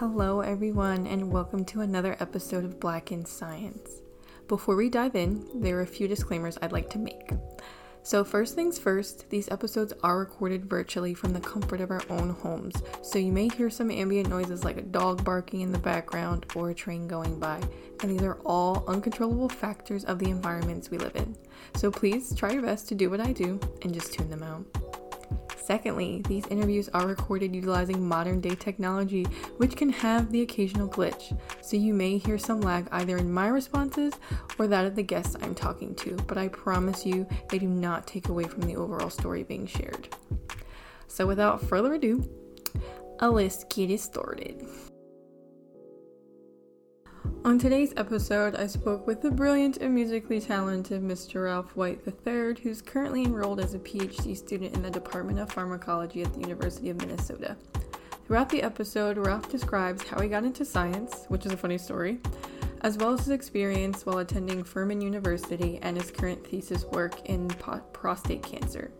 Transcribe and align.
Hello, 0.00 0.40
everyone, 0.40 1.06
and 1.06 1.30
welcome 1.30 1.62
to 1.66 1.82
another 1.82 2.16
episode 2.20 2.64
of 2.64 2.80
Black 2.80 3.12
in 3.12 3.26
Science. 3.26 4.00
Before 4.48 4.74
we 4.74 4.88
dive 4.88 5.14
in, 5.14 5.46
there 5.60 5.76
are 5.76 5.82
a 5.82 5.86
few 5.86 6.08
disclaimers 6.08 6.56
I'd 6.62 6.72
like 6.72 6.88
to 6.92 6.98
make. 6.98 7.32
So, 8.02 8.24
first 8.24 8.54
things 8.54 8.78
first, 8.78 9.28
these 9.28 9.50
episodes 9.50 9.92
are 10.02 10.18
recorded 10.18 10.64
virtually 10.64 11.12
from 11.12 11.34
the 11.34 11.40
comfort 11.40 11.82
of 11.82 11.90
our 11.90 12.00
own 12.08 12.30
homes, 12.30 12.82
so 13.02 13.18
you 13.18 13.30
may 13.30 13.48
hear 13.48 13.68
some 13.68 13.90
ambient 13.90 14.30
noises 14.30 14.64
like 14.64 14.78
a 14.78 14.82
dog 14.82 15.22
barking 15.22 15.60
in 15.60 15.70
the 15.70 15.78
background 15.78 16.46
or 16.54 16.70
a 16.70 16.74
train 16.74 17.06
going 17.06 17.38
by, 17.38 17.60
and 18.00 18.10
these 18.10 18.22
are 18.22 18.40
all 18.46 18.84
uncontrollable 18.88 19.50
factors 19.50 20.06
of 20.06 20.18
the 20.18 20.30
environments 20.30 20.90
we 20.90 20.96
live 20.96 21.14
in. 21.14 21.36
So, 21.76 21.90
please 21.90 22.34
try 22.34 22.52
your 22.52 22.62
best 22.62 22.88
to 22.88 22.94
do 22.94 23.10
what 23.10 23.20
I 23.20 23.32
do 23.32 23.60
and 23.82 23.92
just 23.92 24.14
tune 24.14 24.30
them 24.30 24.44
out. 24.44 24.99
Secondly, 25.70 26.20
these 26.26 26.44
interviews 26.48 26.88
are 26.88 27.06
recorded 27.06 27.54
utilizing 27.54 28.04
modern 28.04 28.40
day 28.40 28.56
technology, 28.56 29.22
which 29.58 29.76
can 29.76 29.88
have 29.88 30.32
the 30.32 30.42
occasional 30.42 30.88
glitch, 30.88 31.38
so 31.62 31.76
you 31.76 31.94
may 31.94 32.18
hear 32.18 32.38
some 32.38 32.60
lag 32.60 32.88
either 32.90 33.16
in 33.18 33.32
my 33.32 33.46
responses 33.46 34.14
or 34.58 34.66
that 34.66 34.84
of 34.84 34.96
the 34.96 35.04
guests 35.04 35.36
I'm 35.40 35.54
talking 35.54 35.94
to, 35.94 36.16
but 36.26 36.36
I 36.36 36.48
promise 36.48 37.06
you 37.06 37.24
they 37.50 37.60
do 37.60 37.68
not 37.68 38.08
take 38.08 38.30
away 38.30 38.48
from 38.48 38.62
the 38.62 38.74
overall 38.74 39.10
story 39.10 39.44
being 39.44 39.64
shared. 39.64 40.08
So, 41.06 41.24
without 41.24 41.62
further 41.62 41.94
ado, 41.94 42.28
let's 43.20 43.62
get 43.62 43.92
it 43.92 44.00
started. 44.00 44.66
On 47.44 47.58
today's 47.58 47.92
episode, 47.96 48.54
I 48.54 48.66
spoke 48.66 49.06
with 49.06 49.22
the 49.22 49.30
brilliant 49.30 49.78
and 49.78 49.94
musically 49.94 50.40
talented 50.40 51.02
Mr. 51.02 51.44
Ralph 51.44 51.74
White 51.76 52.00
III, 52.06 52.54
who's 52.62 52.82
currently 52.82 53.24
enrolled 53.24 53.60
as 53.60 53.74
a 53.74 53.78
PhD 53.78 54.36
student 54.36 54.74
in 54.74 54.82
the 54.82 54.90
Department 54.90 55.38
of 55.38 55.50
Pharmacology 55.50 56.22
at 56.22 56.32
the 56.32 56.40
University 56.40 56.90
of 56.90 56.98
Minnesota. 56.98 57.56
Throughout 58.26 58.48
the 58.48 58.62
episode, 58.62 59.18
Ralph 59.18 59.48
describes 59.50 60.04
how 60.04 60.20
he 60.20 60.28
got 60.28 60.44
into 60.44 60.64
science, 60.64 61.24
which 61.28 61.46
is 61.46 61.52
a 61.52 61.56
funny 61.56 61.78
story, 61.78 62.20
as 62.82 62.96
well 62.96 63.12
as 63.12 63.20
his 63.20 63.30
experience 63.30 64.06
while 64.06 64.18
attending 64.18 64.62
Furman 64.62 65.00
University 65.00 65.78
and 65.82 65.96
his 65.96 66.10
current 66.10 66.46
thesis 66.46 66.84
work 66.84 67.28
in 67.28 67.48
po- 67.48 67.80
prostate 67.92 68.42
cancer. 68.42 68.92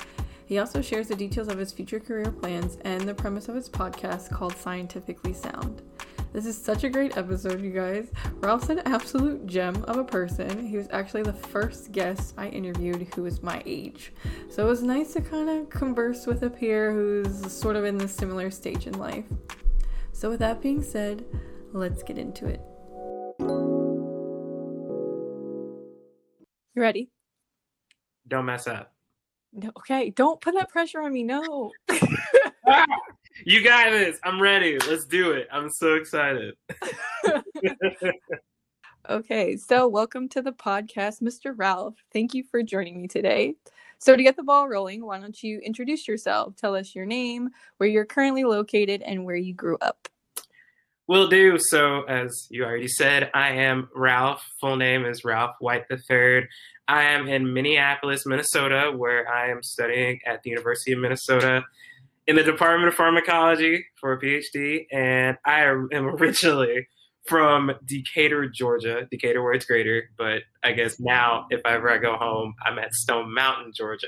He 0.46 0.58
also 0.58 0.82
shares 0.82 1.08
the 1.08 1.14
details 1.14 1.46
of 1.46 1.58
his 1.58 1.72
future 1.72 2.00
career 2.00 2.32
plans 2.32 2.76
and 2.84 3.02
the 3.02 3.14
premise 3.14 3.48
of 3.48 3.54
his 3.54 3.68
podcast 3.68 4.30
called 4.30 4.56
Scientifically 4.56 5.32
Sound. 5.32 5.82
This 6.40 6.56
is 6.56 6.64
such 6.64 6.84
a 6.84 6.88
great 6.88 7.18
episode, 7.18 7.60
you 7.60 7.70
guys. 7.70 8.10
Ralph's 8.36 8.70
an 8.70 8.78
absolute 8.86 9.46
gem 9.46 9.84
of 9.84 9.98
a 9.98 10.04
person. 10.04 10.66
He 10.66 10.78
was 10.78 10.88
actually 10.90 11.22
the 11.22 11.34
first 11.34 11.92
guest 11.92 12.32
I 12.38 12.48
interviewed 12.48 13.06
who 13.14 13.24
was 13.24 13.42
my 13.42 13.62
age. 13.66 14.14
So 14.48 14.64
it 14.64 14.66
was 14.66 14.82
nice 14.82 15.12
to 15.12 15.20
kind 15.20 15.50
of 15.50 15.68
converse 15.68 16.26
with 16.26 16.42
a 16.42 16.48
peer 16.48 16.94
who's 16.94 17.52
sort 17.52 17.76
of 17.76 17.84
in 17.84 17.98
the 17.98 18.08
similar 18.08 18.50
stage 18.50 18.86
in 18.86 18.98
life. 18.98 19.26
So, 20.12 20.30
with 20.30 20.38
that 20.38 20.62
being 20.62 20.82
said, 20.82 21.26
let's 21.74 22.02
get 22.02 22.16
into 22.16 22.46
it. 22.46 22.62
You 26.74 26.80
ready? 26.80 27.10
Don't 28.26 28.46
mess 28.46 28.66
up. 28.66 28.94
No, 29.52 29.72
okay, 29.76 30.08
don't 30.08 30.40
put 30.40 30.54
that 30.54 30.70
pressure 30.70 31.02
on 31.02 31.12
me. 31.12 31.22
No. 31.22 31.70
you 33.44 33.62
got 33.64 33.90
this. 33.90 34.18
I'm 34.24 34.40
ready. 34.40 34.78
Let's 34.78 35.06
do 35.06 35.32
it. 35.32 35.48
I'm 35.52 35.70
so 35.70 35.94
excited. 35.94 36.54
okay, 39.10 39.56
so 39.56 39.88
welcome 39.88 40.28
to 40.30 40.42
the 40.42 40.52
podcast, 40.52 41.22
Mr. 41.22 41.52
Ralph. 41.56 41.94
Thank 42.12 42.34
you 42.34 42.44
for 42.44 42.62
joining 42.62 43.00
me 43.00 43.08
today. 43.08 43.54
So, 43.98 44.16
to 44.16 44.22
get 44.22 44.36
the 44.36 44.42
ball 44.42 44.68
rolling, 44.68 45.04
why 45.04 45.18
don't 45.20 45.42
you 45.42 45.58
introduce 45.58 46.08
yourself? 46.08 46.56
Tell 46.56 46.74
us 46.74 46.94
your 46.94 47.06
name, 47.06 47.50
where 47.76 47.88
you're 47.88 48.06
currently 48.06 48.44
located, 48.44 49.02
and 49.02 49.24
where 49.24 49.36
you 49.36 49.52
grew 49.52 49.76
up. 49.80 50.08
Will 51.06 51.28
do. 51.28 51.58
So, 51.58 52.02
as 52.04 52.46
you 52.50 52.64
already 52.64 52.88
said, 52.88 53.30
I 53.34 53.50
am 53.50 53.90
Ralph. 53.94 54.42
Full 54.60 54.76
name 54.76 55.04
is 55.04 55.24
Ralph 55.24 55.56
White 55.60 55.84
III. 55.90 56.46
I 56.88 57.02
am 57.04 57.28
in 57.28 57.52
Minneapolis, 57.52 58.24
Minnesota, 58.26 58.92
where 58.96 59.28
I 59.30 59.50
am 59.50 59.62
studying 59.62 60.20
at 60.26 60.42
the 60.42 60.50
University 60.50 60.92
of 60.92 60.98
Minnesota 60.98 61.64
in 62.30 62.36
the 62.36 62.44
Department 62.44 62.86
of 62.86 62.94
Pharmacology 62.94 63.86
for 64.00 64.12
a 64.12 64.20
PhD. 64.20 64.86
And 64.92 65.36
I 65.44 65.62
am 65.64 66.06
originally 66.06 66.86
from 67.26 67.72
Decatur, 67.84 68.48
Georgia, 68.48 69.08
Decatur 69.10 69.42
where 69.42 69.52
it's 69.52 69.64
greater. 69.64 70.04
But 70.16 70.42
I 70.62 70.70
guess 70.70 71.00
now, 71.00 71.46
if 71.50 71.60
ever 71.64 71.90
I 71.90 71.98
go 71.98 72.16
home, 72.16 72.54
I'm 72.64 72.78
at 72.78 72.94
Stone 72.94 73.34
Mountain, 73.34 73.72
Georgia. 73.74 74.06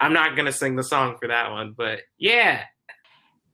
I'm 0.00 0.14
not 0.14 0.36
going 0.36 0.46
to 0.46 0.52
sing 0.52 0.76
the 0.76 0.82
song 0.82 1.16
for 1.20 1.28
that 1.28 1.50
one, 1.50 1.74
but 1.76 2.00
yeah. 2.16 2.62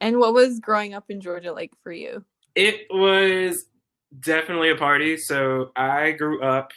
And 0.01 0.21
what 0.21 0.35
was 0.35 0.61
growing 0.61 0.95
up 0.95 1.07
in 1.09 1.21
Georgia 1.21 1.53
like 1.53 1.73
for 1.83 1.91
you? 1.91 2.25
It 2.55 2.87
was 2.91 3.65
definitely 4.21 4.71
a 4.71 4.77
party. 4.77 5.17
So 5.17 5.73
I 5.75 6.13
grew 6.13 6.41
up 6.45 6.71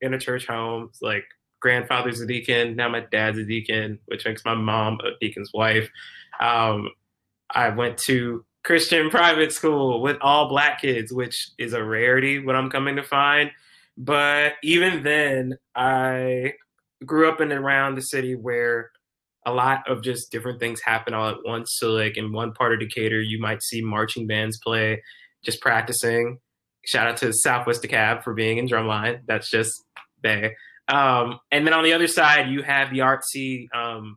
in 0.00 0.14
a 0.14 0.18
church 0.18 0.46
home. 0.46 0.92
Like 1.02 1.24
grandfather's 1.60 2.22
a 2.22 2.26
deacon, 2.26 2.74
now 2.74 2.88
my 2.88 3.00
dad's 3.00 3.36
a 3.36 3.44
deacon, 3.44 3.98
which 4.06 4.24
makes 4.24 4.46
my 4.46 4.54
mom 4.54 4.98
a 5.04 5.10
deacon's 5.20 5.50
wife. 5.52 5.90
Um, 6.40 6.90
I 7.50 7.70
went 7.70 7.98
to 8.06 8.44
Christian 8.64 9.10
private 9.10 9.52
school 9.52 10.02
with 10.02 10.18
all 10.20 10.48
black 10.48 10.80
kids, 10.80 11.12
which 11.12 11.50
is 11.58 11.72
a 11.72 11.82
rarity. 11.82 12.38
What 12.38 12.56
I'm 12.56 12.70
coming 12.70 12.96
to 12.96 13.02
find, 13.02 13.50
but 13.96 14.54
even 14.62 15.02
then, 15.02 15.58
I 15.74 16.54
grew 17.04 17.28
up 17.28 17.40
in 17.40 17.50
and 17.50 17.64
around 17.64 17.94
the 17.94 18.02
city 18.02 18.34
where 18.34 18.90
a 19.46 19.52
lot 19.52 19.88
of 19.88 20.02
just 20.02 20.30
different 20.30 20.60
things 20.60 20.80
happen 20.80 21.14
all 21.14 21.30
at 21.30 21.38
once. 21.44 21.76
So, 21.78 21.92
like 21.92 22.16
in 22.16 22.32
one 22.32 22.52
part 22.52 22.72
of 22.72 22.80
Decatur, 22.80 23.20
you 23.20 23.40
might 23.40 23.62
see 23.62 23.80
marching 23.80 24.26
bands 24.26 24.58
play, 24.58 25.02
just 25.44 25.60
practicing. 25.60 26.38
Shout 26.84 27.08
out 27.08 27.16
to 27.18 27.32
Southwest 27.32 27.82
DeKalb 27.82 28.22
for 28.22 28.34
being 28.34 28.58
in 28.58 28.68
drumline. 28.68 29.20
That's 29.26 29.50
just 29.50 29.72
there. 30.22 30.56
Um, 30.88 31.38
and 31.50 31.66
then 31.66 31.74
on 31.74 31.84
the 31.84 31.92
other 31.92 32.06
side, 32.06 32.48
you 32.48 32.62
have 32.62 32.90
the 32.90 33.00
artsy 33.00 33.66
um, 33.74 34.16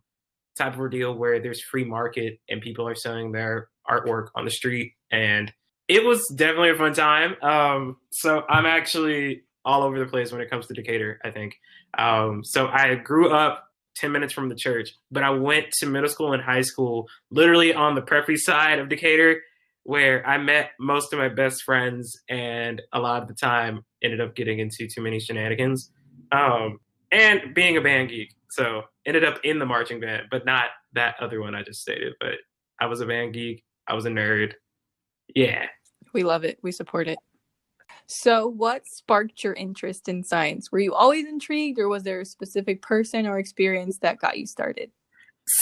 type 0.58 0.74
of 0.74 0.80
ordeal 0.80 1.14
where 1.14 1.40
there's 1.40 1.62
free 1.62 1.84
market 1.84 2.40
and 2.50 2.62
people 2.62 2.88
are 2.88 2.96
selling 2.96 3.32
their 3.32 3.70
artwork 3.90 4.28
on 4.36 4.46
the 4.46 4.52
street. 4.52 4.94
And 5.12 5.52
it 5.88 6.04
was 6.04 6.26
definitely 6.36 6.70
a 6.70 6.76
fun 6.76 6.94
time. 6.94 7.36
Um, 7.42 7.98
so 8.12 8.44
I'm 8.48 8.66
actually 8.66 9.44
all 9.64 9.84
over 9.84 10.00
the 10.00 10.06
place 10.06 10.32
when 10.32 10.42
it 10.42 10.50
comes 10.50 10.68
to 10.68 10.74
Decatur, 10.74 11.20
I 11.24 11.32
think. 11.32 11.56
Um, 11.98 12.44
so 12.44 12.68
I 12.68 12.96
grew 12.96 13.32
up 13.32 13.66
10 13.98 14.12
minutes 14.12 14.34
from 14.34 14.50
the 14.50 14.56
church, 14.56 14.90
but 15.12 15.24
I 15.24 15.32
went 15.32 15.72
to 15.80 15.86
middle 15.86 16.10
school 16.10 16.34
and 16.34 16.42
high 16.42 16.62
school 16.62 17.08
literally 17.30 17.74
on 17.74 17.96
the 17.96 18.02
preppy 18.02 18.38
side 18.38 18.80
of 18.80 18.90
Decatur 18.90 19.42
where 19.84 20.26
I 20.28 20.38
met 20.38 20.72
most 20.80 21.12
of 21.12 21.20
my 21.20 21.30
best 21.30 21.64
friends 21.64 22.20
and 22.30 22.82
a 22.94 23.00
lot 23.00 23.22
of 23.22 23.28
the 23.28 23.34
time 23.34 23.84
ended 24.04 24.22
up 24.22 24.36
getting 24.36 24.60
into 24.60 24.88
too 24.88 25.02
many 25.02 25.20
shenanigans. 25.20 25.92
Um, 26.32 26.80
and 27.12 27.54
being 27.54 27.78
a 27.78 27.82
band 27.82 28.10
geek. 28.10 28.34
So 28.52 28.84
ended 29.06 29.24
up 29.24 29.40
in 29.44 29.60
the 29.60 29.66
marching 29.66 30.00
band, 30.00 30.24
but 30.30 30.46
not 30.46 30.66
that 30.94 31.16
other 31.20 31.42
one 31.42 31.56
I 31.56 31.64
just 31.64 31.82
stated. 31.82 32.14
But 32.20 32.36
I 32.80 32.86
was 32.86 33.02
a 33.02 33.06
band 33.06 33.34
geek. 33.34 33.64
I 33.88 33.94
was 33.94 34.06
a 34.06 34.10
nerd. 34.10 34.54
Yeah. 35.34 35.68
We 36.14 36.24
love 36.24 36.44
it. 36.44 36.60
We 36.62 36.72
support 36.72 37.08
it. 37.08 37.18
So, 38.08 38.48
what 38.48 38.86
sparked 38.88 39.44
your 39.44 39.54
interest 39.54 40.10
in 40.10 40.24
science? 40.24 40.72
Were 40.72 40.80
you 40.80 40.94
always 40.94 41.26
intrigued, 41.26 41.80
or 41.80 41.88
was 41.88 42.04
there 42.04 42.20
a 42.20 42.26
specific 42.26 42.82
person 42.82 43.26
or 43.26 43.40
experience 43.40 44.00
that 44.00 44.20
got 44.20 44.38
you 44.38 44.46
started? 44.46 44.92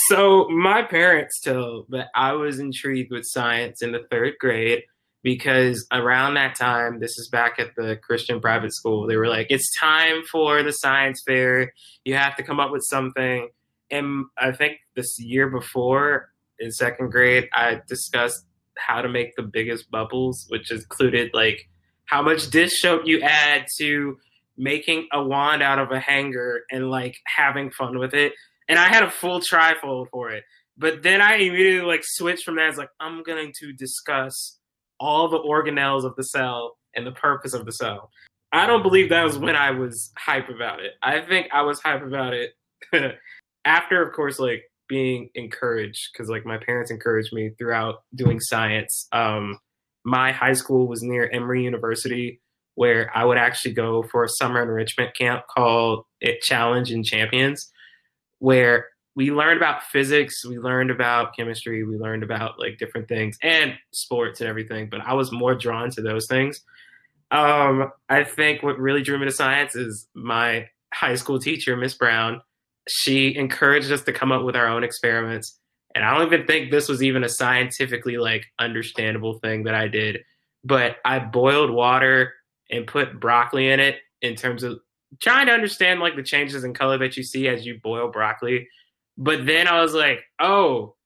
So, 0.08 0.48
my 0.48 0.82
parents 0.82 1.40
tell 1.40 1.86
that 1.90 2.08
I 2.14 2.32
was 2.32 2.58
intrigued 2.58 3.12
with 3.12 3.24
science 3.24 3.82
in 3.82 3.92
the 3.92 4.06
third 4.10 4.34
grade 4.40 4.82
because 5.22 5.86
around 5.92 6.34
that 6.34 6.56
time, 6.56 7.00
this 7.00 7.18
is 7.18 7.28
back 7.28 7.58
at 7.58 7.74
the 7.76 7.96
Christian 7.96 8.40
private 8.40 8.72
school, 8.72 9.06
they 9.06 9.16
were 9.16 9.28
like, 9.28 9.48
it's 9.50 9.70
time 9.78 10.22
for 10.30 10.62
the 10.62 10.72
science 10.72 11.22
fair. 11.26 11.72
You 12.04 12.14
have 12.14 12.36
to 12.36 12.42
come 12.42 12.60
up 12.60 12.70
with 12.70 12.82
something. 12.88 13.48
And 13.90 14.26
I 14.38 14.52
think 14.52 14.78
this 14.96 15.18
year 15.18 15.48
before 15.48 16.30
in 16.58 16.70
second 16.70 17.10
grade, 17.10 17.48
I 17.52 17.80
discussed 17.86 18.44
how 18.78 19.02
to 19.02 19.08
make 19.08 19.36
the 19.36 19.42
biggest 19.42 19.90
bubbles, 19.90 20.46
which 20.48 20.70
included 20.70 21.30
like 21.34 21.68
how 22.06 22.22
much 22.22 22.50
dish 22.50 22.80
soap 22.80 23.02
you 23.04 23.20
add 23.20 23.66
to 23.78 24.16
making 24.56 25.06
a 25.12 25.22
wand 25.22 25.62
out 25.62 25.78
of 25.78 25.90
a 25.90 26.00
hanger 26.00 26.60
and 26.70 26.90
like 26.90 27.16
having 27.26 27.70
fun 27.70 27.98
with 27.98 28.14
it. 28.14 28.32
And 28.68 28.78
I 28.78 28.88
had 28.88 29.02
a 29.02 29.10
full 29.10 29.40
trifold 29.40 30.08
for 30.10 30.30
it. 30.30 30.44
But 30.76 31.02
then 31.02 31.20
I 31.20 31.34
immediately 31.36 31.86
like 31.86 32.02
switched 32.04 32.44
from 32.44 32.56
that. 32.56 32.68
It's 32.68 32.78
like, 32.78 32.90
I'm 33.00 33.22
going 33.22 33.52
to 33.60 33.72
discuss 33.72 34.58
all 35.00 35.28
the 35.28 35.40
organelles 35.40 36.04
of 36.04 36.14
the 36.16 36.22
cell 36.22 36.76
and 36.94 37.06
the 37.06 37.12
purpose 37.12 37.54
of 37.54 37.64
the 37.64 37.72
cell. 37.72 38.10
I 38.52 38.66
don't 38.66 38.82
believe 38.82 39.08
that 39.08 39.24
was 39.24 39.38
when 39.38 39.56
I 39.56 39.70
was 39.70 40.12
hype 40.18 40.48
about 40.48 40.80
it. 40.80 40.92
I 41.02 41.20
think 41.20 41.48
I 41.52 41.62
was 41.62 41.80
hype 41.80 42.02
about 42.02 42.34
it 42.34 42.52
after, 43.64 44.02
of 44.02 44.12
course, 44.12 44.38
like 44.38 44.64
being 44.88 45.30
encouraged 45.34 46.10
because 46.12 46.28
like 46.28 46.44
my 46.44 46.58
parents 46.58 46.90
encouraged 46.90 47.32
me 47.32 47.50
throughout 47.56 48.02
doing 48.14 48.40
science. 48.40 49.06
Um, 49.12 49.58
my 50.04 50.32
high 50.32 50.54
school 50.54 50.88
was 50.88 51.02
near 51.02 51.30
Emory 51.30 51.62
University, 51.62 52.40
where 52.74 53.10
I 53.16 53.24
would 53.24 53.38
actually 53.38 53.74
go 53.74 54.02
for 54.02 54.24
a 54.24 54.28
summer 54.28 54.62
enrichment 54.62 55.16
camp 55.16 55.44
called 55.54 56.04
It 56.20 56.40
Challenge 56.40 56.90
and 56.90 57.04
Champions, 57.04 57.70
where 58.40 58.88
we 59.16 59.30
learned 59.30 59.56
about 59.56 59.82
physics, 59.84 60.44
we 60.44 60.58
learned 60.58 60.90
about 60.90 61.36
chemistry, 61.36 61.84
we 61.84 61.96
learned 61.96 62.22
about 62.22 62.58
like 62.58 62.78
different 62.78 63.08
things 63.08 63.36
and 63.42 63.74
sports 63.92 64.40
and 64.40 64.48
everything. 64.48 64.88
But 64.88 65.00
I 65.00 65.14
was 65.14 65.32
more 65.32 65.54
drawn 65.54 65.90
to 65.90 66.02
those 66.02 66.26
things. 66.26 66.62
Um, 67.30 67.92
I 68.08 68.24
think 68.24 68.62
what 68.62 68.78
really 68.78 69.02
drew 69.02 69.18
me 69.18 69.26
to 69.26 69.32
science 69.32 69.76
is 69.76 70.08
my 70.14 70.68
high 70.92 71.14
school 71.14 71.38
teacher, 71.38 71.76
Miss 71.76 71.94
Brown. 71.94 72.40
She 72.88 73.36
encouraged 73.36 73.92
us 73.92 74.02
to 74.04 74.12
come 74.12 74.32
up 74.32 74.42
with 74.42 74.56
our 74.56 74.66
own 74.66 74.84
experiments. 74.84 75.58
And 75.94 76.04
I 76.04 76.16
don't 76.16 76.32
even 76.32 76.46
think 76.46 76.70
this 76.70 76.88
was 76.88 77.02
even 77.02 77.24
a 77.24 77.28
scientifically 77.28 78.16
like 78.16 78.46
understandable 78.58 79.38
thing 79.38 79.64
that 79.64 79.74
I 79.74 79.88
did. 79.88 80.20
But 80.64 80.96
I 81.04 81.18
boiled 81.18 81.70
water 81.70 82.32
and 82.70 82.86
put 82.86 83.18
broccoli 83.18 83.70
in 83.70 83.80
it 83.80 83.96
in 84.22 84.34
terms 84.36 84.62
of 84.62 84.80
trying 85.20 85.46
to 85.46 85.52
understand 85.52 86.00
like 86.00 86.16
the 86.16 86.22
changes 86.22 86.64
in 86.64 86.74
color 86.74 86.98
that 86.98 87.16
you 87.16 87.22
see 87.22 87.48
as 87.48 87.66
you 87.66 87.80
boil 87.82 88.08
broccoli. 88.08 88.68
But 89.16 89.46
then 89.46 89.66
I 89.66 89.80
was 89.82 89.94
like, 89.94 90.20
oh, 90.40 90.96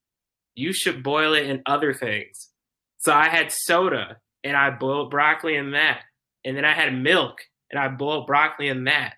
you 0.54 0.72
should 0.72 1.02
boil 1.02 1.34
it 1.34 1.46
in 1.46 1.62
other 1.66 1.92
things. 1.92 2.50
So 2.98 3.12
I 3.12 3.28
had 3.28 3.50
soda 3.50 4.18
and 4.42 4.56
I 4.56 4.70
boiled 4.70 5.10
broccoli 5.10 5.56
in 5.56 5.72
that. 5.72 6.00
And 6.44 6.56
then 6.56 6.64
I 6.64 6.72
had 6.72 6.94
milk 6.94 7.38
and 7.70 7.80
I 7.80 7.88
boiled 7.88 8.26
broccoli 8.26 8.68
in 8.68 8.84
that. 8.84 9.14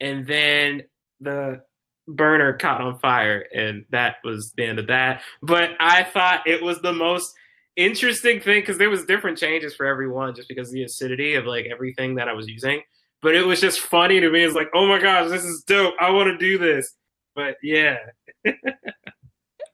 And 0.00 0.26
then 0.26 0.82
the 1.20 1.62
burner 2.08 2.54
caught 2.54 2.80
on 2.80 2.98
fire 2.98 3.44
and 3.54 3.84
that 3.90 4.16
was 4.24 4.52
the 4.56 4.64
end 4.64 4.78
of 4.78 4.88
that. 4.88 5.22
But 5.40 5.70
I 5.78 6.02
thought 6.02 6.46
it 6.46 6.62
was 6.62 6.80
the 6.80 6.92
most 6.92 7.32
interesting 7.76 8.40
thing 8.40 8.60
because 8.60 8.78
there 8.78 8.90
was 8.90 9.04
different 9.04 9.38
changes 9.38 9.74
for 9.74 9.86
everyone 9.86 10.34
just 10.34 10.48
because 10.48 10.70
the 10.70 10.82
acidity 10.82 11.34
of 11.34 11.46
like 11.46 11.66
everything 11.70 12.16
that 12.16 12.28
I 12.28 12.32
was 12.32 12.48
using. 12.48 12.82
But 13.22 13.36
it 13.36 13.46
was 13.46 13.60
just 13.60 13.80
funny 13.80 14.18
to 14.18 14.30
me. 14.30 14.42
It's 14.42 14.54
like, 14.54 14.68
oh 14.74 14.86
my 14.86 14.98
gosh, 14.98 15.30
this 15.30 15.44
is 15.44 15.62
dope. 15.66 15.94
I 16.00 16.10
want 16.10 16.26
to 16.28 16.38
do 16.38 16.58
this. 16.58 16.92
But 17.34 17.56
yeah. 17.62 17.98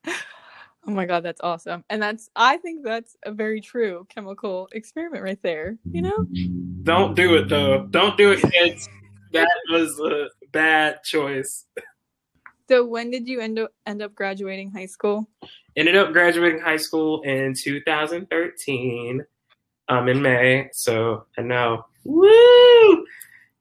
oh 0.06 0.12
my 0.86 1.04
god, 1.06 1.22
that's 1.22 1.40
awesome. 1.42 1.84
And 1.90 2.02
that's 2.02 2.30
I 2.36 2.56
think 2.58 2.84
that's 2.84 3.16
a 3.24 3.32
very 3.32 3.60
true 3.60 4.06
chemical 4.08 4.68
experiment 4.72 5.22
right 5.22 5.42
there, 5.42 5.76
you 5.90 6.02
know? 6.02 6.26
Don't 6.82 7.14
do 7.14 7.36
it 7.36 7.48
though. 7.48 7.86
Don't 7.90 8.16
do 8.16 8.32
it, 8.32 8.42
kids. 8.52 8.88
that 9.32 9.48
was 9.70 9.98
a 10.00 10.28
bad 10.52 11.02
choice. 11.04 11.66
So 12.68 12.84
when 12.84 13.10
did 13.10 13.26
you 13.26 13.40
end 13.40 13.58
up 13.58 13.72
end 13.86 14.02
up 14.02 14.14
graduating 14.14 14.70
high 14.70 14.86
school? 14.86 15.28
Ended 15.76 15.96
up 15.96 16.12
graduating 16.12 16.60
high 16.60 16.76
school 16.76 17.22
in 17.22 17.54
2013, 17.54 19.24
um, 19.88 20.08
in 20.08 20.20
May. 20.20 20.68
So 20.72 21.24
I 21.38 21.42
know, 21.42 21.86
woo! 22.04 23.04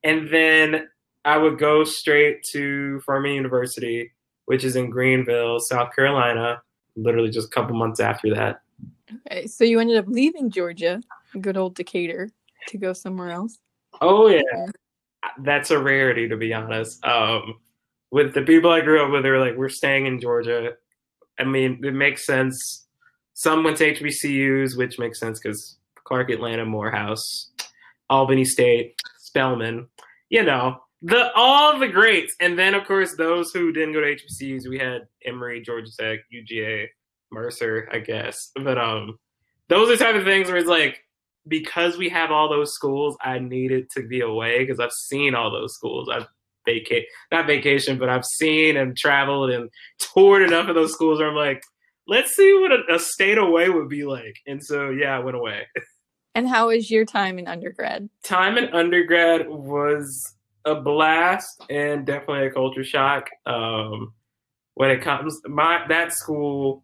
And 0.03 0.29
then 0.29 0.89
I 1.27 1.37
would 1.37 1.59
go 1.59 1.83
straight 1.83 2.41
to 2.53 3.01
Furman 3.01 3.33
University, 3.33 4.13
which 4.45 4.63
is 4.63 4.77
in 4.77 4.89
Greenville, 4.89 5.59
South 5.59 5.93
Carolina. 5.93 6.61
Literally 6.95 7.29
just 7.29 7.47
a 7.47 7.51
couple 7.51 7.75
months 7.75 7.99
after 7.99 8.33
that. 8.33 8.61
Okay, 9.29 9.45
so 9.45 9.65
you 9.65 9.81
ended 9.81 9.97
up 9.97 10.05
leaving 10.07 10.49
Georgia, 10.49 11.01
good 11.41 11.57
old 11.57 11.75
Decatur, 11.75 12.29
to 12.69 12.77
go 12.77 12.93
somewhere 12.93 13.31
else. 13.31 13.59
Oh 13.99 14.27
yeah, 14.27 14.67
that's 15.39 15.69
a 15.69 15.77
rarity 15.77 16.29
to 16.29 16.37
be 16.37 16.53
honest. 16.53 17.05
Um, 17.05 17.59
with 18.09 18.33
the 18.33 18.43
people 18.43 18.71
I 18.71 18.79
grew 18.79 19.03
up 19.03 19.11
with, 19.11 19.23
they 19.23 19.29
were 19.29 19.37
like, 19.37 19.57
we're 19.57 19.67
staying 19.67 20.05
in 20.05 20.21
Georgia. 20.21 20.75
I 21.37 21.43
mean, 21.43 21.81
it 21.83 21.93
makes 21.93 22.25
sense. 22.25 22.87
Some 23.33 23.65
went 23.65 23.77
to 23.77 23.93
HBCUs, 23.93 24.77
which 24.77 24.97
makes 24.97 25.19
sense 25.19 25.41
because 25.41 25.77
Clark 26.05 26.29
Atlanta, 26.29 26.65
Morehouse, 26.65 27.51
Albany 28.09 28.45
State, 28.45 28.95
Spelman, 29.19 29.89
you 30.29 30.43
know, 30.43 30.81
the 31.01 31.31
all 31.35 31.79
the 31.79 31.87
greats. 31.87 32.35
And 32.39 32.57
then, 32.57 32.73
of 32.73 32.85
course, 32.85 33.15
those 33.15 33.51
who 33.51 33.71
didn't 33.71 33.93
go 33.93 34.01
to 34.01 34.15
HBCUs, 34.15 34.67
we 34.67 34.79
had 34.79 35.07
Emory, 35.25 35.61
Georgia 35.61 35.91
Tech, 35.97 36.19
UGA, 36.33 36.87
Mercer, 37.31 37.87
I 37.91 37.99
guess. 37.99 38.51
But 38.55 38.77
um, 38.77 39.17
those 39.69 39.89
are 39.89 40.03
type 40.03 40.15
of 40.15 40.23
things 40.23 40.47
where 40.47 40.57
it's 40.57 40.67
like, 40.67 40.99
because 41.47 41.97
we 41.97 42.09
have 42.09 42.31
all 42.31 42.49
those 42.49 42.73
schools, 42.73 43.15
I 43.21 43.39
needed 43.39 43.89
to 43.91 44.05
be 44.05 44.21
away 44.21 44.59
because 44.59 44.79
I've 44.79 44.91
seen 44.91 45.33
all 45.35 45.51
those 45.51 45.73
schools. 45.73 46.09
I've 46.11 46.27
vacate 46.67 47.05
not 47.31 47.47
vacation, 47.47 47.97
but 47.97 48.09
I've 48.09 48.25
seen 48.25 48.77
and 48.77 48.95
traveled 48.95 49.49
and 49.49 49.69
toured 49.99 50.43
enough 50.43 50.67
of 50.67 50.75
those 50.75 50.93
schools 50.93 51.19
where 51.19 51.29
I'm 51.29 51.35
like, 51.35 51.63
let's 52.07 52.35
see 52.35 52.53
what 52.53 52.71
a, 52.71 52.95
a 52.95 52.99
state 52.99 53.37
away 53.37 53.69
would 53.69 53.89
be 53.89 54.03
like. 54.03 54.35
And 54.45 54.63
so 54.63 54.89
yeah, 54.89 55.15
I 55.15 55.19
went 55.19 55.37
away. 55.37 55.67
And 56.35 56.47
how 56.47 56.67
was 56.67 56.91
your 56.91 57.03
time 57.03 57.39
in 57.39 57.47
undergrad? 57.47 58.09
Time 58.23 58.59
in 58.59 58.71
undergrad 58.71 59.49
was 59.49 60.35
a 60.67 60.75
blast 60.75 61.63
and 61.69 62.05
definitely 62.05 62.47
a 62.47 62.51
culture 62.51 62.83
shock. 62.83 63.29
Um, 63.45 64.13
when 64.75 64.91
it 64.91 65.01
comes 65.01 65.39
my 65.47 65.85
that 65.87 66.13
school, 66.13 66.83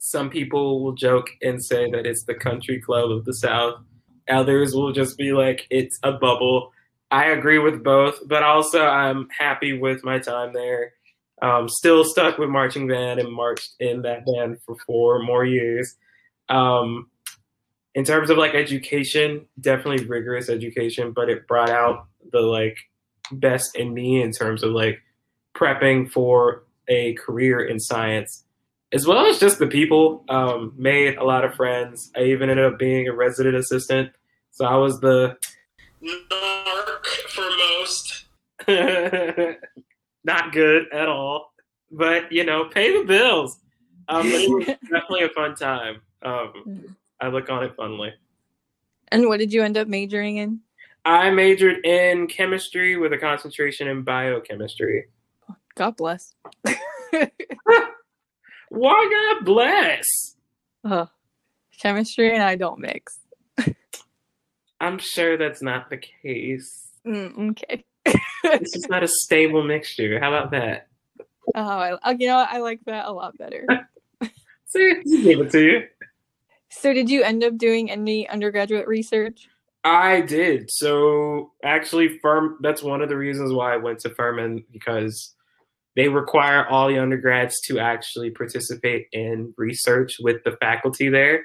some 0.00 0.30
people 0.30 0.82
will 0.82 0.94
joke 0.94 1.28
and 1.42 1.62
say 1.64 1.90
that 1.90 2.06
it's 2.06 2.24
the 2.24 2.34
country 2.34 2.80
club 2.80 3.10
of 3.10 3.24
the 3.24 3.34
South. 3.34 3.80
Others 4.28 4.74
will 4.74 4.92
just 4.92 5.16
be 5.18 5.32
like 5.32 5.66
it's 5.70 5.98
a 6.02 6.12
bubble. 6.12 6.72
I 7.10 7.26
agree 7.26 7.58
with 7.58 7.84
both, 7.84 8.18
but 8.26 8.42
also 8.42 8.84
I'm 8.84 9.28
happy 9.36 9.78
with 9.78 10.02
my 10.02 10.18
time 10.18 10.52
there. 10.52 10.92
Um, 11.42 11.68
still 11.68 12.04
stuck 12.04 12.38
with 12.38 12.48
marching 12.48 12.86
band 12.88 13.20
and 13.20 13.32
marched 13.32 13.74
in 13.80 14.02
that 14.02 14.24
band 14.26 14.58
for 14.64 14.76
four 14.86 15.22
more 15.22 15.44
years. 15.44 15.96
Um, 16.48 17.10
in 17.94 18.04
terms 18.04 18.30
of 18.30 18.38
like 18.38 18.54
education, 18.54 19.46
definitely 19.60 20.06
rigorous 20.06 20.48
education, 20.48 21.12
but 21.12 21.28
it 21.28 21.46
brought 21.46 21.70
out 21.70 22.06
the 22.32 22.40
like 22.40 22.76
best 23.32 23.76
in 23.76 23.94
me 23.94 24.22
in 24.22 24.32
terms 24.32 24.62
of 24.62 24.72
like 24.72 25.00
prepping 25.56 26.10
for 26.10 26.64
a 26.88 27.14
career 27.14 27.60
in 27.60 27.78
science, 27.78 28.44
as 28.92 29.06
well 29.06 29.26
as 29.26 29.38
just 29.38 29.58
the 29.58 29.66
people. 29.66 30.24
Um, 30.28 30.72
made 30.76 31.16
a 31.16 31.24
lot 31.24 31.44
of 31.44 31.54
friends. 31.54 32.10
I 32.16 32.24
even 32.24 32.50
ended 32.50 32.66
up 32.66 32.78
being 32.78 33.08
a 33.08 33.12
resident 33.12 33.56
assistant, 33.56 34.10
so 34.50 34.64
I 34.64 34.76
was 34.76 35.00
the 35.00 35.36
narc 36.02 37.06
for 37.28 37.48
most. 37.58 38.24
Not 40.24 40.52
good 40.52 40.92
at 40.92 41.08
all, 41.08 41.52
but 41.90 42.30
you 42.30 42.44
know, 42.44 42.64
pay 42.64 42.98
the 42.98 43.04
bills. 43.04 43.58
Um, 44.08 44.26
it 44.26 44.50
was 44.50 44.66
definitely 44.82 45.22
a 45.22 45.28
fun 45.30 45.54
time. 45.54 46.02
Um, 46.22 46.96
I 47.20 47.28
look 47.28 47.48
on 47.48 47.64
it 47.64 47.74
fondly. 47.76 48.12
And 49.08 49.26
what 49.26 49.38
did 49.38 49.52
you 49.52 49.62
end 49.62 49.76
up 49.76 49.88
majoring 49.88 50.36
in? 50.36 50.60
I 51.10 51.30
majored 51.30 51.84
in 51.84 52.28
chemistry 52.28 52.96
with 52.96 53.12
a 53.12 53.18
concentration 53.18 53.88
in 53.88 54.02
biochemistry. 54.02 55.08
God 55.74 55.96
bless. 55.96 56.36
Why 58.68 59.34
God 59.34 59.44
bless? 59.44 60.06
Uh, 60.84 61.06
chemistry 61.76 62.32
and 62.32 62.44
I 62.44 62.54
don't 62.54 62.78
mix. 62.78 63.18
I'm 64.80 64.98
sure 65.00 65.36
that's 65.36 65.60
not 65.60 65.90
the 65.90 65.96
case. 65.96 66.92
Mm, 67.04 67.50
okay. 67.50 67.84
it's 68.44 68.72
just 68.72 68.88
not 68.88 69.02
a 69.02 69.08
stable 69.08 69.64
mixture. 69.64 70.20
How 70.20 70.28
about 70.28 70.52
that? 70.52 70.86
Oh, 71.56 71.98
I, 72.04 72.12
you 72.12 72.28
know, 72.28 72.46
I 72.48 72.58
like 72.58 72.84
that 72.86 73.06
a 73.06 73.12
lot 73.12 73.36
better. 73.36 73.66
See, 74.66 75.02
give 75.04 75.40
it 75.40 75.50
to 75.50 75.60
you. 75.60 75.82
So, 76.68 76.94
did 76.94 77.10
you 77.10 77.24
end 77.24 77.42
up 77.42 77.58
doing 77.58 77.90
any 77.90 78.28
undergraduate 78.28 78.86
research? 78.86 79.48
I 79.82 80.20
did. 80.20 80.70
So, 80.70 81.52
actually, 81.64 82.18
Firm. 82.18 82.58
That's 82.60 82.82
one 82.82 83.00
of 83.00 83.08
the 83.08 83.16
reasons 83.16 83.52
why 83.52 83.74
I 83.74 83.78
went 83.78 84.00
to 84.00 84.10
Furman 84.10 84.64
because 84.70 85.34
they 85.96 86.08
require 86.08 86.66
all 86.66 86.88
the 86.88 86.98
undergrads 86.98 87.60
to 87.66 87.78
actually 87.78 88.30
participate 88.30 89.06
in 89.12 89.54
research 89.56 90.16
with 90.20 90.44
the 90.44 90.52
faculty 90.60 91.08
there. 91.08 91.44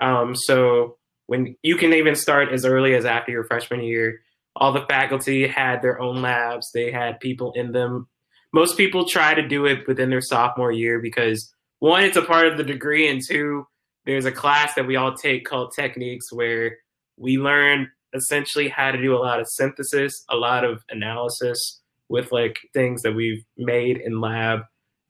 Um, 0.00 0.34
so 0.34 0.96
when 1.26 1.56
you 1.62 1.76
can 1.76 1.92
even 1.92 2.14
start 2.14 2.52
as 2.52 2.64
early 2.64 2.94
as 2.94 3.04
after 3.04 3.32
your 3.32 3.44
freshman 3.44 3.82
year. 3.82 4.20
All 4.54 4.72
the 4.72 4.86
faculty 4.88 5.46
had 5.46 5.82
their 5.82 6.00
own 6.00 6.22
labs, 6.22 6.70
they 6.72 6.90
had 6.90 7.20
people 7.20 7.52
in 7.54 7.72
them. 7.72 8.08
Most 8.52 8.78
people 8.78 9.06
try 9.06 9.34
to 9.34 9.46
do 9.46 9.66
it 9.66 9.86
within 9.86 10.08
their 10.08 10.22
sophomore 10.22 10.72
year 10.72 10.98
because 10.98 11.52
one, 11.78 12.04
it's 12.04 12.16
a 12.16 12.22
part 12.22 12.46
of 12.46 12.56
the 12.56 12.64
degree, 12.64 13.06
and 13.06 13.20
two, 13.22 13.66
there's 14.06 14.24
a 14.24 14.32
class 14.32 14.74
that 14.74 14.86
we 14.86 14.96
all 14.96 15.14
take 15.14 15.44
called 15.44 15.74
techniques 15.76 16.32
where 16.32 16.78
we 17.16 17.38
learn 17.38 17.90
essentially 18.14 18.68
how 18.68 18.90
to 18.90 19.00
do 19.00 19.14
a 19.14 19.18
lot 19.18 19.40
of 19.40 19.48
synthesis, 19.48 20.24
a 20.28 20.36
lot 20.36 20.64
of 20.64 20.82
analysis 20.90 21.80
with 22.08 22.32
like 22.32 22.58
things 22.72 23.02
that 23.02 23.14
we've 23.14 23.44
made 23.56 23.98
in 23.98 24.20
lab, 24.20 24.60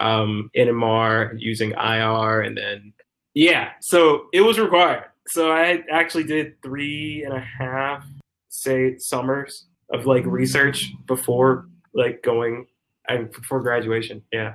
um, 0.00 0.50
NMR 0.56 1.34
using 1.38 1.72
IR, 1.72 2.40
and 2.40 2.56
then 2.56 2.92
yeah, 3.34 3.70
so 3.80 4.26
it 4.32 4.40
was 4.40 4.58
required 4.58 5.04
so 5.28 5.50
I 5.50 5.82
actually 5.90 6.24
did 6.24 6.60
three 6.62 7.24
and 7.24 7.34
a 7.34 7.40
half, 7.40 8.04
say, 8.48 8.96
summers 8.98 9.66
of 9.92 10.06
like 10.06 10.24
research 10.26 10.92
before 11.06 11.68
like 11.94 12.22
going 12.22 12.66
and 13.08 13.30
before 13.30 13.60
graduation. 13.60 14.22
Yeah. 14.32 14.54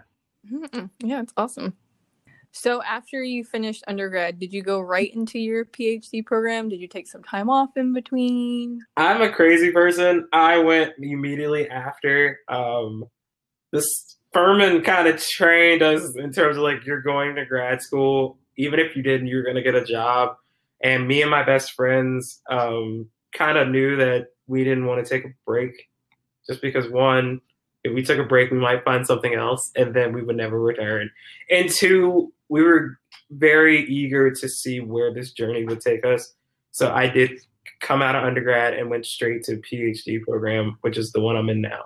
Mm-hmm. 0.52 1.08
Yeah, 1.08 1.22
it's 1.22 1.34
awesome. 1.38 1.74
So 2.52 2.84
after 2.84 3.24
you 3.24 3.44
finished 3.44 3.84
undergrad, 3.88 4.38
did 4.38 4.54
you 4.54 4.62
go 4.62 4.80
right 4.80 5.14
into 5.14 5.40
your 5.40 5.66
PhD 5.66 6.26
program? 6.26 6.70
Did 6.70 6.82
you 6.82 6.88
take 6.88 7.08
some 7.08 7.24
time 7.24 7.50
off 7.50 7.70
in 7.78 7.94
between? 7.94 8.82
I'm 8.98 9.22
a 9.22 9.32
crazy 9.32 9.72
person. 9.72 10.28
I 10.34 10.58
went 10.60 10.94
immediately 11.00 11.70
after. 11.70 12.40
Um, 12.50 13.06
this 13.72 14.18
Furman 14.34 14.82
kind 14.84 15.08
of 15.08 15.22
trained 15.22 15.82
us 15.82 16.16
in 16.16 16.32
terms 16.32 16.58
of 16.58 16.64
like 16.64 16.86
you're 16.86 17.02
going 17.02 17.36
to 17.36 17.46
grad 17.46 17.82
school, 17.82 18.38
even 18.58 18.80
if 18.80 18.96
you 18.96 19.04
didn't, 19.04 19.28
you're 19.28 19.44
going 19.44 19.56
to 19.56 19.62
get 19.62 19.76
a 19.76 19.84
job. 19.84 20.36
And 20.84 21.08
me 21.08 21.22
and 21.22 21.32
my 21.32 21.44
best 21.44 21.74
friends 21.74 22.42
um, 22.50 23.08
kind 23.34 23.58
of 23.58 23.70
knew 23.70 23.96
that 23.98 24.28
we 24.48 24.64
didn't 24.64 24.86
want 24.86 25.06
to 25.06 25.10
take 25.10 25.26
a 25.26 25.34
break, 25.46 25.90
just 26.48 26.62
because 26.62 26.90
one, 26.90 27.40
if 27.84 27.94
we 27.94 28.04
took 28.04 28.20
a 28.20 28.24
break, 28.24 28.52
we 28.52 28.58
might 28.58 28.84
find 28.84 29.06
something 29.06 29.34
else, 29.34 29.72
and 29.76 29.94
then 29.94 30.14
we 30.14 30.22
would 30.22 30.38
never 30.38 30.60
return. 30.62 31.10
And 31.50 31.70
two, 31.70 32.32
we 32.50 32.62
were 32.62 33.00
very 33.32 33.86
eager 33.86 34.32
to 34.32 34.50
see 34.50 34.80
where 34.80 35.14
this 35.14 35.32
journey 35.32 35.66
would 35.66 35.82
take 35.82 36.06
us. 36.06 36.34
So 36.72 36.92
I 36.92 37.08
did 37.08 37.40
come 37.80 38.02
out 38.02 38.16
of 38.16 38.24
undergrad 38.24 38.74
and 38.74 38.90
went 38.90 39.06
straight 39.06 39.44
to 39.44 39.58
PhD 39.58 40.22
program, 40.22 40.78
which 40.82 40.98
is 40.98 41.12
the 41.12 41.22
one 41.22 41.36
I'm 41.36 41.50
in 41.50 41.62
now. 41.62 41.86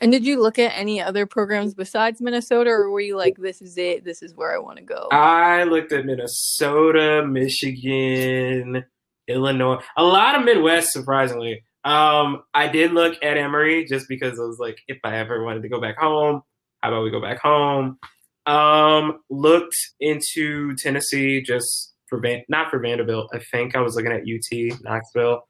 And 0.00 0.10
did 0.10 0.26
you 0.26 0.42
look 0.42 0.58
at 0.58 0.72
any 0.76 1.00
other 1.00 1.24
programs 1.26 1.74
besides 1.74 2.20
Minnesota, 2.20 2.70
or 2.70 2.90
were 2.90 3.00
you 3.00 3.16
like, 3.16 3.36
this 3.36 3.62
is 3.62 3.78
it, 3.78 4.04
this 4.04 4.22
is 4.22 4.34
where 4.34 4.54
I 4.54 4.58
want 4.58 4.78
to 4.78 4.84
go? 4.84 5.08
I 5.12 5.64
looked 5.64 5.92
at 5.92 6.04
Minnesota, 6.04 7.24
Michigan, 7.26 8.84
Illinois, 9.28 9.80
a 9.96 10.04
lot 10.04 10.36
of 10.36 10.44
Midwest, 10.44 10.92
surprisingly. 10.92 11.64
Um, 11.84 12.42
I 12.54 12.68
did 12.68 12.92
look 12.92 13.16
at 13.22 13.36
Emory 13.36 13.84
just 13.84 14.08
because 14.08 14.38
I 14.38 14.44
was 14.44 14.58
like, 14.58 14.78
if 14.88 14.98
I 15.04 15.16
ever 15.16 15.44
wanted 15.44 15.62
to 15.62 15.68
go 15.68 15.80
back 15.80 15.98
home, 15.98 16.42
how 16.82 16.88
about 16.88 17.04
we 17.04 17.10
go 17.10 17.20
back 17.20 17.40
home? 17.40 17.98
Um, 18.46 19.20
looked 19.30 19.76
into 20.00 20.74
Tennessee 20.76 21.42
just 21.42 21.94
for 22.08 22.20
Van- 22.20 22.44
not 22.48 22.70
for 22.70 22.78
Vanderbilt. 22.78 23.30
I 23.32 23.40
think 23.50 23.76
I 23.76 23.80
was 23.80 23.96
looking 23.96 24.12
at 24.12 24.22
UT 24.22 24.80
Knoxville. 24.82 25.46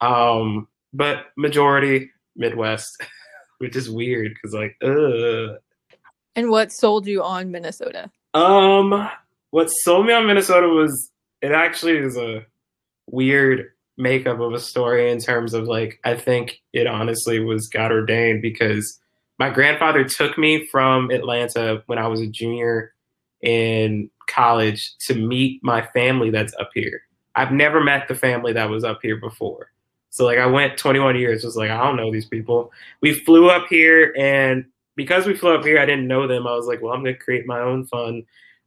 Um, 0.00 0.68
but 0.92 1.26
majority 1.36 2.10
Midwest. 2.36 3.02
which 3.58 3.76
is 3.76 3.90
weird 3.90 4.34
because 4.34 4.54
like, 4.54 4.76
ugh. 4.82 5.58
And 6.34 6.50
what 6.50 6.72
sold 6.72 7.06
you 7.06 7.22
on 7.22 7.50
Minnesota? 7.50 8.10
Um, 8.34 9.08
what 9.50 9.68
sold 9.68 10.06
me 10.06 10.12
on 10.12 10.26
Minnesota 10.26 10.68
was 10.68 11.10
it 11.40 11.52
actually 11.52 11.96
is 11.96 12.16
a 12.16 12.44
weird 13.06 13.70
makeup 13.96 14.40
of 14.40 14.52
a 14.52 14.60
story 14.60 15.10
in 15.10 15.18
terms 15.18 15.54
of 15.54 15.64
like 15.64 15.98
I 16.04 16.14
think 16.14 16.60
it 16.72 16.86
honestly 16.86 17.40
was 17.40 17.68
God 17.68 17.92
ordained 17.92 18.42
because 18.42 18.98
my 19.38 19.50
grandfather 19.50 20.04
took 20.04 20.38
me 20.38 20.66
from 20.66 21.10
Atlanta 21.10 21.82
when 21.86 21.98
I 21.98 22.06
was 22.06 22.20
a 22.20 22.26
junior 22.26 22.94
in 23.42 24.10
college 24.26 24.94
to 25.06 25.14
meet 25.14 25.62
my 25.62 25.86
family 25.88 26.30
that's 26.30 26.54
up 26.54 26.70
here. 26.74 27.02
I've 27.34 27.52
never 27.52 27.82
met 27.82 28.08
the 28.08 28.14
family 28.14 28.52
that 28.54 28.70
was 28.70 28.82
up 28.82 29.00
here 29.02 29.16
before. 29.16 29.70
So 30.10 30.24
like 30.24 30.38
I 30.38 30.46
went 30.46 30.78
21 30.78 31.16
years, 31.16 31.44
was 31.44 31.56
like 31.56 31.70
I 31.70 31.84
don't 31.84 31.96
know 31.96 32.10
these 32.10 32.26
people. 32.26 32.72
We 33.02 33.12
flew 33.12 33.50
up 33.50 33.66
here, 33.68 34.14
and 34.16 34.64
because 34.94 35.26
we 35.26 35.36
flew 35.36 35.54
up 35.54 35.64
here, 35.64 35.78
I 35.78 35.84
didn't 35.84 36.08
know 36.08 36.26
them. 36.26 36.46
I 36.46 36.54
was 36.54 36.66
like, 36.66 36.80
well, 36.80 36.94
I'm 36.94 37.04
gonna 37.04 37.16
create 37.16 37.46
my 37.46 37.60
own 37.60 37.86
fun. 37.86 38.24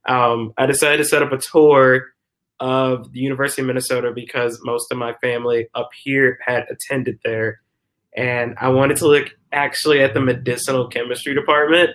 Um, 0.07 0.53
I 0.57 0.67
decided 0.67 0.97
to 0.97 1.05
set 1.05 1.23
up 1.23 1.31
a 1.31 1.37
tour 1.37 2.13
of 2.59 3.11
the 3.13 3.19
University 3.19 3.61
of 3.61 3.67
Minnesota 3.67 4.11
because 4.13 4.59
most 4.63 4.91
of 4.91 4.97
my 4.97 5.13
family 5.21 5.67
up 5.75 5.89
here 6.03 6.39
had 6.45 6.65
attended 6.69 7.19
there, 7.23 7.61
and 8.15 8.55
I 8.59 8.69
wanted 8.69 8.97
to 8.97 9.07
look 9.07 9.29
actually 9.51 10.01
at 10.01 10.13
the 10.13 10.21
medicinal 10.21 10.87
chemistry 10.87 11.33
department. 11.33 11.91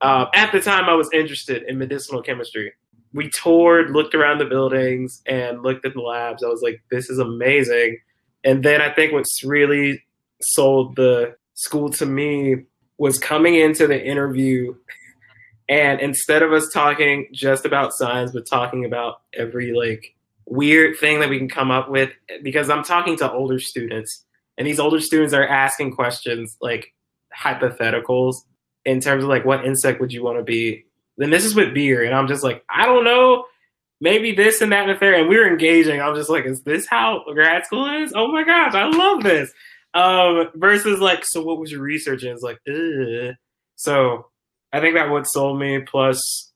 Uh, 0.00 0.26
at 0.34 0.52
the 0.52 0.60
time, 0.60 0.84
I 0.84 0.94
was 0.94 1.08
interested 1.12 1.64
in 1.64 1.78
medicinal 1.78 2.22
chemistry. 2.22 2.72
We 3.12 3.30
toured, 3.30 3.90
looked 3.90 4.14
around 4.14 4.38
the 4.38 4.44
buildings, 4.44 5.22
and 5.26 5.62
looked 5.62 5.84
at 5.84 5.94
the 5.94 6.00
labs. 6.00 6.44
I 6.44 6.48
was 6.48 6.62
like, 6.62 6.82
this 6.90 7.10
is 7.10 7.18
amazing 7.18 7.98
and 8.44 8.62
then 8.62 8.80
I 8.80 8.92
think 8.92 9.12
what's 9.12 9.42
really 9.44 10.04
sold 10.40 10.96
the 10.96 11.36
school 11.54 11.90
to 11.90 12.06
me 12.06 12.64
was 12.98 13.18
coming 13.18 13.54
into 13.54 13.86
the 13.86 14.02
interview 14.02 14.74
and 15.68 16.00
instead 16.00 16.42
of 16.42 16.52
us 16.52 16.70
talking 16.72 17.28
just 17.32 17.64
about 17.64 17.92
science 17.92 18.32
but 18.32 18.46
talking 18.46 18.84
about 18.84 19.22
every 19.34 19.72
like 19.72 20.14
weird 20.46 20.96
thing 20.98 21.20
that 21.20 21.28
we 21.28 21.38
can 21.38 21.48
come 21.48 21.70
up 21.70 21.90
with 21.90 22.10
because 22.42 22.70
i'm 22.70 22.82
talking 22.82 23.16
to 23.16 23.30
older 23.30 23.58
students 23.58 24.24
and 24.56 24.66
these 24.66 24.80
older 24.80 25.00
students 25.00 25.34
are 25.34 25.46
asking 25.46 25.92
questions 25.92 26.56
like 26.60 26.94
hypotheticals 27.36 28.36
in 28.84 29.00
terms 29.00 29.24
of 29.24 29.28
like 29.28 29.44
what 29.44 29.64
insect 29.64 30.00
would 30.00 30.12
you 30.12 30.22
want 30.22 30.38
to 30.38 30.44
be 30.44 30.84
then 31.18 31.30
this 31.30 31.44
is 31.44 31.54
with 31.54 31.74
beer 31.74 32.02
and 32.02 32.14
i'm 32.14 32.28
just 32.28 32.42
like 32.42 32.64
i 32.70 32.86
don't 32.86 33.04
know 33.04 33.44
maybe 34.00 34.32
this 34.32 34.60
and 34.60 34.72
that 34.72 34.88
and 34.88 34.90
the 34.90 34.98
third. 34.98 35.20
And 35.20 35.28
we 35.28 35.36
were 35.36 35.48
engaging. 35.48 36.00
I'm 36.00 36.14
just 36.14 36.30
like, 36.30 36.44
is 36.44 36.62
this 36.62 36.86
how 36.86 37.24
grad 37.32 37.66
school 37.66 38.02
is? 38.02 38.12
Oh 38.14 38.28
my 38.28 38.44
gosh, 38.44 38.74
I 38.74 38.86
love 38.86 39.22
this. 39.22 39.52
Um, 39.94 40.50
versus 40.54 41.00
like, 41.00 41.24
so 41.24 41.42
what 41.42 41.58
was 41.58 41.72
your 41.72 41.80
research? 41.80 42.22
And 42.22 42.32
it's 42.32 42.42
like, 42.42 42.58
Ugh. 42.68 43.34
so 43.76 44.26
I 44.72 44.80
think 44.80 44.94
that 44.94 45.10
what 45.10 45.24
sold 45.24 45.58
me 45.58 45.80
plus 45.80 46.52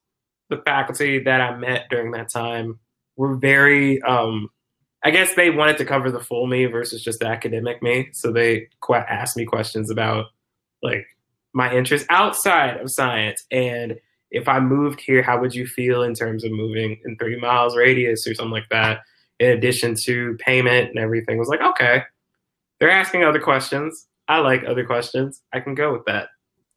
the 0.50 0.58
faculty 0.58 1.20
that 1.20 1.40
I 1.40 1.56
met 1.56 1.86
during 1.90 2.12
that 2.12 2.28
time 2.32 2.78
were 3.16 3.36
very, 3.36 4.02
um, 4.02 4.48
I 5.04 5.10
guess 5.10 5.34
they 5.34 5.50
wanted 5.50 5.78
to 5.78 5.84
cover 5.84 6.10
the 6.10 6.20
full 6.20 6.46
me 6.46 6.66
versus 6.66 7.02
just 7.02 7.20
the 7.20 7.26
academic 7.26 7.82
me. 7.82 8.10
So 8.12 8.32
they 8.32 8.68
asked 8.90 9.36
me 9.36 9.44
questions 9.44 9.90
about 9.90 10.26
like 10.82 11.06
my 11.54 11.74
interests 11.74 12.06
outside 12.10 12.78
of 12.78 12.90
science 12.90 13.44
and 13.50 13.98
if 14.32 14.48
I 14.48 14.60
moved 14.60 15.00
here, 15.00 15.22
how 15.22 15.38
would 15.40 15.54
you 15.54 15.66
feel 15.66 16.02
in 16.02 16.14
terms 16.14 16.42
of 16.42 16.50
moving 16.52 16.98
in 17.04 17.16
three 17.16 17.38
miles 17.38 17.76
radius 17.76 18.26
or 18.26 18.34
something 18.34 18.50
like 18.50 18.68
that? 18.70 19.00
In 19.38 19.50
addition 19.50 19.94
to 20.06 20.36
payment 20.38 20.88
and 20.88 20.98
everything, 20.98 21.38
was 21.38 21.48
like, 21.48 21.60
okay, 21.60 22.02
they're 22.80 22.90
asking 22.90 23.24
other 23.24 23.40
questions. 23.40 24.06
I 24.28 24.38
like 24.38 24.64
other 24.66 24.86
questions. 24.86 25.42
I 25.52 25.60
can 25.60 25.74
go 25.74 25.92
with 25.92 26.04
that. 26.06 26.28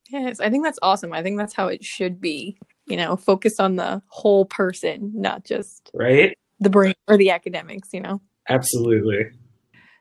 Yes, 0.10 0.40
I 0.40 0.50
think 0.50 0.64
that's 0.64 0.80
awesome. 0.82 1.14
I 1.14 1.24
think 1.24 1.38
that's 1.38 1.54
how 1.54 1.68
it 1.68 1.84
should 1.84 2.22
be. 2.22 2.58
You 2.88 2.98
know, 2.98 3.16
focus 3.16 3.60
on 3.60 3.78
the 3.78 4.02
whole 4.08 4.46
person, 4.46 5.12
not 5.16 5.44
just 5.44 5.90
right 5.94 6.38
the 6.60 6.70
brain 6.70 6.94
or 7.08 7.18
the 7.18 7.32
academics. 7.32 7.90
You 7.94 8.02
know, 8.02 8.22
absolutely. 8.50 9.26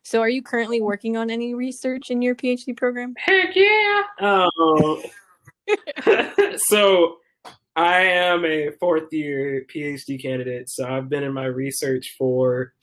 So, 0.03 0.21
are 0.21 0.29
you 0.29 0.43
currently 0.43 0.83
working 0.83 1.17
on 1.17 1.31
any 1.31 1.55
research 1.55 2.11
in 2.11 2.21
your 2.21 2.35
PhD 2.35 2.77
program? 2.77 3.15
Heck 3.17 3.57
yeah! 3.57 4.03
Oh, 4.21 5.03
so 6.69 7.17
I 7.77 8.03
am 8.03 8.45
a 8.45 8.71
fourth 8.79 9.13
year 9.13 9.65
PhD 9.75 10.21
candidate, 10.21 10.69
so 10.69 10.87
I've 10.87 11.09
been 11.09 11.25
in 11.25 11.33
my 11.33 11.47
research 11.47 12.15
for, 12.19 12.75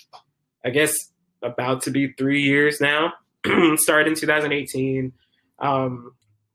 I 0.66 0.72
guess, 0.72 0.96
about 1.42 1.84
to 1.84 1.92
be 1.92 2.14
three 2.14 2.42
years 2.42 2.82
now. 2.82 3.14
Started 3.76 4.10
in 4.10 4.16
2018. 4.16 5.14
Um, 5.60 6.14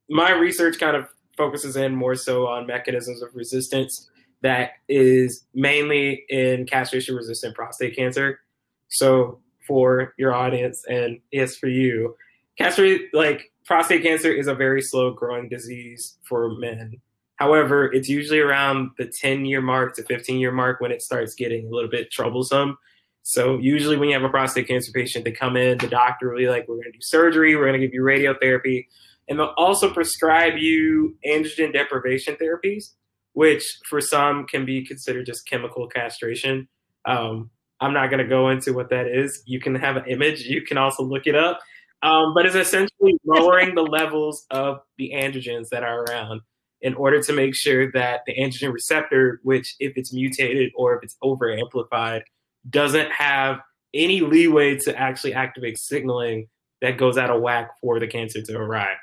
my 0.08 0.30
research 0.32 0.78
kind 0.78 0.96
of 0.96 1.08
focuses 1.36 1.76
in 1.76 1.94
more 1.94 2.14
so 2.14 2.46
on 2.46 2.66
mechanisms 2.66 3.22
of 3.22 3.34
resistance 3.34 4.08
that 4.42 4.72
is 4.88 5.44
mainly 5.54 6.25
in 6.28 6.66
castration 6.66 7.16
resistant 7.16 7.54
prostate 7.54 7.96
cancer. 7.96 8.40
So, 8.88 9.40
for 9.66 10.14
your 10.16 10.32
audience, 10.32 10.84
and 10.88 11.18
yes, 11.32 11.56
for 11.56 11.66
you, 11.66 12.14
castrate 12.56 13.12
like 13.12 13.52
prostate 13.64 14.02
cancer 14.02 14.30
is 14.30 14.46
a 14.46 14.54
very 14.54 14.80
slow 14.80 15.12
growing 15.12 15.48
disease 15.48 16.18
for 16.22 16.50
men. 16.56 17.00
However, 17.36 17.92
it's 17.92 18.08
usually 18.08 18.38
around 18.38 18.90
the 18.96 19.06
10 19.06 19.44
year 19.44 19.60
mark 19.60 19.94
to 19.96 20.02
15 20.04 20.38
year 20.38 20.52
mark 20.52 20.80
when 20.80 20.92
it 20.92 21.02
starts 21.02 21.34
getting 21.34 21.66
a 21.66 21.70
little 21.70 21.90
bit 21.90 22.10
troublesome. 22.10 22.78
So 23.22 23.58
usually 23.58 23.96
when 23.96 24.08
you 24.08 24.14
have 24.14 24.22
a 24.22 24.28
prostate 24.28 24.68
cancer 24.68 24.92
patient, 24.92 25.25
they 25.25 25.32
come 25.32 25.56
in, 25.56 25.78
the 25.78 25.88
doctor 25.88 26.30
will 26.30 26.38
be 26.38 26.48
like, 26.48 26.68
we're 26.68 26.76
going 26.76 26.92
to 26.92 26.92
do 26.92 27.02
surgery, 27.02 27.56
we're 27.56 27.66
going 27.66 27.78
to 27.78 27.84
give 27.84 27.92
you 27.92 28.02
radiotherapy, 28.02 28.86
and 29.28 29.38
they'll 29.38 29.54
also 29.56 29.92
prescribe 29.92 30.54
you 30.56 31.16
androgen 31.26 31.73
deprivation 31.73 32.37
therapies, 32.37 32.92
which 33.33 33.64
for 33.88 34.00
some 34.00 34.47
can 34.47 34.64
be 34.64 34.85
considered 34.85 35.26
just 35.26 35.49
chemical 35.49 35.88
castration. 35.88 36.68
Um, 37.04 37.50
I'm 37.80 37.92
not 37.92 38.09
going 38.09 38.23
to 38.23 38.28
go 38.28 38.49
into 38.49 38.73
what 38.73 38.90
that 38.90 39.06
is. 39.06 39.42
You 39.47 39.61
can 39.61 39.75
have 39.75 39.97
an 39.97 40.04
image. 40.06 40.42
You 40.42 40.62
can 40.62 40.78
also 40.78 41.02
look 41.02 41.26
it 41.26 41.35
up. 41.35 41.61
Um, 42.02 42.35
but 42.35 42.47
it's 42.47 42.54
essentially 42.54 43.18
lowering 43.25 43.75
the 43.75 43.83
levels 43.83 44.47
of 44.50 44.78
the 44.99 45.12
androgens 45.14 45.68
that 45.71 45.83
are 45.83 46.04
around 46.04 46.40
in 46.83 46.95
order 46.95 47.21
to 47.23 47.33
make 47.33 47.54
sure 47.54 47.90
that 47.92 48.21
the 48.26 48.35
androgen 48.37 48.73
receptor, 48.73 49.40
which 49.42 49.75
if 49.80 49.95
it's 49.97 50.12
mutated 50.12 50.71
or 50.76 50.97
if 50.97 51.02
it's 51.02 51.16
over 51.23 51.52
amplified, 51.52 52.23
doesn't 52.68 53.11
have 53.11 53.61
any 53.95 54.21
leeway 54.21 54.76
to 54.76 54.97
actually 54.97 55.35
activate 55.35 55.78
signaling 55.78 56.49
that 56.83 56.99
goes 56.99 57.16
out 57.16 57.30
of 57.30 57.40
whack 57.40 57.71
for 57.80 57.99
the 57.99 58.06
cancer 58.06 58.42
to 58.42 58.56
arrive. 58.59 58.97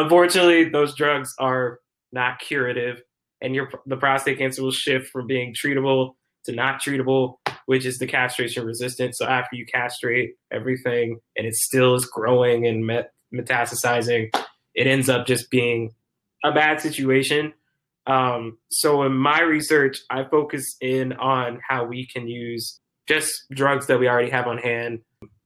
Unfortunately, 0.00 0.64
those 0.64 0.94
drugs 0.94 1.34
are 1.38 1.78
not 2.10 2.38
curative, 2.38 3.02
and 3.42 3.54
your 3.54 3.70
the 3.84 3.98
prostate 3.98 4.38
cancer 4.38 4.62
will 4.62 4.70
shift 4.70 5.10
from 5.10 5.26
being 5.26 5.54
treatable 5.54 6.14
to 6.46 6.52
not 6.52 6.80
treatable, 6.80 7.34
which 7.66 7.84
is 7.84 7.98
the 7.98 8.06
castration 8.06 8.64
resistant. 8.64 9.14
So 9.14 9.26
after 9.26 9.56
you 9.56 9.66
castrate 9.66 10.36
everything 10.50 11.20
and 11.36 11.46
it 11.46 11.54
still 11.54 11.94
is 11.94 12.06
growing 12.06 12.66
and 12.66 12.86
met- 12.86 13.12
metastasizing, 13.34 14.34
it 14.74 14.86
ends 14.86 15.10
up 15.10 15.26
just 15.26 15.50
being 15.50 15.90
a 16.42 16.50
bad 16.50 16.80
situation. 16.80 17.52
Um, 18.06 18.56
so 18.70 19.02
in 19.02 19.12
my 19.12 19.42
research, 19.42 19.98
I 20.08 20.24
focus 20.24 20.64
in 20.80 21.12
on 21.12 21.60
how 21.68 21.84
we 21.84 22.06
can 22.06 22.26
use 22.26 22.80
just 23.06 23.30
drugs 23.52 23.86
that 23.88 24.00
we 24.00 24.08
already 24.08 24.30
have 24.30 24.46
on 24.46 24.56
hand, 24.56 25.00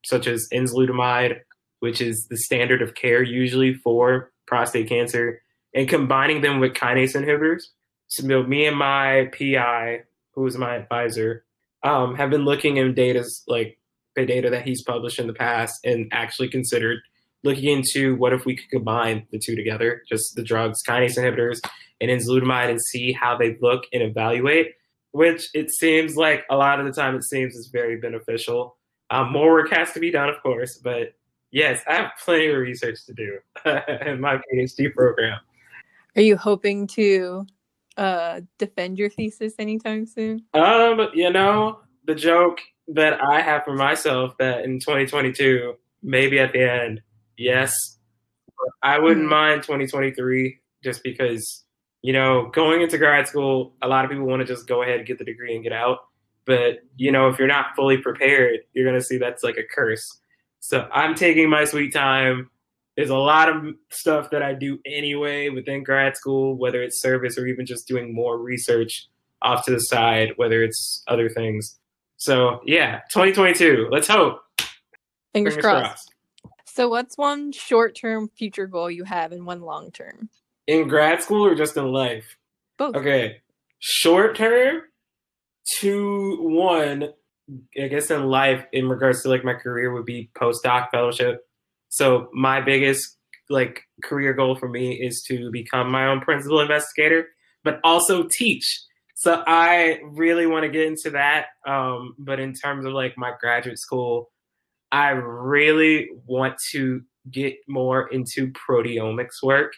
such 0.04 0.28
as 0.28 0.46
enzalutamide, 0.52 1.40
which 1.80 2.00
is 2.00 2.28
the 2.30 2.36
standard 2.36 2.82
of 2.82 2.94
care 2.94 3.22
usually 3.22 3.74
for 3.74 4.30
prostate 4.46 4.88
cancer. 4.88 5.40
and 5.76 5.88
combining 5.88 6.40
them 6.40 6.60
with 6.60 6.72
kinase 6.72 7.20
inhibitors. 7.20 7.64
So 8.06 8.44
me 8.44 8.64
and 8.66 8.76
my 8.76 9.28
PI, 9.36 10.02
who 10.32 10.46
is 10.46 10.56
my 10.56 10.76
advisor, 10.76 11.44
um, 11.82 12.14
have 12.14 12.30
been 12.30 12.44
looking 12.44 12.76
in 12.76 12.94
data's 12.94 13.42
like 13.48 13.76
the 14.14 14.24
data 14.24 14.50
that 14.50 14.64
he's 14.64 14.82
published 14.82 15.18
in 15.18 15.26
the 15.26 15.32
past 15.32 15.84
and 15.84 16.08
actually 16.12 16.48
considered 16.48 17.00
looking 17.44 17.70
into 17.70 18.16
what 18.16 18.32
if 18.32 18.46
we 18.46 18.56
could 18.56 18.70
combine 18.70 19.26
the 19.30 19.38
two 19.38 19.54
together, 19.54 20.02
just 20.08 20.34
the 20.34 20.42
drugs, 20.42 20.80
kinase 20.88 21.18
inhibitors, 21.18 21.60
and 22.00 22.10
enzalutamide, 22.10 22.70
and 22.70 22.80
see 22.80 23.12
how 23.12 23.36
they 23.36 23.56
look 23.60 23.84
and 23.92 24.02
evaluate. 24.02 24.72
Which 25.12 25.48
it 25.54 25.70
seems 25.70 26.16
like 26.16 26.44
a 26.50 26.56
lot 26.56 26.80
of 26.80 26.86
the 26.86 26.92
time 26.92 27.14
it 27.14 27.24
seems 27.24 27.54
is 27.54 27.68
very 27.68 28.00
beneficial. 28.00 28.76
Um, 29.10 29.30
more 29.30 29.52
work 29.52 29.70
has 29.70 29.92
to 29.92 30.00
be 30.00 30.10
done, 30.10 30.28
of 30.28 30.42
course, 30.42 30.80
but 30.82 31.14
yes, 31.54 31.82
I 31.86 31.94
have 31.94 32.10
plenty 32.22 32.48
of 32.48 32.58
research 32.58 33.06
to 33.06 33.14
do 33.14 33.38
in 34.06 34.20
my 34.20 34.36
PhD 34.36 34.92
program. 34.92 35.38
Are 36.16 36.22
you 36.22 36.36
hoping 36.36 36.86
to 36.88 37.46
uh, 37.96 38.40
defend 38.58 38.98
your 38.98 39.08
thesis 39.08 39.54
anytime 39.58 40.04
soon? 40.04 40.42
Um, 40.52 41.08
you 41.14 41.30
know, 41.30 41.78
the 42.06 42.14
joke 42.14 42.60
that 42.88 43.22
I 43.22 43.40
have 43.40 43.64
for 43.64 43.74
myself 43.74 44.36
that 44.38 44.64
in 44.64 44.80
2022, 44.80 45.74
maybe 46.02 46.38
at 46.38 46.52
the 46.52 46.70
end, 46.70 47.00
yes, 47.38 47.72
I 48.82 48.98
wouldn't 48.98 49.22
mm-hmm. 49.22 49.30
mind 49.30 49.62
2023 49.62 50.58
just 50.82 51.02
because, 51.02 51.64
you 52.02 52.12
know, 52.12 52.50
going 52.52 52.82
into 52.82 52.98
grad 52.98 53.26
school, 53.28 53.74
a 53.80 53.88
lot 53.88 54.04
of 54.04 54.10
people 54.10 54.26
want 54.26 54.40
to 54.40 54.46
just 54.46 54.66
go 54.66 54.82
ahead 54.82 54.98
and 54.98 55.06
get 55.06 55.18
the 55.18 55.24
degree 55.24 55.54
and 55.54 55.62
get 55.62 55.72
out. 55.72 55.98
But, 56.46 56.80
you 56.96 57.10
know, 57.10 57.28
if 57.28 57.38
you're 57.38 57.48
not 57.48 57.74
fully 57.74 57.96
prepared, 57.96 58.60
you're 58.74 58.84
going 58.84 59.00
to 59.00 59.04
see 59.04 59.16
that's 59.16 59.42
like 59.42 59.56
a 59.56 59.62
curse. 59.64 60.04
So 60.64 60.88
I'm 60.90 61.14
taking 61.14 61.50
my 61.50 61.66
sweet 61.66 61.92
time. 61.92 62.48
There's 62.96 63.10
a 63.10 63.18
lot 63.18 63.50
of 63.50 63.74
stuff 63.90 64.30
that 64.30 64.42
I 64.42 64.54
do 64.54 64.78
anyway 64.86 65.50
within 65.50 65.84
grad 65.84 66.16
school, 66.16 66.56
whether 66.56 66.82
it's 66.82 67.02
service 67.02 67.36
or 67.36 67.46
even 67.46 67.66
just 67.66 67.86
doing 67.86 68.14
more 68.14 68.38
research 68.38 69.06
off 69.42 69.66
to 69.66 69.72
the 69.72 69.78
side, 69.78 70.32
whether 70.36 70.62
it's 70.62 71.02
other 71.06 71.28
things. 71.28 71.78
So 72.16 72.60
yeah, 72.64 73.00
2022. 73.12 73.88
Let's 73.90 74.08
hope. 74.08 74.40
Fingers, 75.34 75.54
Fingers 75.54 75.56
crossed. 75.56 75.84
crossed. 75.84 76.14
So, 76.64 76.88
what's 76.88 77.18
one 77.18 77.52
short-term 77.52 78.30
future 78.34 78.66
goal 78.66 78.90
you 78.90 79.04
have, 79.04 79.32
and 79.32 79.46
one 79.46 79.60
long-term? 79.60 80.30
In 80.66 80.88
grad 80.88 81.22
school 81.22 81.44
or 81.44 81.54
just 81.54 81.76
in 81.76 81.92
life? 81.92 82.38
Both. 82.78 82.96
Okay, 82.96 83.42
short 83.80 84.34
term. 84.34 84.80
Two 85.78 86.38
one. 86.40 87.10
I 87.80 87.88
guess 87.88 88.10
in 88.10 88.24
life, 88.24 88.64
in 88.72 88.88
regards 88.88 89.22
to 89.22 89.28
like 89.28 89.44
my 89.44 89.54
career, 89.54 89.92
would 89.92 90.06
be 90.06 90.30
postdoc 90.34 90.90
fellowship. 90.90 91.40
So 91.88 92.28
my 92.32 92.60
biggest 92.60 93.16
like 93.50 93.82
career 94.02 94.32
goal 94.32 94.56
for 94.56 94.68
me 94.68 94.94
is 94.94 95.22
to 95.28 95.50
become 95.50 95.90
my 95.90 96.06
own 96.06 96.20
principal 96.20 96.60
investigator, 96.60 97.28
but 97.62 97.80
also 97.84 98.26
teach. 98.30 98.82
So 99.14 99.42
I 99.46 100.00
really 100.04 100.46
want 100.46 100.64
to 100.64 100.70
get 100.70 100.86
into 100.86 101.10
that. 101.10 101.46
Um, 101.66 102.14
but 102.18 102.40
in 102.40 102.52
terms 102.52 102.86
of 102.86 102.92
like 102.92 103.16
my 103.16 103.32
graduate 103.40 103.78
school, 103.78 104.30
I 104.90 105.10
really 105.10 106.08
want 106.26 106.56
to 106.72 107.02
get 107.30 107.54
more 107.68 108.08
into 108.08 108.52
proteomics 108.52 109.42
work, 109.42 109.72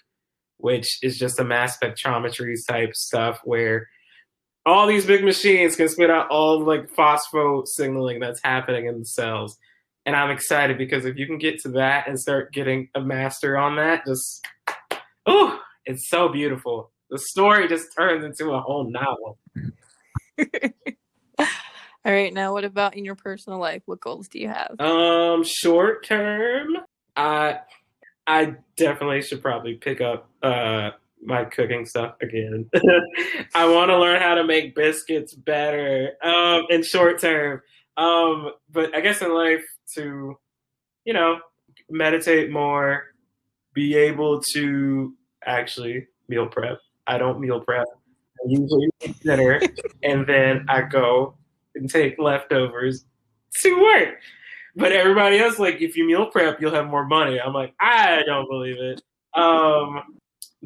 which 0.58 0.99
is 1.02 1.18
just 1.18 1.38
a 1.38 1.44
mass 1.44 1.78
spectrometry 1.78 2.54
type 2.66 2.94
stuff 2.94 3.40
where 3.44 3.88
all 4.66 4.87
these 4.87 5.06
big 5.06 5.25
machines 5.25 5.76
can 5.76 5.88
spit 5.88 6.11
out 6.11 6.28
all 6.28 6.61
like 6.61 6.92
phospho 6.94 7.66
signaling 7.66 8.20
that's 8.20 8.42
happening 8.42 8.87
in 8.87 8.99
the 8.99 9.06
cells. 9.06 9.56
And 10.04 10.14
I'm 10.14 10.30
excited 10.30 10.76
because 10.76 11.04
if 11.04 11.16
you 11.16 11.26
can 11.26 11.38
get 11.38 11.61
to 11.62 11.70
that 11.70 12.06
and 12.06 12.20
start 12.20 12.52
getting 12.52 12.88
a 12.94 13.00
master 13.00 13.56
on 13.56 13.76
that, 13.76 14.04
just 14.04 14.46
oh, 15.26 15.58
it's 15.87 16.11
so 16.11 16.28
beautiful 16.28 16.90
the 17.11 17.18
story 17.18 17.68
just 17.68 17.94
turns 17.96 18.25
into 18.25 18.52
a 18.52 18.61
whole 18.61 18.90
novel. 18.90 19.38
All 21.38 22.12
right, 22.12 22.32
now 22.32 22.52
what 22.52 22.64
about 22.64 22.96
in 22.96 23.04
your 23.04 23.16
personal 23.16 23.58
life? 23.58 23.82
What 23.87 24.00
goals 24.00 24.28
do 24.28 24.38
you 24.38 24.49
have? 24.49 24.80
Um, 24.80 25.42
short 25.44 26.06
term, 26.06 26.76
I 27.16 27.61
I 28.26 28.57
definitely 28.76 29.22
should 29.22 29.42
probably 29.42 29.74
pick 29.74 30.00
up 30.00 30.29
uh 30.42 30.90
my 31.26 31.44
cooking 31.44 31.84
stuff 31.84 32.14
again. 32.22 32.70
I 33.54 33.68
want 33.68 33.90
to 33.90 33.98
learn 33.98 34.22
how 34.22 34.34
to 34.34 34.44
make 34.44 34.74
biscuits 34.74 35.34
better. 35.34 36.12
Um, 36.22 36.66
in 36.70 36.82
short 36.82 37.20
term. 37.20 37.60
Um, 37.96 38.52
but 38.70 38.94
I 38.94 39.00
guess 39.00 39.22
in 39.22 39.34
life 39.34 39.64
to, 39.94 40.36
you 41.04 41.12
know, 41.12 41.40
meditate 41.90 42.50
more, 42.50 43.04
be 43.74 43.96
able 43.96 44.40
to 44.40 45.14
actually 45.44 46.06
meal 46.28 46.46
prep 46.46 46.78
I 47.06 47.18
don't 47.18 47.40
meal 47.40 47.60
prep. 47.60 47.86
I 47.86 48.48
usually 48.48 48.88
eat 49.04 49.20
dinner 49.20 49.60
and 50.02 50.26
then 50.26 50.66
I 50.68 50.82
go 50.82 51.36
and 51.74 51.88
take 51.88 52.18
leftovers 52.18 53.04
to 53.62 53.80
work. 53.80 54.16
But 54.74 54.92
everybody 54.92 55.38
else, 55.38 55.58
like, 55.58 55.80
if 55.80 55.96
you 55.96 56.06
meal 56.06 56.26
prep, 56.26 56.60
you'll 56.60 56.74
have 56.74 56.86
more 56.86 57.06
money. 57.06 57.40
I'm 57.40 57.54
like, 57.54 57.74
I 57.80 58.22
don't 58.26 58.48
believe 58.48 58.76
it. 58.78 59.00
Um, 59.34 60.15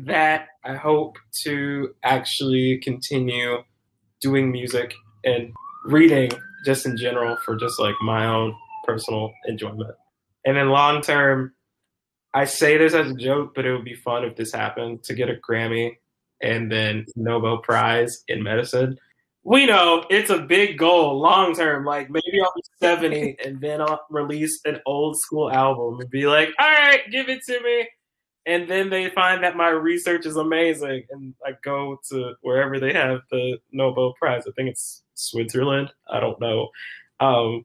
that 0.06 0.48
I 0.64 0.74
hope 0.74 1.16
to 1.44 1.94
actually 2.02 2.78
continue 2.82 3.58
doing 4.20 4.50
music 4.50 4.94
and 5.24 5.52
reading 5.84 6.30
just 6.64 6.86
in 6.86 6.96
general 6.96 7.36
for 7.44 7.56
just 7.56 7.80
like 7.80 7.94
my 8.02 8.26
own 8.26 8.54
personal 8.84 9.32
enjoyment. 9.46 9.94
And 10.44 10.56
then 10.56 10.68
long 10.68 11.02
term, 11.02 11.52
I 12.34 12.44
say 12.44 12.76
this 12.76 12.94
as 12.94 13.10
a 13.10 13.14
joke, 13.14 13.54
but 13.54 13.66
it 13.66 13.72
would 13.72 13.84
be 13.84 13.94
fun 13.94 14.24
if 14.24 14.36
this 14.36 14.52
happened 14.52 15.02
to 15.04 15.14
get 15.14 15.28
a 15.28 15.34
Grammy 15.34 15.96
and 16.42 16.70
then 16.70 17.06
Nobel 17.16 17.58
Prize 17.58 18.22
in 18.28 18.42
medicine. 18.42 18.98
We 19.42 19.66
know 19.66 20.04
it's 20.10 20.30
a 20.30 20.38
big 20.38 20.78
goal 20.78 21.18
long 21.18 21.54
term. 21.54 21.84
Like 21.84 22.10
maybe 22.10 22.40
I'll 22.42 22.52
be 22.54 22.62
70 22.80 23.36
and 23.44 23.60
then 23.60 23.80
I'll 23.80 24.04
release 24.10 24.60
an 24.64 24.80
old 24.86 25.18
school 25.18 25.50
album 25.50 26.00
and 26.00 26.10
be 26.10 26.26
like, 26.26 26.50
all 26.58 26.70
right, 26.70 27.00
give 27.10 27.28
it 27.28 27.40
to 27.48 27.60
me. 27.62 27.88
And 28.46 28.68
then 28.68 28.90
they 28.90 29.10
find 29.10 29.44
that 29.44 29.56
my 29.56 29.68
research 29.68 30.26
is 30.26 30.36
amazing 30.36 31.04
and 31.10 31.34
I 31.44 31.52
go 31.62 31.98
to 32.10 32.34
wherever 32.40 32.80
they 32.80 32.92
have 32.92 33.20
the 33.30 33.58
Nobel 33.70 34.14
Prize. 34.18 34.44
I 34.46 34.50
think 34.52 34.70
it's 34.70 35.02
Switzerland. 35.14 35.92
I 36.08 36.20
don't 36.20 36.40
know. 36.40 36.68
Um, 37.20 37.64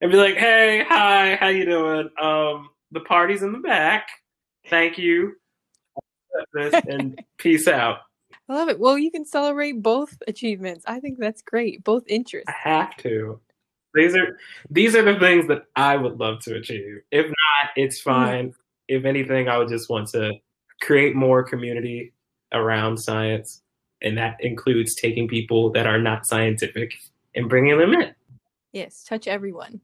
and 0.00 0.10
be 0.10 0.16
like, 0.16 0.36
hey, 0.36 0.84
hi, 0.88 1.36
how 1.36 1.48
you 1.48 1.64
doing? 1.64 2.08
Um, 2.20 2.70
the 2.92 3.00
party's 3.00 3.42
in 3.42 3.52
the 3.52 3.58
back. 3.58 4.08
Thank 4.68 4.98
you. 4.98 5.34
and 6.54 7.20
peace 7.38 7.66
out. 7.66 7.98
I 8.48 8.54
love 8.54 8.68
it. 8.68 8.78
Well, 8.78 8.98
you 8.98 9.10
can 9.10 9.24
celebrate 9.24 9.82
both 9.82 10.16
achievements. 10.26 10.84
I 10.86 11.00
think 11.00 11.18
that's 11.18 11.42
great. 11.42 11.82
Both 11.84 12.04
interests. 12.06 12.48
I 12.48 12.68
have 12.68 12.96
to. 12.98 13.40
These 13.94 14.16
are 14.16 14.38
these 14.70 14.96
are 14.96 15.02
the 15.02 15.18
things 15.18 15.46
that 15.48 15.64
I 15.76 15.96
would 15.96 16.18
love 16.18 16.40
to 16.44 16.56
achieve. 16.56 17.00
If 17.10 17.26
not, 17.26 17.70
it's 17.76 18.00
mm-hmm. 18.00 18.10
fine. 18.10 18.54
If 18.88 19.04
anything, 19.04 19.48
I 19.48 19.58
would 19.58 19.68
just 19.68 19.88
want 19.88 20.08
to 20.08 20.32
create 20.80 21.14
more 21.14 21.42
community 21.42 22.12
around 22.52 22.98
science, 22.98 23.62
and 24.02 24.16
that 24.18 24.36
includes 24.40 24.94
taking 24.94 25.28
people 25.28 25.70
that 25.72 25.86
are 25.86 25.98
not 25.98 26.26
scientific 26.26 26.92
and 27.34 27.48
bringing 27.48 27.78
them 27.78 27.94
in. 27.94 28.14
Yes, 28.72 29.04
touch 29.04 29.26
everyone. 29.26 29.80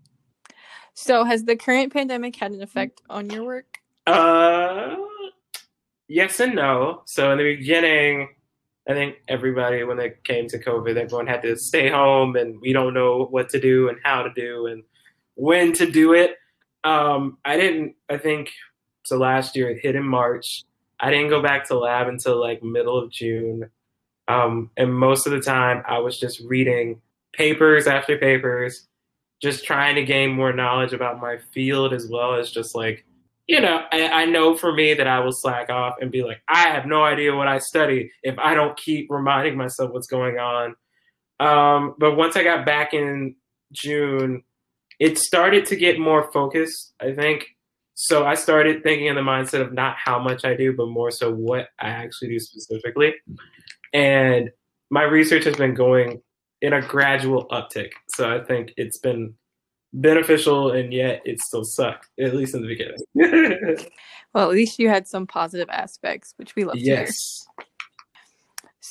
So, 0.94 1.24
has 1.24 1.44
the 1.44 1.56
current 1.56 1.92
pandemic 1.92 2.34
had 2.37 2.52
an 2.52 2.61
effect 2.61 3.02
on 3.08 3.30
your 3.30 3.44
work? 3.44 3.78
Uh, 4.06 4.96
yes 6.08 6.40
and 6.40 6.56
no. 6.56 7.02
So, 7.06 7.30
in 7.30 7.38
the 7.38 7.56
beginning, 7.56 8.28
I 8.88 8.94
think 8.94 9.16
everybody, 9.28 9.84
when 9.84 9.98
it 9.98 10.24
came 10.24 10.48
to 10.48 10.58
COVID, 10.58 10.96
everyone 10.96 11.26
had 11.26 11.42
to 11.42 11.56
stay 11.56 11.90
home 11.90 12.37
and 12.37 12.58
we 12.61 12.72
don't 12.72 12.94
know 12.94 13.26
what 13.26 13.50
to 13.50 13.61
do 13.61 13.88
and 13.90 13.98
how 14.02 14.22
to 14.22 14.30
do 14.34 14.66
and 14.66 14.82
when 15.34 15.72
to 15.74 15.90
do 15.90 16.14
it. 16.14 16.37
Um, 16.84 17.37
I 17.44 17.56
didn't, 17.56 17.96
I 18.08 18.16
think, 18.16 18.50
so 19.08 19.18
last 19.18 19.56
year 19.56 19.70
it 19.70 19.80
hit 19.80 19.96
in 19.96 20.04
March. 20.04 20.64
I 21.00 21.10
didn't 21.10 21.30
go 21.30 21.42
back 21.42 21.66
to 21.68 21.78
lab 21.78 22.08
until 22.08 22.40
like 22.40 22.62
middle 22.62 22.98
of 22.98 23.10
June. 23.10 23.70
Um, 24.26 24.70
and 24.76 24.94
most 24.94 25.26
of 25.26 25.32
the 25.32 25.40
time 25.40 25.82
I 25.86 25.98
was 25.98 26.18
just 26.18 26.40
reading 26.40 27.00
papers 27.32 27.86
after 27.86 28.18
papers, 28.18 28.86
just 29.40 29.64
trying 29.64 29.94
to 29.94 30.04
gain 30.04 30.30
more 30.30 30.52
knowledge 30.52 30.92
about 30.92 31.20
my 31.20 31.38
field 31.52 31.92
as 31.92 32.08
well 32.08 32.34
as 32.34 32.50
just 32.50 32.74
like 32.74 33.04
you 33.48 33.62
know, 33.62 33.82
I, 33.90 34.08
I, 34.08 34.24
know 34.26 34.54
for 34.54 34.74
me 34.74 34.92
that 34.92 35.06
I 35.06 35.20
will 35.20 35.32
slack 35.32 35.70
off 35.70 35.94
and 36.02 36.12
be 36.12 36.22
like, 36.22 36.42
I 36.46 36.68
have 36.68 36.84
no 36.84 37.02
idea 37.02 37.34
what 37.34 37.48
I 37.48 37.58
study 37.58 38.12
if 38.22 38.38
I 38.38 38.52
don't 38.52 38.76
keep 38.76 39.06
reminding 39.10 39.56
myself 39.56 39.90
what's 39.90 40.06
going 40.06 40.38
on. 40.38 40.76
Um, 41.40 41.94
but 41.98 42.14
once 42.14 42.36
I 42.36 42.44
got 42.44 42.66
back 42.66 42.92
in 42.92 43.36
June, 43.72 44.42
it 45.00 45.16
started 45.16 45.64
to 45.66 45.76
get 45.76 45.98
more 45.98 46.30
focused, 46.30 46.92
I 47.00 47.14
think. 47.14 47.46
So 48.00 48.24
I 48.24 48.37
started 48.37 48.84
thinking 48.84 49.06
in 49.06 49.16
the 49.16 49.22
mindset 49.22 49.61
of 49.61 49.72
not 49.72 49.96
how 49.96 50.20
much 50.20 50.44
I 50.44 50.54
do, 50.54 50.72
but 50.72 50.87
more 50.87 51.11
so 51.11 51.32
what 51.32 51.70
I 51.80 51.88
actually 51.88 52.28
do 52.28 52.38
specifically. 52.38 53.12
And 53.92 54.52
my 54.88 55.02
research 55.02 55.42
has 55.46 55.56
been 55.56 55.74
going 55.74 56.22
in 56.62 56.74
a 56.74 56.80
gradual 56.80 57.48
uptick. 57.48 57.90
So 58.11 58.32
I 58.32 58.44
think 58.44 58.72
it's 58.76 58.98
been 58.98 59.34
beneficial, 59.92 60.70
and 60.70 60.92
yet 60.92 61.22
it 61.24 61.40
still 61.40 61.64
sucked, 61.64 62.06
at 62.20 62.37
least 62.37 62.54
in 62.54 62.62
the 62.62 62.68
beginning. 62.68 62.98
well, 64.32 64.48
at 64.48 64.54
least 64.54 64.78
you 64.78 64.88
had 64.88 65.08
some 65.08 65.26
positive 65.26 65.68
aspects, 65.68 66.34
which 66.37 66.54
we 66.54 66.64
love 66.64 66.76
to 66.76 66.80
hear. 66.80 67.08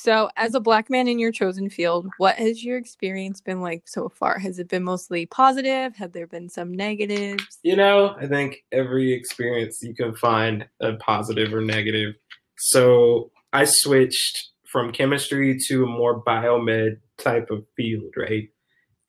So, 0.08 0.30
as 0.36 0.54
a 0.54 0.60
black 0.60 0.88
man 0.88 1.06
in 1.06 1.18
your 1.18 1.32
chosen 1.32 1.68
field, 1.68 2.08
what 2.16 2.36
has 2.36 2.64
your 2.64 2.78
experience 2.78 3.42
been 3.42 3.60
like 3.60 3.86
so 3.86 4.08
far? 4.08 4.38
Has 4.38 4.58
it 4.58 4.66
been 4.66 4.82
mostly 4.82 5.26
positive? 5.26 5.94
Have 5.96 6.12
there 6.12 6.26
been 6.26 6.48
some 6.48 6.72
negatives? 6.72 7.58
You 7.62 7.76
know, 7.76 8.16
I 8.18 8.26
think 8.26 8.64
every 8.72 9.12
experience 9.12 9.80
you 9.82 9.94
can 9.94 10.14
find 10.14 10.66
a 10.80 10.94
positive 10.94 11.52
or 11.52 11.60
negative. 11.60 12.14
So 12.56 13.32
I 13.52 13.66
switched 13.66 14.48
from 14.66 14.92
chemistry 14.92 15.58
to 15.68 15.84
a 15.84 15.86
more 15.86 16.24
biomed 16.24 16.96
type 17.18 17.50
of 17.50 17.66
field, 17.76 18.14
right? 18.16 18.48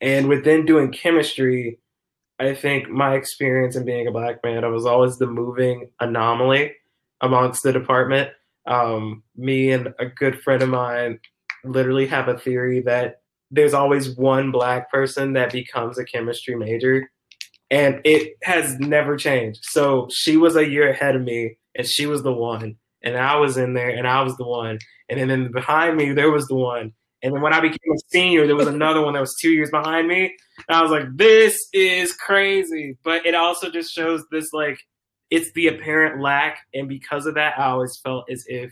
And 0.01 0.27
within 0.27 0.65
doing 0.65 0.91
chemistry, 0.91 1.79
I 2.39 2.53
think 2.53 2.89
my 2.89 3.15
experience 3.15 3.77
in 3.77 3.85
being 3.85 4.07
a 4.07 4.11
black 4.11 4.43
man, 4.43 4.65
I 4.65 4.67
was 4.67 4.85
always 4.85 5.17
the 5.17 5.27
moving 5.27 5.91
anomaly 6.01 6.73
amongst 7.21 7.63
the 7.63 7.71
department. 7.71 8.31
Um, 8.69 9.23
me 9.35 9.71
and 9.71 9.93
a 9.99 10.05
good 10.05 10.39
friend 10.41 10.61
of 10.61 10.69
mine 10.69 11.19
literally 11.65 12.07
have 12.07 12.29
a 12.29 12.37
theory 12.37 12.81
that 12.81 13.21
there's 13.51 13.73
always 13.73 14.15
one 14.15 14.51
black 14.51 14.89
person 14.91 15.33
that 15.33 15.51
becomes 15.51 15.97
a 15.97 16.05
chemistry 16.05 16.55
major, 16.55 17.09
and 17.69 17.99
it 18.05 18.37
has 18.43 18.79
never 18.79 19.17
changed. 19.17 19.59
So 19.63 20.07
she 20.13 20.37
was 20.37 20.55
a 20.55 20.69
year 20.69 20.89
ahead 20.89 21.15
of 21.15 21.23
me, 21.23 21.57
and 21.75 21.85
she 21.85 22.05
was 22.05 22.23
the 22.23 22.31
one, 22.31 22.77
and 23.01 23.17
I 23.17 23.35
was 23.37 23.57
in 23.57 23.73
there, 23.73 23.89
and 23.89 24.07
I 24.07 24.21
was 24.21 24.37
the 24.37 24.45
one, 24.45 24.79
and 25.09 25.29
then, 25.29 25.51
behind 25.51 25.97
me 25.97 26.13
there 26.13 26.31
was 26.31 26.47
the 26.47 26.55
one, 26.55 26.93
and 27.21 27.33
then 27.33 27.41
when 27.41 27.53
I 27.53 27.59
became 27.59 27.91
a 27.93 27.99
senior, 28.11 28.47
there 28.47 28.55
was 28.55 28.67
another 28.67 29.01
one 29.01 29.13
that 29.13 29.19
was 29.19 29.35
two 29.41 29.51
years 29.51 29.69
behind 29.69 30.07
me. 30.07 30.33
And 30.67 30.77
I 30.77 30.81
was 30.81 30.91
like, 30.91 31.05
this 31.15 31.57
is 31.73 32.13
crazy. 32.13 32.97
But 33.03 33.25
it 33.25 33.35
also 33.35 33.69
just 33.69 33.91
shows 33.91 34.23
this 34.31 34.53
like 34.53 34.79
it's 35.29 35.51
the 35.53 35.67
apparent 35.67 36.21
lack. 36.21 36.59
And 36.73 36.87
because 36.89 37.25
of 37.25 37.35
that, 37.35 37.59
I 37.59 37.65
always 37.65 37.97
felt 38.03 38.29
as 38.29 38.43
if, 38.47 38.71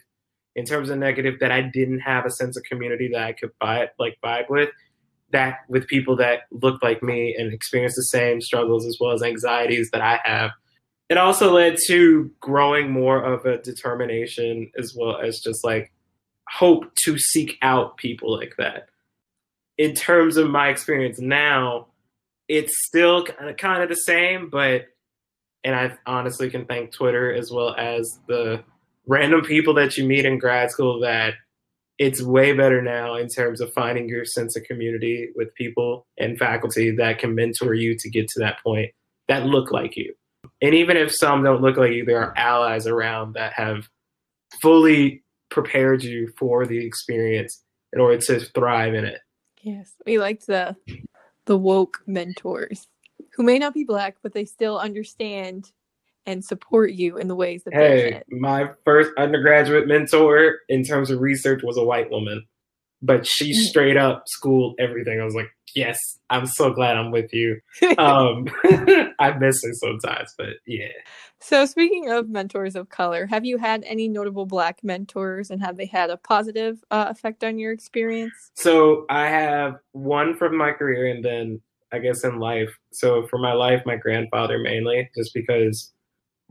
in 0.56 0.66
terms 0.66 0.90
of 0.90 0.98
negative, 0.98 1.40
that 1.40 1.52
I 1.52 1.62
didn't 1.62 2.00
have 2.00 2.26
a 2.26 2.32
sense 2.32 2.58
of 2.58 2.64
community 2.64 3.10
that 3.14 3.22
I 3.22 3.34
could 3.34 3.52
like 3.62 4.18
vibe 4.24 4.50
with. 4.50 4.70
That 5.32 5.60
with 5.68 5.88
people 5.88 6.16
that 6.16 6.44
looked 6.52 6.82
like 6.82 7.04
me 7.04 7.36
and 7.38 7.52
experienced 7.54 7.98
the 7.98 8.04
same 8.04 8.40
struggles 8.40 8.86
as 8.86 8.98
well 9.00 9.12
as 9.12 9.22
anxieties 9.22 9.92
that 9.92 10.02
I 10.02 10.20
have. 10.24 10.52
It 11.10 11.18
also 11.18 11.54
led 11.54 11.78
to 11.88 12.32
growing 12.40 12.92
more 12.92 13.22
of 13.22 13.46
a 13.46 13.62
determination 13.62 14.72
as 14.78 14.96
well 14.96 15.18
as 15.20 15.42
just 15.42 15.64
like 15.66 15.92
hope 16.50 16.96
to 17.04 17.18
seek 17.18 17.58
out 17.62 17.98
people 17.98 18.38
like 18.38 18.56
that. 18.58 18.88
In 19.78 19.94
terms 19.94 20.38
of 20.38 20.50
my 20.50 20.70
experience 20.70 21.20
now, 21.20 21.88
it's 22.48 22.74
still 22.86 23.26
kind 23.26 23.84
of 23.84 23.90
the 23.90 23.96
same, 23.96 24.50
but 24.50 24.86
and 25.64 25.76
I 25.76 25.98
honestly 26.06 26.50
can 26.50 26.66
thank 26.66 26.92
Twitter 26.92 27.34
as 27.34 27.52
well 27.52 27.76
as 27.76 28.20
the 28.28 28.64
random 29.08 29.42
people 29.42 29.74
that 29.76 29.98
you 29.98 30.06
meet 30.06 30.26
in 30.26 30.38
grad 30.38 30.72
school 30.72 31.00
that 31.02 31.34
it's 31.98 32.22
way 32.22 32.54
better 32.54 32.82
now 32.82 33.16
in 33.16 33.28
terms 33.28 33.60
of 33.60 33.74
finding 33.74 34.08
your 34.08 34.24
sense 34.24 34.56
of 34.56 34.64
community 34.64 35.30
with 35.36 35.54
people 35.56 36.06
and 36.18 36.38
faculty 36.38 36.92
that 36.92 37.20
can 37.20 37.34
mentor 37.34 37.74
you 37.74 37.96
to 37.98 38.10
get 38.10 38.28
to 38.30 38.40
that 38.40 38.62
point 38.64 38.92
that 39.28 39.46
look 39.46 39.72
like 39.72 39.98
you. 39.98 40.14
And 40.62 40.74
even 40.74 40.96
if 40.98 41.14
some 41.14 41.44
don't 41.44 41.62
look 41.62 41.78
like 41.78 41.92
you, 41.92 42.06
there 42.06 42.22
are 42.22 42.38
allies 42.38 42.88
around 42.88 43.34
that 43.34 43.54
have 43.54 43.90
fully 44.62 45.24
prepared 45.50 46.04
you 46.04 46.32
for 46.38 46.66
the 46.66 46.86
experience 46.86 47.64
in 47.94 48.00
order 48.00 48.18
to 48.18 48.40
thrive 48.40 48.94
in 48.94 49.06
it. 49.06 49.20
Yes, 49.62 49.92
we 50.06 50.20
liked 50.20 50.48
the 50.48 50.76
the 51.46 51.58
woke 51.58 52.00
mentors 52.06 52.88
who 53.38 53.44
may 53.44 53.60
not 53.60 53.74
be 53.74 53.84
black, 53.84 54.18
but 54.24 54.34
they 54.34 54.46
still 54.46 54.80
understand 54.80 55.72
and 56.26 56.44
support 56.44 56.92
you 56.92 57.18
in 57.18 57.28
the 57.28 57.36
ways 57.36 57.64
that 57.64 57.74
hey, 57.74 58.22
my 58.30 58.70
first 58.84 59.12
undergraduate 59.18 59.88
mentor 59.88 60.56
in 60.68 60.84
terms 60.84 61.10
of 61.10 61.22
research 61.22 61.62
was 61.64 61.78
a 61.78 61.84
white 61.84 62.12
woman, 62.12 62.46
but 63.02 63.26
she 63.26 63.52
mm. 63.52 63.56
straight 63.70 63.96
up 63.96 64.24
schooled 64.28 64.76
everything. 64.80 65.22
I 65.22 65.24
was 65.24 65.36
like, 65.36 65.50
yes, 65.76 66.00
I'm 66.30 66.48
so 66.48 66.72
glad 66.72 66.98
I'm 66.98 67.12
with 67.12 67.32
you. 67.34 67.62
Um, 67.98 68.48
I 69.20 69.36
miss 69.40 69.64
her 69.64 69.74
sometimes, 69.74 70.34
but 70.38 70.56
yeah. 70.66 70.88
So, 71.40 71.66
speaking 71.66 72.10
of 72.10 72.30
mentors 72.30 72.76
of 72.76 72.90
color, 72.90 73.28
have 73.28 73.46
you 73.46 73.58
had 73.58 73.84
any 73.86 74.08
notable 74.08 74.46
Black 74.46 74.84
mentors, 74.84 75.50
and 75.52 75.62
have 75.62 75.78
they 75.78 75.86
had 75.86 76.10
a 76.10 76.18
positive 76.18 76.84
uh, 76.92 77.06
effect 77.10 77.44
on 77.44 77.60
your 77.60 77.72
experience? 77.72 78.34
So, 78.56 79.06
I 79.10 79.30
have 79.30 79.78
one 79.92 80.36
from 80.36 80.58
my 80.58 80.72
career, 80.72 81.08
and 81.08 81.24
then 81.24 81.62
I 81.92 82.00
guess 82.00 82.24
in 82.24 82.40
life. 82.40 82.70
So, 82.92 83.28
for 83.28 83.38
my 83.38 83.54
life, 83.54 83.84
my 83.86 83.96
grandfather 83.96 84.60
mainly, 84.60 85.10
just 85.16 85.34
because 85.34 85.92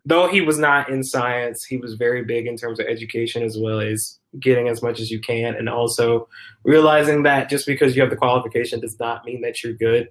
though 0.05 0.29
he 0.29 0.41
was 0.41 0.59
not 0.59 0.89
in 0.89 1.03
science, 1.03 1.65
he 1.65 1.77
was 1.77 1.95
very 1.95 2.25
big 2.25 2.47
in 2.47 2.57
terms 2.57 2.81
of 2.81 2.87
education 2.87 3.43
as 3.43 3.59
well 3.59 3.81
as 3.81 4.19
getting 4.41 4.69
as 4.69 4.83
much 4.83 5.01
as 5.01 5.11
you 5.11 5.21
can, 5.21 5.55
and 5.55 5.69
also 5.69 6.29
realizing 6.65 7.23
that 7.25 7.51
just 7.51 7.67
because 7.67 7.97
you 7.97 8.03
have 8.03 8.11
the 8.11 8.17
qualification 8.17 8.81
does 8.81 8.99
not 8.99 9.25
mean 9.25 9.43
that 9.43 9.63
you're 9.63 9.75
good. 9.75 10.09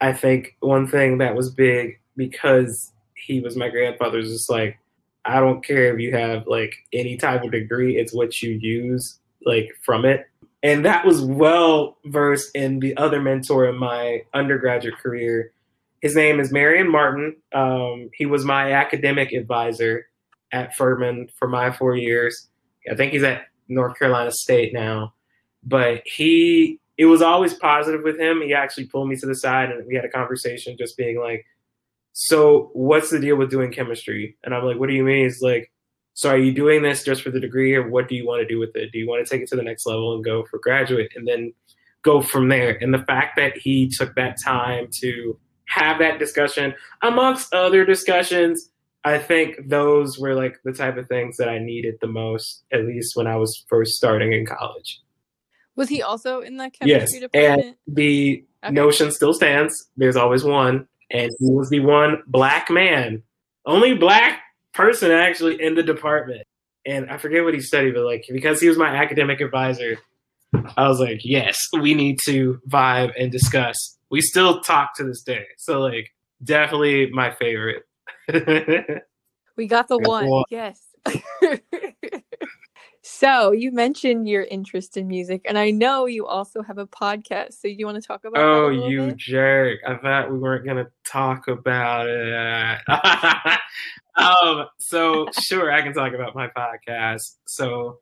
I 0.00 0.12
think 0.12 0.56
one 0.60 0.86
thing 0.86 1.18
that 1.18 1.34
was 1.34 1.50
big 1.50 2.00
because 2.16 2.92
he 3.14 3.40
was 3.40 3.56
my 3.56 3.68
grandfather 3.68 4.18
grandfather's 4.18 4.32
just 4.32 4.50
like 4.50 4.78
I 5.24 5.40
don't 5.40 5.64
care 5.64 5.94
if 5.94 6.00
you 6.00 6.12
have 6.12 6.46
like 6.46 6.74
any 6.92 7.16
type 7.16 7.42
of 7.42 7.50
degree, 7.50 7.96
it's 7.96 8.12
what 8.12 8.42
you 8.42 8.58
use 8.60 9.18
like 9.44 9.70
from 9.82 10.04
it. 10.04 10.26
And 10.64 10.86
that 10.86 11.04
was 11.04 11.20
well 11.20 11.98
versed 12.06 12.50
in 12.54 12.80
the 12.80 12.96
other 12.96 13.20
mentor 13.20 13.66
in 13.66 13.76
my 13.76 14.22
undergraduate 14.32 14.96
career. 14.96 15.52
His 16.00 16.16
name 16.16 16.40
is 16.40 16.50
Marion 16.50 16.90
Martin. 16.90 17.36
Um, 17.52 18.08
he 18.14 18.24
was 18.24 18.46
my 18.46 18.72
academic 18.72 19.32
advisor 19.32 20.06
at 20.52 20.74
Furman 20.74 21.28
for 21.38 21.48
my 21.48 21.70
four 21.70 21.96
years. 21.96 22.48
I 22.90 22.94
think 22.94 23.12
he's 23.12 23.22
at 23.22 23.42
North 23.68 23.98
Carolina 23.98 24.30
State 24.32 24.72
now. 24.72 25.12
But 25.62 26.02
he, 26.06 26.80
it 26.96 27.06
was 27.06 27.20
always 27.20 27.52
positive 27.52 28.02
with 28.02 28.18
him. 28.18 28.40
He 28.40 28.54
actually 28.54 28.86
pulled 28.86 29.10
me 29.10 29.16
to 29.16 29.26
the 29.26 29.34
side 29.34 29.70
and 29.70 29.86
we 29.86 29.94
had 29.94 30.06
a 30.06 30.10
conversation 30.10 30.76
just 30.78 30.96
being 30.96 31.20
like, 31.20 31.44
so 32.14 32.70
what's 32.72 33.10
the 33.10 33.20
deal 33.20 33.36
with 33.36 33.50
doing 33.50 33.70
chemistry? 33.70 34.38
And 34.44 34.54
I'm 34.54 34.64
like, 34.64 34.78
what 34.78 34.88
do 34.88 34.94
you 34.94 35.04
mean? 35.04 35.24
He's 35.24 35.42
like, 35.42 35.70
so 36.14 36.30
are 36.30 36.38
you 36.38 36.52
doing 36.52 36.82
this 36.82 37.02
just 37.02 37.22
for 37.22 37.30
the 37.30 37.40
degree 37.40 37.74
or 37.74 37.88
what 37.88 38.08
do 38.08 38.14
you 38.14 38.26
want 38.26 38.40
to 38.40 38.46
do 38.46 38.58
with 38.58 38.74
it? 38.76 38.92
Do 38.92 38.98
you 38.98 39.08
want 39.08 39.26
to 39.26 39.30
take 39.30 39.42
it 39.42 39.48
to 39.48 39.56
the 39.56 39.62
next 39.62 39.84
level 39.84 40.14
and 40.14 40.24
go 40.24 40.44
for 40.44 40.58
graduate 40.58 41.12
and 41.16 41.26
then 41.26 41.52
go 42.02 42.22
from 42.22 42.48
there? 42.48 42.78
And 42.80 42.94
the 42.94 43.04
fact 43.04 43.36
that 43.36 43.58
he 43.58 43.88
took 43.88 44.14
that 44.14 44.36
time 44.42 44.88
to 45.00 45.38
have 45.66 45.98
that 45.98 46.20
discussion 46.20 46.74
amongst 47.02 47.52
other 47.52 47.84
discussions, 47.84 48.70
I 49.04 49.18
think 49.18 49.56
those 49.66 50.16
were 50.18 50.34
like 50.34 50.60
the 50.64 50.72
type 50.72 50.96
of 50.96 51.08
things 51.08 51.36
that 51.38 51.48
I 51.48 51.58
needed 51.58 51.96
the 52.00 52.06
most, 52.06 52.62
at 52.72 52.86
least 52.86 53.16
when 53.16 53.26
I 53.26 53.36
was 53.36 53.64
first 53.68 53.94
starting 53.94 54.32
in 54.32 54.46
college. 54.46 55.00
Was 55.74 55.88
he 55.88 56.00
also 56.00 56.40
in 56.40 56.56
the 56.56 56.70
chemistry 56.70 56.88
yes, 56.88 57.12
department? 57.12 57.76
And 57.88 57.96
the 57.96 58.44
okay. 58.64 58.72
notion 58.72 59.10
still 59.10 59.34
stands. 59.34 59.88
There's 59.96 60.16
always 60.16 60.44
one 60.44 60.86
and 61.10 61.30
he 61.38 61.50
was 61.50 61.70
the 61.70 61.80
one 61.80 62.22
black 62.26 62.70
man, 62.70 63.22
only 63.66 63.94
black 63.94 64.40
person 64.74 65.10
actually 65.10 65.62
in 65.62 65.74
the 65.74 65.82
department. 65.82 66.42
And 66.86 67.10
I 67.10 67.16
forget 67.16 67.44
what 67.44 67.54
he 67.54 67.60
studied, 67.60 67.94
but 67.94 68.04
like 68.04 68.26
because 68.30 68.60
he 68.60 68.68
was 68.68 68.76
my 68.76 68.94
academic 68.94 69.40
advisor, 69.40 69.96
I 70.76 70.86
was 70.88 71.00
like, 71.00 71.20
yes, 71.24 71.58
we 71.80 71.94
need 71.94 72.18
to 72.26 72.60
vibe 72.68 73.12
and 73.18 73.32
discuss. 73.32 73.76
We 74.10 74.20
still 74.20 74.60
talk 74.60 74.94
to 74.96 75.04
this 75.04 75.22
day, 75.22 75.46
so 75.56 75.80
like 75.80 76.12
definitely 76.42 77.10
my 77.10 77.34
favorite. 77.34 77.84
we 79.56 79.66
got 79.66 79.88
the 79.88 79.98
one. 79.98 80.28
one. 80.28 80.44
Yes. 80.50 80.80
So 83.16 83.52
you 83.52 83.70
mentioned 83.70 84.28
your 84.28 84.42
interest 84.42 84.96
in 84.96 85.06
music, 85.06 85.42
and 85.44 85.56
I 85.56 85.70
know 85.70 86.06
you 86.06 86.26
also 86.26 86.62
have 86.62 86.78
a 86.78 86.86
podcast. 86.86 87.52
So 87.60 87.68
you 87.68 87.86
want 87.86 87.94
to 87.94 88.04
talk 88.04 88.24
about? 88.24 88.42
Oh, 88.42 88.70
you 88.70 89.06
bit? 89.06 89.16
jerk! 89.16 89.78
I 89.86 89.94
thought 89.98 90.32
we 90.32 90.38
weren't 90.38 90.64
going 90.64 90.84
to 90.84 90.90
talk 91.04 91.46
about 91.46 92.08
it. 92.08 92.80
um, 94.16 94.66
so 94.80 95.28
sure, 95.40 95.70
I 95.70 95.82
can 95.82 95.92
talk 95.92 96.12
about 96.12 96.34
my 96.34 96.48
podcast. 96.48 97.36
So 97.46 98.00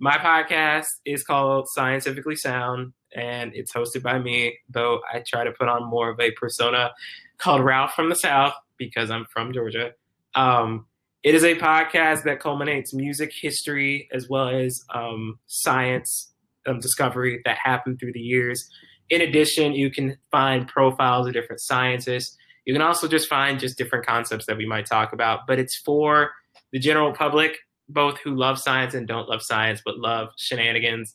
my 0.00 0.18
podcast 0.18 0.86
is 1.04 1.22
called 1.22 1.68
Scientifically 1.68 2.34
Sound, 2.34 2.94
and 3.14 3.52
it's 3.54 3.72
hosted 3.72 4.02
by 4.02 4.18
me. 4.18 4.58
Though 4.68 5.02
I 5.14 5.22
try 5.24 5.44
to 5.44 5.52
put 5.52 5.68
on 5.68 5.88
more 5.88 6.10
of 6.10 6.18
a 6.18 6.32
persona 6.32 6.90
called 7.38 7.64
Ralph 7.64 7.92
from 7.92 8.08
the 8.08 8.16
South 8.16 8.54
because 8.76 9.08
I'm 9.08 9.24
from 9.32 9.52
Georgia. 9.52 9.92
Um, 10.34 10.86
it 11.28 11.34
is 11.34 11.44
a 11.44 11.54
podcast 11.56 12.22
that 12.24 12.40
culminates 12.40 12.94
music 12.94 13.30
history 13.38 14.08
as 14.14 14.30
well 14.30 14.48
as 14.48 14.80
um, 14.94 15.38
science 15.46 16.32
um, 16.66 16.80
discovery 16.80 17.42
that 17.44 17.58
happened 17.62 18.00
through 18.00 18.14
the 18.14 18.18
years. 18.18 18.66
In 19.10 19.20
addition, 19.20 19.74
you 19.74 19.90
can 19.90 20.16
find 20.30 20.66
profiles 20.66 21.26
of 21.26 21.34
different 21.34 21.60
scientists. 21.60 22.34
You 22.64 22.72
can 22.72 22.80
also 22.80 23.06
just 23.06 23.28
find 23.28 23.60
just 23.60 23.76
different 23.76 24.06
concepts 24.06 24.46
that 24.46 24.56
we 24.56 24.64
might 24.64 24.86
talk 24.86 25.12
about, 25.12 25.40
but 25.46 25.58
it's 25.58 25.76
for 25.84 26.30
the 26.72 26.78
general 26.78 27.12
public, 27.12 27.58
both 27.90 28.18
who 28.24 28.34
love 28.34 28.58
science 28.58 28.94
and 28.94 29.06
don't 29.06 29.28
love 29.28 29.42
science, 29.42 29.82
but 29.84 29.98
love 29.98 30.28
shenanigans. 30.38 31.14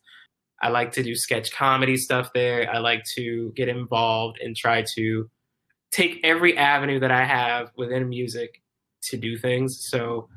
I 0.61 0.69
like 0.69 0.91
to 0.91 1.01
do 1.01 1.15
sketch 1.15 1.51
comedy 1.51 1.97
stuff 1.97 2.29
there. 2.35 2.69
I 2.71 2.77
like 2.77 3.01
to 3.15 3.51
get 3.55 3.67
involved 3.67 4.37
and 4.43 4.55
try 4.55 4.85
to 4.95 5.27
take 5.89 6.19
every 6.23 6.55
avenue 6.55 6.99
that 6.99 7.09
I 7.09 7.25
have 7.25 7.71
within 7.75 8.09
music 8.09 8.59
to 9.09 9.17
do 9.17 9.37
things. 9.37 9.77
So 9.89 10.29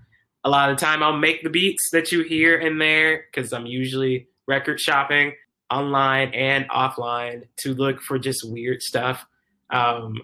a 0.44 0.50
lot 0.50 0.70
of 0.70 0.78
the 0.78 0.84
time 0.84 1.02
I'll 1.02 1.16
make 1.16 1.42
the 1.42 1.50
beats 1.50 1.90
that 1.92 2.12
you 2.12 2.22
hear 2.22 2.56
in 2.56 2.78
there 2.78 3.24
because 3.30 3.52
I'm 3.52 3.66
usually 3.66 4.28
record 4.46 4.80
shopping 4.80 5.34
online 5.70 6.32
and 6.34 6.68
offline 6.68 7.42
to 7.58 7.74
look 7.74 8.00
for 8.00 8.18
just 8.18 8.48
weird 8.48 8.82
stuff. 8.82 9.24
Um, 9.70 10.22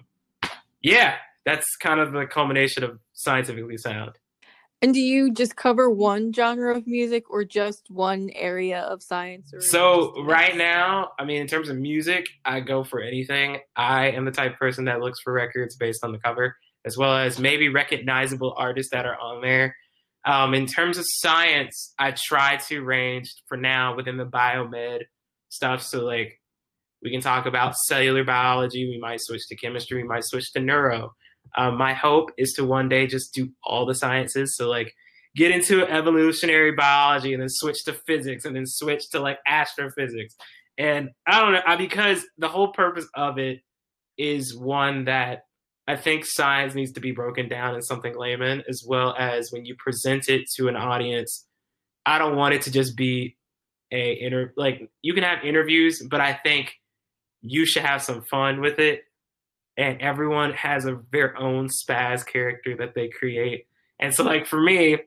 yeah, 0.81 1.15
that's 1.45 1.75
kind 1.77 1.99
of 1.99 2.13
the 2.13 2.25
culmination 2.25 2.83
of 2.83 2.99
scientifically 3.13 3.77
sound. 3.77 4.17
And 4.83 4.93
do 4.93 4.99
you 4.99 5.31
just 5.31 5.55
cover 5.55 5.89
one 5.89 6.33
genre 6.33 6.75
of 6.75 6.85
music 6.85 7.29
or 7.29 7.45
just 7.45 7.89
one 7.89 8.29
area 8.35 8.81
of 8.81 9.01
science? 9.01 9.53
so 9.59 10.13
right 10.23 10.57
now, 10.57 11.11
I 11.17 11.23
mean, 11.23 11.39
in 11.39 11.47
terms 11.47 11.69
of 11.69 11.77
music, 11.77 12.27
I 12.43 12.59
go 12.59 12.83
for 12.83 12.99
anything. 12.99 13.59
I 13.77 14.07
am 14.07 14.25
the 14.25 14.31
type 14.31 14.53
of 14.53 14.59
person 14.59 14.83
that 14.85 14.99
looks 14.99 15.21
for 15.21 15.31
records 15.31 15.77
based 15.77 16.03
on 16.03 16.11
the 16.11 16.17
cover, 16.17 16.57
as 16.85 16.97
well 16.97 17.15
as 17.17 17.39
maybe 17.39 17.69
recognizable 17.69 18.53
artists 18.57 18.91
that 18.91 19.05
are 19.05 19.19
on 19.19 19.41
there. 19.41 19.75
Um, 20.25 20.53
in 20.53 20.65
terms 20.65 20.97
of 20.97 21.05
science, 21.07 21.93
I 21.99 22.11
try 22.11 22.57
to 22.67 22.81
range 22.81 23.33
for 23.47 23.57
now 23.57 23.95
within 23.95 24.17
the 24.17 24.25
biomed 24.25 25.01
stuff. 25.49 25.81
So 25.81 26.03
like 26.03 26.39
we 27.01 27.11
can 27.11 27.21
talk 27.21 27.45
about 27.45 27.75
cellular 27.75 28.23
biology. 28.23 28.89
We 28.89 28.99
might 28.99 29.19
switch 29.21 29.47
to 29.49 29.55
chemistry. 29.55 30.01
We 30.01 30.07
might 30.07 30.23
switch 30.23 30.51
to 30.53 30.61
neuro. 30.61 31.13
Um, 31.57 31.77
my 31.77 31.93
hope 31.93 32.31
is 32.37 32.53
to 32.53 32.63
one 32.63 32.89
day 32.89 33.05
just 33.05 33.33
do 33.33 33.49
all 33.63 33.85
the 33.85 33.95
sciences. 33.95 34.55
So 34.55 34.69
like 34.69 34.93
get 35.35 35.51
into 35.51 35.85
evolutionary 35.85 36.71
biology 36.71 37.33
and 37.33 37.41
then 37.41 37.49
switch 37.49 37.83
to 37.85 37.93
physics 37.93 38.45
and 38.45 38.55
then 38.55 38.65
switch 38.65 39.09
to 39.09 39.19
like 39.19 39.39
astrophysics. 39.45 40.35
And 40.77 41.09
I 41.27 41.41
don't 41.41 41.53
know 41.53 41.61
I, 41.65 41.75
because 41.75 42.25
the 42.37 42.47
whole 42.47 42.71
purpose 42.71 43.07
of 43.15 43.37
it 43.37 43.59
is 44.17 44.57
one 44.57 45.05
that 45.05 45.43
I 45.87 45.95
think 45.95 46.25
science 46.25 46.75
needs 46.75 46.93
to 46.93 47.01
be 47.01 47.11
broken 47.11 47.49
down 47.49 47.75
in 47.75 47.81
something 47.81 48.17
layman, 48.17 48.63
as 48.69 48.83
well 48.87 49.15
as 49.17 49.51
when 49.51 49.65
you 49.65 49.75
present 49.77 50.29
it 50.29 50.49
to 50.55 50.67
an 50.67 50.75
audience. 50.75 51.45
I 52.05 52.17
don't 52.17 52.35
want 52.35 52.53
it 52.53 52.61
to 52.63 52.71
just 52.71 52.95
be 52.95 53.37
a 53.91 54.19
inter 54.21 54.53
like 54.57 54.89
you 55.01 55.13
can 55.13 55.23
have 55.23 55.43
interviews, 55.43 56.01
but 56.09 56.21
I 56.21 56.33
think 56.33 56.73
you 57.41 57.65
should 57.65 57.83
have 57.83 58.01
some 58.01 58.21
fun 58.23 58.61
with 58.61 58.79
it 58.79 59.03
and 59.77 60.01
everyone 60.01 60.53
has 60.53 60.85
a 60.85 60.99
their 61.11 61.37
own 61.37 61.67
spaz 61.67 62.25
character 62.25 62.75
that 62.77 62.95
they 62.95 63.09
create. 63.09 63.67
And 63.99 64.13
so 64.13 64.23
like 64.23 64.47
for 64.47 64.61
me, 64.61 64.97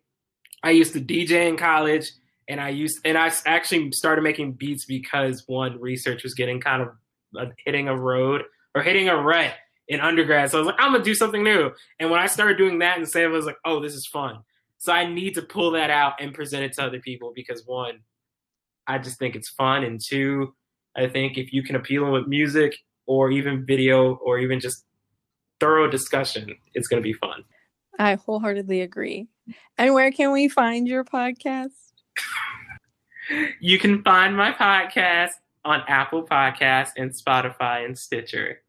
I 0.62 0.70
used 0.70 0.92
to 0.94 1.00
DJ 1.00 1.48
in 1.48 1.56
college 1.56 2.10
and 2.48 2.60
I 2.60 2.70
used 2.70 2.98
and 3.04 3.16
I 3.18 3.32
actually 3.44 3.90
started 3.92 4.22
making 4.22 4.52
beats 4.52 4.84
because 4.84 5.44
one 5.46 5.80
research 5.80 6.22
was 6.22 6.34
getting 6.34 6.60
kind 6.60 6.82
of 6.82 7.48
hitting 7.64 7.88
a 7.88 7.96
road 7.96 8.42
or 8.74 8.82
hitting 8.82 9.08
a 9.08 9.16
rut 9.16 9.54
in 9.88 10.00
undergrad. 10.00 10.50
So 10.50 10.58
I 10.58 10.60
was 10.60 10.66
like, 10.66 10.76
I'm 10.78 10.92
gonna 10.92 11.04
do 11.04 11.14
something 11.14 11.42
new. 11.42 11.70
And 12.00 12.10
when 12.10 12.20
I 12.20 12.26
started 12.26 12.58
doing 12.58 12.80
that 12.80 12.98
and 12.98 13.08
Sam 13.08 13.32
was 13.32 13.46
like, 13.46 13.58
oh, 13.64 13.80
this 13.80 13.94
is 13.94 14.06
fun. 14.06 14.40
So 14.78 14.92
I 14.92 15.06
need 15.10 15.34
to 15.34 15.42
pull 15.42 15.70
that 15.72 15.90
out 15.90 16.14
and 16.20 16.34
present 16.34 16.64
it 16.64 16.72
to 16.74 16.84
other 16.84 17.00
people 17.00 17.32
because 17.34 17.62
one, 17.64 18.00
I 18.86 18.98
just 18.98 19.18
think 19.18 19.34
it's 19.34 19.48
fun, 19.48 19.82
and 19.82 20.00
two, 20.00 20.54
I 20.96 21.08
think 21.08 21.36
if 21.36 21.52
you 21.52 21.62
can 21.62 21.76
appeal 21.76 22.10
with 22.10 22.26
music 22.26 22.76
or 23.06 23.30
even 23.30 23.66
video 23.66 24.14
or 24.16 24.38
even 24.38 24.60
just 24.60 24.84
thorough 25.60 25.88
discussion, 25.88 26.54
it's 26.74 26.88
going 26.88 27.02
to 27.02 27.06
be 27.06 27.12
fun. 27.12 27.44
I 27.98 28.14
wholeheartedly 28.14 28.82
agree. 28.82 29.28
And 29.78 29.94
where 29.94 30.10
can 30.10 30.32
we 30.32 30.48
find 30.48 30.86
your 30.86 31.04
podcast? 31.04 31.70
you 33.60 33.78
can 33.78 34.02
find 34.02 34.36
my 34.36 34.52
podcast 34.52 35.32
on 35.64 35.82
Apple 35.88 36.24
Podcasts 36.24 36.92
and 36.96 37.10
Spotify 37.10 37.84
and 37.84 37.98
Stitcher. 37.98 38.62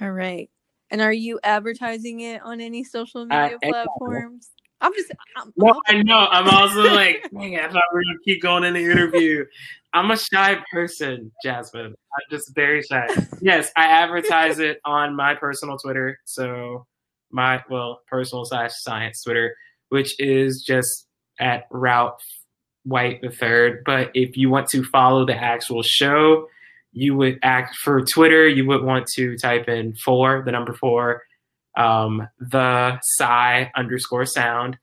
All 0.00 0.10
right. 0.10 0.50
And 0.94 1.02
are 1.02 1.12
you 1.12 1.40
advertising 1.42 2.20
it 2.20 2.40
on 2.44 2.60
any 2.60 2.84
social 2.84 3.26
media 3.26 3.58
uh, 3.64 3.68
platforms? 3.68 4.50
I'm 4.80 4.94
just. 4.94 5.10
I'm, 5.36 5.52
no, 5.56 5.82
i 5.88 6.00
know. 6.04 6.28
I'm 6.30 6.48
also 6.48 6.82
like, 6.94 7.28
dang, 7.36 7.58
I 7.58 7.62
thought 7.66 7.82
we 7.92 7.96
were 7.96 8.04
gonna 8.04 8.18
keep 8.24 8.40
going 8.40 8.62
in 8.62 8.74
the 8.74 8.84
interview. 8.84 9.44
I'm 9.92 10.12
a 10.12 10.16
shy 10.16 10.56
person, 10.72 11.32
Jasmine. 11.42 11.86
I'm 11.86 12.30
just 12.30 12.54
very 12.54 12.80
shy. 12.80 13.08
yes, 13.40 13.72
I 13.76 13.86
advertise 13.86 14.60
it 14.60 14.78
on 14.84 15.16
my 15.16 15.34
personal 15.34 15.78
Twitter. 15.78 16.16
So 16.26 16.86
my 17.32 17.60
well, 17.68 18.02
personal 18.06 18.44
slash 18.44 18.70
science 18.76 19.20
Twitter, 19.24 19.56
which 19.88 20.14
is 20.20 20.62
just 20.64 21.08
at 21.40 21.64
Ralph 21.72 22.22
White 22.84 23.20
the 23.20 23.30
Third. 23.30 23.82
But 23.84 24.12
if 24.14 24.36
you 24.36 24.48
want 24.48 24.68
to 24.68 24.84
follow 24.84 25.26
the 25.26 25.34
actual 25.34 25.82
show, 25.82 26.46
you 26.94 27.16
would 27.16 27.40
act 27.42 27.76
for 27.76 28.00
Twitter. 28.00 28.48
You 28.48 28.66
would 28.66 28.82
want 28.82 29.06
to 29.16 29.36
type 29.36 29.68
in 29.68 29.94
four, 29.96 30.42
the 30.44 30.52
number 30.52 30.72
four, 30.72 31.22
um, 31.76 32.28
the 32.38 32.98
psi 33.02 33.70
underscore 33.76 34.24
sound. 34.24 34.78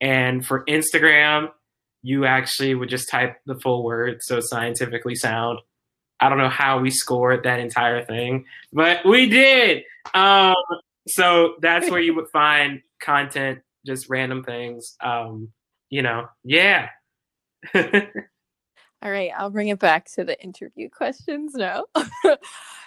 And 0.00 0.44
for 0.44 0.64
Instagram, 0.64 1.50
you 2.02 2.26
actually 2.26 2.74
would 2.74 2.88
just 2.88 3.08
type 3.08 3.36
the 3.46 3.54
full 3.54 3.84
word, 3.84 4.18
so 4.22 4.40
scientifically 4.40 5.14
sound. 5.14 5.60
I 6.18 6.28
don't 6.28 6.38
know 6.38 6.48
how 6.48 6.80
we 6.80 6.90
scored 6.90 7.44
that 7.44 7.60
entire 7.60 8.04
thing, 8.04 8.44
but 8.72 9.04
we 9.06 9.28
did. 9.28 9.84
Um, 10.14 10.54
so 11.06 11.54
that's 11.60 11.88
where 11.90 12.00
you 12.00 12.14
would 12.16 12.28
find 12.32 12.80
content, 13.00 13.60
just 13.86 14.08
random 14.08 14.42
things. 14.42 14.96
Um, 15.00 15.52
you 15.90 16.02
know, 16.02 16.26
yeah. 16.42 16.88
All 19.02 19.10
right, 19.10 19.32
I'll 19.36 19.50
bring 19.50 19.68
it 19.68 19.80
back 19.80 20.08
to 20.12 20.22
the 20.22 20.40
interview 20.40 20.88
questions 20.88 21.54
now. 21.54 21.86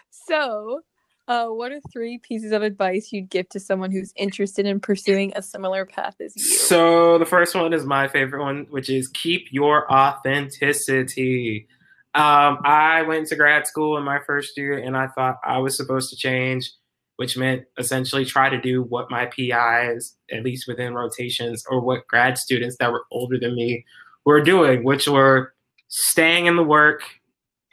so, 0.09 0.79
uh, 1.27 1.47
what 1.47 1.73
are 1.73 1.81
three 1.91 2.19
pieces 2.19 2.53
of 2.53 2.61
advice 2.61 3.11
you'd 3.11 3.29
give 3.29 3.49
to 3.49 3.59
someone 3.59 3.91
who's 3.91 4.13
interested 4.15 4.65
in 4.65 4.79
pursuing 4.79 5.33
a 5.35 5.41
similar 5.41 5.85
path 5.85 6.15
as 6.21 6.33
you? 6.37 6.43
So 6.43 7.17
the 7.17 7.25
first 7.25 7.53
one 7.53 7.73
is 7.73 7.83
my 7.83 8.07
favorite 8.07 8.41
one, 8.41 8.67
which 8.69 8.89
is 8.89 9.09
keep 9.09 9.47
your 9.51 9.91
authenticity. 9.91 11.67
Um, 12.13 12.59
I 12.63 13.01
went 13.01 13.27
to 13.27 13.35
grad 13.35 13.67
school 13.67 13.97
in 13.97 14.05
my 14.05 14.19
first 14.25 14.55
year, 14.55 14.77
and 14.77 14.95
I 14.95 15.07
thought 15.07 15.39
I 15.43 15.57
was 15.57 15.75
supposed 15.75 16.11
to 16.11 16.15
change, 16.15 16.71
which 17.17 17.35
meant 17.35 17.63
essentially 17.77 18.23
try 18.23 18.47
to 18.47 18.61
do 18.61 18.83
what 18.83 19.11
my 19.11 19.25
PIs, 19.25 20.15
at 20.31 20.43
least 20.43 20.65
within 20.65 20.93
rotations, 20.93 21.65
or 21.69 21.81
what 21.81 22.07
grad 22.07 22.37
students 22.37 22.77
that 22.79 22.93
were 22.93 23.03
older 23.11 23.37
than 23.37 23.55
me 23.55 23.83
were 24.25 24.41
doing, 24.41 24.85
which 24.85 25.09
were 25.09 25.54
staying 25.95 26.45
in 26.47 26.55
the 26.55 26.63
work, 26.63 27.03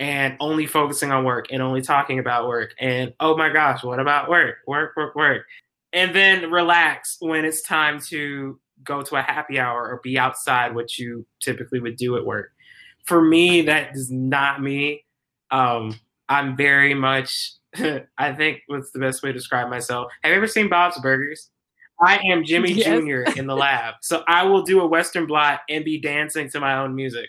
and 0.02 0.36
only 0.40 0.66
focusing 0.66 1.12
on 1.12 1.24
work 1.24 1.46
and 1.52 1.62
only 1.62 1.80
talking 1.80 2.18
about 2.18 2.48
work 2.48 2.74
and 2.80 3.12
oh 3.20 3.36
my 3.36 3.48
gosh 3.48 3.84
what 3.84 4.00
about 4.00 4.28
work 4.28 4.56
work 4.66 4.96
work 4.96 5.14
work 5.14 5.46
and 5.92 6.14
then 6.14 6.50
relax 6.50 7.18
when 7.20 7.44
it's 7.44 7.62
time 7.62 8.00
to 8.00 8.58
go 8.82 9.02
to 9.02 9.14
a 9.14 9.22
happy 9.22 9.60
hour 9.60 9.88
or 9.88 10.00
be 10.02 10.18
outside 10.18 10.74
what 10.74 10.98
you 10.98 11.24
typically 11.40 11.78
would 11.78 11.96
do 11.96 12.16
at 12.16 12.26
work 12.26 12.50
for 13.04 13.22
me 13.22 13.62
that 13.62 13.94
is 13.94 14.10
not 14.10 14.60
me 14.60 15.04
um, 15.52 15.94
i'm 16.28 16.56
very 16.56 16.94
much 16.94 17.52
i 18.18 18.32
think 18.32 18.58
what's 18.66 18.90
the 18.90 18.98
best 18.98 19.22
way 19.22 19.28
to 19.28 19.38
describe 19.38 19.68
myself 19.68 20.10
have 20.22 20.30
you 20.30 20.36
ever 20.36 20.48
seen 20.48 20.68
bob's 20.68 20.98
burgers 21.00 21.48
I 22.04 22.20
am 22.32 22.42
Jimmy 22.42 22.72
yes. 22.72 22.86
Jr. 22.86 23.38
in 23.38 23.46
the 23.46 23.54
lab. 23.54 23.94
So 24.00 24.24
I 24.26 24.42
will 24.42 24.62
do 24.62 24.80
a 24.80 24.86
Western 24.86 25.24
blot 25.24 25.60
and 25.68 25.84
be 25.84 26.00
dancing 26.00 26.50
to 26.50 26.58
my 26.58 26.76
own 26.78 26.96
music 26.96 27.28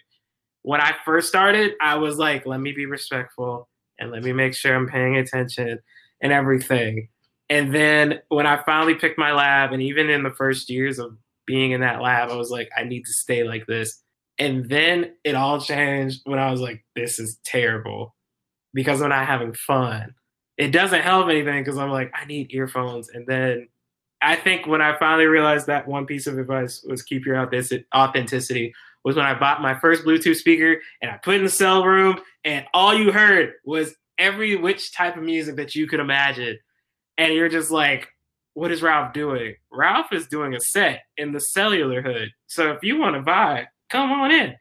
when 0.64 0.82
I 0.82 0.96
first 1.06 1.28
started, 1.28 1.74
I 1.82 1.96
was 1.96 2.18
like, 2.18 2.46
let 2.46 2.60
me 2.60 2.72
be 2.72 2.86
respectful 2.86 3.70
and 4.00 4.12
let 4.12 4.24
me 4.24 4.34
make 4.34 4.56
sure 4.56 4.76
I'm 4.76 4.88
paying 4.88 5.18
attention 5.18 5.80
and 6.22 6.34
everything. 6.34 7.10
And 7.50 7.76
then 7.76 8.22
when 8.30 8.48
I 8.48 8.64
finally 8.64 8.96
picked 8.96 9.20
my 9.20 9.34
lab, 9.34 9.74
and 9.74 9.82
even 9.82 10.10
in 10.10 10.24
the 10.24 10.32
first 10.32 10.70
years 10.70 10.98
of 10.98 11.16
being 11.46 11.72
in 11.72 11.82
that 11.82 12.02
lab, 12.02 12.30
I 12.30 12.36
was 12.36 12.50
like, 12.50 12.70
I 12.76 12.84
need 12.84 13.06
to 13.06 13.14
stay 13.14 13.44
like 13.44 13.68
this. 13.68 14.02
And 14.40 14.68
then 14.70 15.12
it 15.24 15.36
all 15.36 15.62
changed 15.62 16.22
when 16.24 16.40
I 16.40 16.50
was 16.50 16.62
like, 16.62 16.84
this 16.96 17.20
is 17.20 17.38
terrible 17.46 18.16
because 18.74 19.02
I'm 19.02 19.10
not 19.10 19.28
having 19.28 19.54
fun. 19.54 20.16
It 20.58 20.72
doesn't 20.72 21.02
help 21.02 21.30
anything 21.30 21.64
because 21.64 21.78
I'm 21.78 21.92
like, 21.92 22.12
I 22.16 22.26
need 22.26 22.54
earphones. 22.54 23.10
And 23.10 23.28
then 23.28 23.68
I 24.22 24.38
think 24.38 24.66
when 24.66 24.82
I 24.82 24.98
finally 24.98 25.26
realized 25.26 25.68
that 25.68 25.88
one 25.88 26.06
piece 26.06 26.26
of 26.26 26.40
advice 26.40 26.84
was 26.88 27.04
keep 27.04 27.26
your 27.26 27.38
authenticity 27.94 28.74
was 29.04 29.16
when 29.16 29.26
I 29.26 29.38
bought 29.38 29.62
my 29.62 29.78
first 29.80 30.04
Bluetooth 30.04 30.38
speaker 30.38 30.82
and 31.02 31.12
I 31.12 31.18
put 31.18 31.36
in 31.36 31.44
the 31.44 31.50
cell 31.50 31.84
room 31.84 32.20
and 32.44 32.66
all 32.74 32.94
you 32.94 33.12
heard 33.12 33.54
was 33.66 33.96
every 34.18 34.56
which 34.56 34.94
type 34.94 35.18
of 35.18 35.24
music 35.24 35.56
that 35.58 35.76
you 35.76 35.88
could 35.88 36.00
imagine. 36.00 36.58
And 37.18 37.34
you're 37.34 37.50
just 37.50 37.72
like, 37.72 38.10
what 38.54 38.72
is 38.72 38.82
Ralph 38.82 39.14
doing? 39.14 39.56
Ralph 39.72 40.14
is 40.14 40.28
doing 40.28 40.54
a 40.54 40.60
set 40.60 41.02
in 41.18 41.32
the 41.32 41.40
cellular 41.40 42.02
hood. 42.02 42.30
So 42.48 42.72
if 42.72 42.84
you 42.84 42.98
want 42.98 43.16
to 43.16 43.22
buy, 43.22 43.68
come 43.90 44.12
on 44.12 44.32
in. 44.32 44.56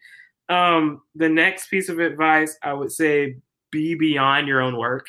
Um, 0.49 1.03
the 1.15 1.29
next 1.29 1.69
piece 1.69 1.89
of 1.89 1.99
advice 1.99 2.57
I 2.63 2.73
would 2.73 2.93
say 2.93 3.37
be 3.71 3.95
beyond 3.95 4.49
your 4.49 4.61
own 4.61 4.77
work. 4.77 5.07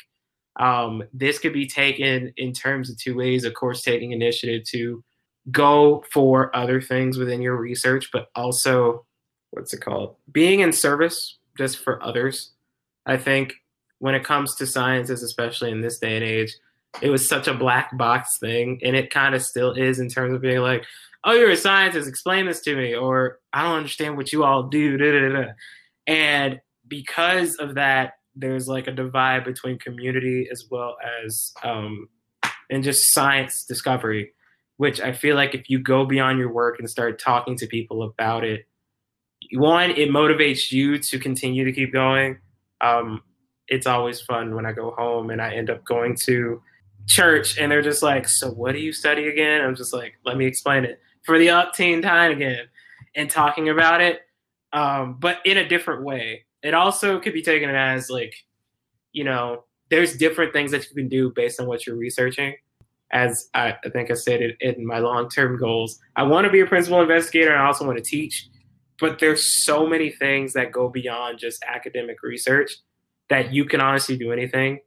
Um, 0.56 1.02
this 1.12 1.38
could 1.38 1.52
be 1.52 1.66
taken 1.66 2.32
in 2.36 2.52
terms 2.52 2.88
of 2.88 2.98
two 2.98 3.16
ways, 3.16 3.44
of 3.44 3.54
course, 3.54 3.82
taking 3.82 4.12
initiative 4.12 4.64
to 4.68 5.02
go 5.50 6.04
for 6.12 6.54
other 6.56 6.80
things 6.80 7.18
within 7.18 7.42
your 7.42 7.56
research, 7.56 8.10
but 8.12 8.28
also 8.34 9.04
what's 9.54 9.72
it 9.72 9.80
called? 9.80 10.16
Being 10.30 10.60
in 10.60 10.72
service 10.72 11.38
just 11.56 11.78
for 11.78 12.02
others. 12.02 12.50
I 13.06 13.16
think 13.16 13.54
when 13.98 14.14
it 14.14 14.24
comes 14.24 14.54
to 14.56 14.66
sciences, 14.66 15.22
especially 15.22 15.70
in 15.70 15.80
this 15.80 15.98
day 15.98 16.16
and 16.16 16.24
age, 16.24 16.54
it 17.00 17.10
was 17.10 17.28
such 17.28 17.48
a 17.48 17.54
black 17.54 17.96
box 17.96 18.38
thing, 18.38 18.80
and 18.84 18.94
it 18.94 19.10
kind 19.10 19.34
of 19.34 19.42
still 19.42 19.72
is 19.72 19.98
in 19.98 20.08
terms 20.08 20.34
of 20.34 20.40
being 20.40 20.60
like, 20.60 20.84
"Oh, 21.24 21.32
you're 21.32 21.50
a 21.50 21.56
scientist. 21.56 22.08
Explain 22.08 22.46
this 22.46 22.60
to 22.62 22.76
me," 22.76 22.94
or 22.94 23.40
"I 23.52 23.62
don't 23.62 23.76
understand 23.78 24.16
what 24.16 24.32
you 24.32 24.44
all 24.44 24.64
do." 24.64 24.96
Da, 24.96 25.10
da, 25.10 25.28
da. 25.28 25.52
And 26.06 26.60
because 26.86 27.56
of 27.56 27.74
that, 27.74 28.14
there's 28.36 28.68
like 28.68 28.86
a 28.86 28.92
divide 28.92 29.44
between 29.44 29.78
community 29.78 30.48
as 30.50 30.66
well 30.70 30.96
as 31.24 31.52
um, 31.62 32.08
and 32.70 32.84
just 32.84 33.12
science 33.12 33.64
discovery, 33.64 34.32
which 34.76 35.00
I 35.00 35.12
feel 35.12 35.36
like 35.36 35.54
if 35.54 35.68
you 35.68 35.78
go 35.78 36.04
beyond 36.04 36.38
your 36.38 36.52
work 36.52 36.78
and 36.78 36.88
start 36.88 37.20
talking 37.20 37.56
to 37.58 37.66
people 37.66 38.02
about 38.02 38.44
it, 38.44 38.66
one, 39.54 39.90
it 39.90 40.10
motivates 40.10 40.72
you 40.72 40.98
to 40.98 41.18
continue 41.18 41.64
to 41.64 41.72
keep 41.72 41.92
going. 41.92 42.38
Um, 42.80 43.22
it's 43.68 43.86
always 43.86 44.20
fun 44.20 44.54
when 44.54 44.66
I 44.66 44.72
go 44.72 44.90
home 44.92 45.30
and 45.30 45.40
I 45.40 45.54
end 45.54 45.70
up 45.70 45.84
going 45.84 46.16
to 46.26 46.60
church 47.06 47.58
and 47.58 47.70
they're 47.70 47.82
just 47.82 48.02
like, 48.02 48.28
So 48.28 48.50
what 48.50 48.72
do 48.72 48.78
you 48.78 48.92
study 48.92 49.28
again? 49.28 49.60
I'm 49.60 49.76
just 49.76 49.92
like, 49.92 50.14
Let 50.24 50.36
me 50.36 50.46
explain 50.46 50.84
it 50.84 51.00
for 51.24 51.38
the 51.38 51.48
upteen 51.48 52.02
time 52.02 52.32
again 52.32 52.66
and 53.14 53.30
talking 53.30 53.68
about 53.68 54.00
it, 54.00 54.20
um, 54.72 55.16
but 55.18 55.38
in 55.44 55.56
a 55.56 55.68
different 55.68 56.04
way. 56.04 56.44
It 56.62 56.74
also 56.74 57.20
could 57.20 57.34
be 57.34 57.42
taken 57.42 57.68
as 57.70 58.08
like, 58.08 58.34
you 59.12 59.24
know, 59.24 59.64
there's 59.90 60.16
different 60.16 60.52
things 60.52 60.70
that 60.70 60.88
you 60.88 60.94
can 60.94 61.08
do 61.08 61.30
based 61.30 61.60
on 61.60 61.66
what 61.66 61.86
you're 61.86 61.96
researching. 61.96 62.54
As 63.10 63.48
I, 63.54 63.76
I 63.84 63.90
think 63.90 64.10
I 64.10 64.14
stated 64.14 64.56
in 64.60 64.86
my 64.86 64.98
long 64.98 65.28
term 65.28 65.58
goals, 65.58 66.00
I 66.16 66.22
want 66.22 66.46
to 66.46 66.50
be 66.50 66.60
a 66.60 66.66
principal 66.66 67.00
investigator 67.00 67.52
and 67.52 67.62
I 67.62 67.66
also 67.66 67.86
want 67.86 67.98
to 67.98 68.04
teach. 68.04 68.48
But 69.00 69.18
there's 69.18 69.64
so 69.64 69.86
many 69.86 70.10
things 70.10 70.52
that 70.52 70.72
go 70.72 70.88
beyond 70.88 71.38
just 71.38 71.64
academic 71.64 72.22
research 72.22 72.72
that 73.28 73.52
you 73.52 73.64
can 73.64 73.80
honestly 73.80 74.16
do 74.16 74.32
anything. 74.32 74.80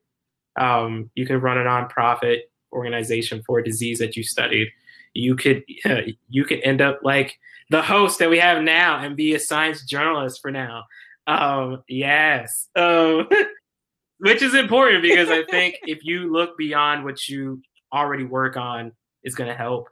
Um, 0.59 1.11
you 1.15 1.25
can 1.25 1.39
run 1.41 1.57
a 1.57 1.61
nonprofit 1.61 2.41
organization 2.71 3.43
for 3.45 3.59
a 3.59 3.63
disease 3.63 3.99
that 3.99 4.15
you 4.15 4.23
studied. 4.23 4.69
You 5.13 5.35
could 5.35 5.63
uh, 5.85 6.01
you 6.29 6.45
could 6.45 6.61
end 6.63 6.81
up 6.81 6.99
like 7.03 7.37
the 7.69 7.81
host 7.81 8.19
that 8.19 8.29
we 8.29 8.39
have 8.39 8.63
now 8.63 8.99
and 8.99 9.15
be 9.15 9.35
a 9.35 9.39
science 9.39 9.83
journalist 9.85 10.39
for 10.41 10.51
now. 10.51 10.83
Um, 11.27 11.83
yes, 11.89 12.69
um, 12.75 13.27
which 14.19 14.41
is 14.41 14.53
important 14.53 15.01
because 15.01 15.29
I 15.29 15.43
think 15.43 15.75
if 15.83 15.99
you 16.03 16.31
look 16.31 16.57
beyond 16.57 17.03
what 17.03 17.27
you 17.27 17.61
already 17.93 18.23
work 18.23 18.57
on, 18.57 18.93
is 19.23 19.35
going 19.35 19.49
to 19.49 19.55
help. 19.55 19.89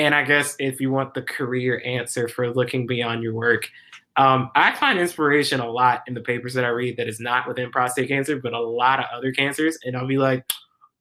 And 0.00 0.14
I 0.14 0.24
guess 0.24 0.56
if 0.58 0.80
you 0.80 0.90
want 0.90 1.12
the 1.12 1.20
career 1.20 1.82
answer 1.84 2.26
for 2.26 2.50
looking 2.54 2.86
beyond 2.86 3.22
your 3.22 3.34
work, 3.34 3.68
um, 4.16 4.50
I 4.54 4.74
find 4.74 4.98
inspiration 4.98 5.60
a 5.60 5.70
lot 5.70 6.04
in 6.06 6.14
the 6.14 6.22
papers 6.22 6.54
that 6.54 6.64
I 6.64 6.68
read 6.68 6.96
that 6.96 7.06
is 7.06 7.20
not 7.20 7.46
within 7.46 7.70
prostate 7.70 8.08
cancer, 8.08 8.40
but 8.40 8.54
a 8.54 8.58
lot 8.58 8.98
of 8.98 9.04
other 9.12 9.30
cancers. 9.30 9.76
And 9.84 9.94
I'll 9.94 10.06
be 10.06 10.16
like, 10.16 10.50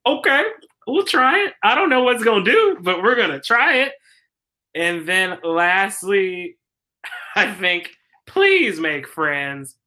okay, 0.06 0.44
we'll 0.86 1.06
try 1.06 1.46
it. 1.46 1.54
I 1.64 1.76
don't 1.76 1.90
know 1.90 2.04
what's 2.04 2.26
going 2.26 2.44
to 2.44 2.52
do, 2.52 2.78
but 2.82 3.02
we're 3.02 3.16
going 3.16 3.30
to 3.30 3.40
try 3.40 3.78
it. 3.78 3.94
And 4.76 5.08
then 5.08 5.38
lastly, 5.46 6.58
I 7.38 7.54
think 7.54 7.92
please 8.28 8.82
make 8.82 9.08
friends. 9.08 9.78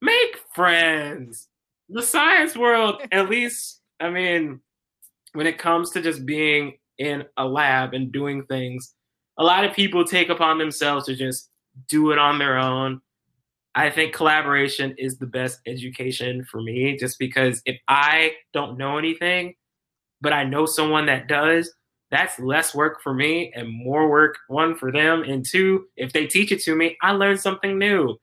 Make 0.00 0.38
friends. 0.54 1.48
The 1.90 2.02
science 2.02 2.56
world, 2.56 3.02
at 3.12 3.28
least, 3.28 3.82
I 4.00 4.08
mean, 4.08 4.60
when 5.34 5.46
it 5.46 5.58
comes 5.58 5.90
to 5.90 6.00
just 6.00 6.24
being 6.24 6.78
in 6.98 7.24
a 7.36 7.44
lab 7.46 7.94
and 7.94 8.12
doing 8.12 8.44
things, 8.44 8.94
a 9.38 9.44
lot 9.44 9.64
of 9.64 9.74
people 9.74 10.04
take 10.04 10.28
upon 10.28 10.58
themselves 10.58 11.06
to 11.06 11.14
just 11.14 11.50
do 11.88 12.10
it 12.10 12.18
on 12.18 12.38
their 12.38 12.58
own. 12.58 13.00
I 13.74 13.90
think 13.90 14.14
collaboration 14.14 14.94
is 14.96 15.18
the 15.18 15.26
best 15.26 15.60
education 15.66 16.44
for 16.50 16.62
me 16.62 16.96
just 16.96 17.18
because 17.18 17.60
if 17.66 17.78
I 17.88 18.32
don't 18.54 18.78
know 18.78 18.96
anything, 18.96 19.54
but 20.22 20.32
I 20.32 20.44
know 20.44 20.64
someone 20.64 21.06
that 21.06 21.28
does, 21.28 21.70
that's 22.10 22.38
less 22.38 22.74
work 22.74 23.02
for 23.02 23.12
me 23.12 23.52
and 23.54 23.68
more 23.68 24.08
work, 24.08 24.38
one, 24.48 24.76
for 24.76 24.90
them. 24.90 25.22
And 25.22 25.44
two, 25.44 25.86
if 25.96 26.12
they 26.12 26.26
teach 26.26 26.52
it 26.52 26.62
to 26.62 26.74
me, 26.74 26.96
I 27.02 27.12
learn 27.12 27.36
something 27.36 27.78
new. 27.78 28.16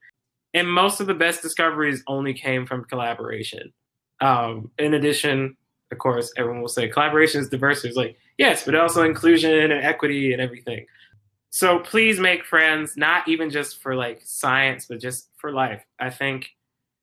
And 0.56 0.72
most 0.72 1.00
of 1.00 1.08
the 1.08 1.14
best 1.14 1.42
discoveries 1.42 2.04
only 2.08 2.34
came 2.34 2.66
from 2.66 2.86
collaboration. 2.86 3.74
Um, 4.22 4.72
in 4.80 4.94
addition, 4.94 5.58
of 5.92 5.98
course, 6.00 6.32
everyone 6.38 6.62
will 6.62 6.68
say 6.70 6.88
collaboration 6.88 7.42
is 7.42 7.50
diversity. 7.50 7.90
It's 7.90 7.98
like, 7.98 8.18
yes, 8.38 8.66
but 8.66 8.76
also 8.76 9.04
inclusion 9.04 9.72
and 9.72 9.74
equity 9.74 10.34
and 10.34 10.42
everything. 10.42 10.86
So 11.50 11.80
please 11.80 12.20
make 12.20 12.46
friends, 12.46 12.98
not 12.98 13.28
even 13.28 13.52
just 13.52 13.82
for 13.82 13.96
like 13.96 14.22
science, 14.24 14.88
but 14.88 15.00
just 15.00 15.30
for 15.38 15.52
life. 15.52 15.84
I 16.00 16.10
think 16.10 16.50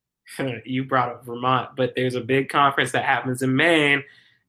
you 0.65 0.83
brought 0.83 1.09
up 1.09 1.25
Vermont, 1.25 1.69
but 1.75 1.93
there's 1.95 2.15
a 2.15 2.21
big 2.21 2.49
conference 2.49 2.91
that 2.91 3.05
happens 3.05 3.41
in 3.41 3.55
Maine, 3.55 4.03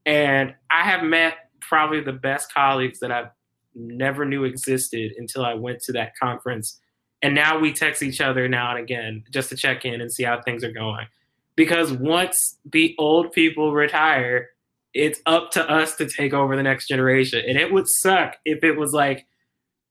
and 0.04 0.54
I 0.70 0.82
have 0.82 1.04
met 1.04 1.34
probably 1.60 2.00
the 2.00 2.12
best 2.12 2.52
colleagues 2.52 3.00
that 3.00 3.12
I've 3.12 3.30
never 3.74 4.24
knew 4.24 4.44
existed 4.44 5.12
until 5.16 5.44
I 5.44 5.54
went 5.54 5.80
to 5.82 5.92
that 5.92 6.16
conference. 6.20 6.80
And 7.22 7.34
now 7.34 7.58
we 7.58 7.72
text 7.72 8.02
each 8.02 8.20
other 8.20 8.48
now 8.48 8.70
and 8.70 8.80
again 8.80 9.24
just 9.30 9.48
to 9.50 9.56
check 9.56 9.84
in 9.84 10.00
and 10.00 10.12
see 10.12 10.24
how 10.24 10.42
things 10.42 10.64
are 10.64 10.72
going. 10.72 11.06
Because 11.54 11.92
once 11.92 12.58
the 12.70 12.94
old 12.98 13.32
people 13.32 13.72
retire, 13.72 14.50
it's 14.94 15.20
up 15.26 15.50
to 15.52 15.70
us 15.70 15.96
to 15.96 16.06
take 16.06 16.32
over 16.32 16.56
the 16.56 16.62
next 16.62 16.88
generation. 16.88 17.42
And 17.46 17.58
it 17.58 17.72
would 17.72 17.88
suck 17.88 18.36
if 18.44 18.62
it 18.62 18.76
was 18.76 18.92
like, 18.92 19.26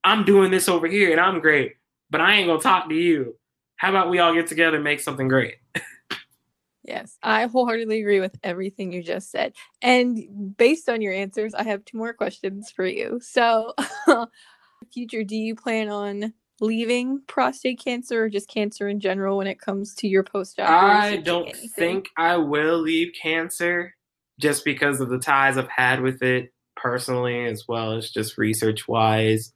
I'm 0.03 0.23
doing 0.23 0.51
this 0.51 0.69
over 0.69 0.87
here 0.87 1.11
and 1.11 1.19
I'm 1.19 1.39
great, 1.39 1.75
but 2.09 2.21
I 2.21 2.35
ain't 2.35 2.47
gonna 2.47 2.61
talk 2.61 2.89
to 2.89 2.95
you. 2.95 3.37
How 3.75 3.89
about 3.89 4.09
we 4.09 4.19
all 4.19 4.33
get 4.33 4.47
together 4.47 4.75
and 4.75 4.83
make 4.83 4.99
something 4.99 5.27
great? 5.27 5.55
yes, 6.83 7.17
I 7.23 7.45
wholeheartedly 7.45 7.99
agree 7.99 8.19
with 8.19 8.37
everything 8.43 8.91
you 8.91 9.01
just 9.03 9.31
said. 9.31 9.53
And 9.81 10.55
based 10.55 10.87
on 10.87 11.01
your 11.01 11.13
answers, 11.13 11.53
I 11.53 11.63
have 11.63 11.85
two 11.85 11.97
more 11.97 12.13
questions 12.13 12.71
for 12.71 12.85
you. 12.85 13.19
So, 13.21 13.73
future, 14.93 15.23
do 15.23 15.35
you 15.35 15.55
plan 15.55 15.89
on 15.89 16.33
leaving 16.59 17.21
prostate 17.25 17.83
cancer 17.83 18.23
or 18.23 18.29
just 18.29 18.47
cancer 18.47 18.87
in 18.87 18.99
general 18.99 19.37
when 19.37 19.47
it 19.47 19.59
comes 19.59 19.95
to 19.95 20.07
your 20.07 20.23
postdoc? 20.23 20.67
I 20.67 21.17
don't 21.17 21.47
anything? 21.47 21.69
think 21.69 22.09
I 22.17 22.37
will 22.37 22.79
leave 22.79 23.13
cancer 23.19 23.95
just 24.41 24.65
because 24.65 24.99
of 24.99 25.09
the 25.09 25.19
ties 25.19 25.57
I've 25.57 25.69
had 25.69 26.01
with 26.01 26.21
it 26.21 26.51
personally, 26.75 27.45
as 27.45 27.67
well 27.67 27.93
as 27.93 28.09
just 28.09 28.37
research 28.37 28.87
wise. 28.87 29.53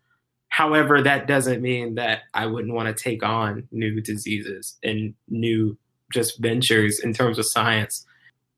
However, 0.49 1.01
that 1.01 1.27
doesn't 1.27 1.61
mean 1.61 1.95
that 1.95 2.21
I 2.33 2.45
wouldn't 2.45 2.73
want 2.73 2.95
to 2.95 3.03
take 3.03 3.23
on 3.23 3.67
new 3.71 3.99
diseases 3.99 4.77
and 4.83 5.13
new 5.27 5.77
just 6.13 6.39
ventures 6.39 6.99
in 6.99 7.13
terms 7.13 7.39
of 7.39 7.45
science. 7.45 8.05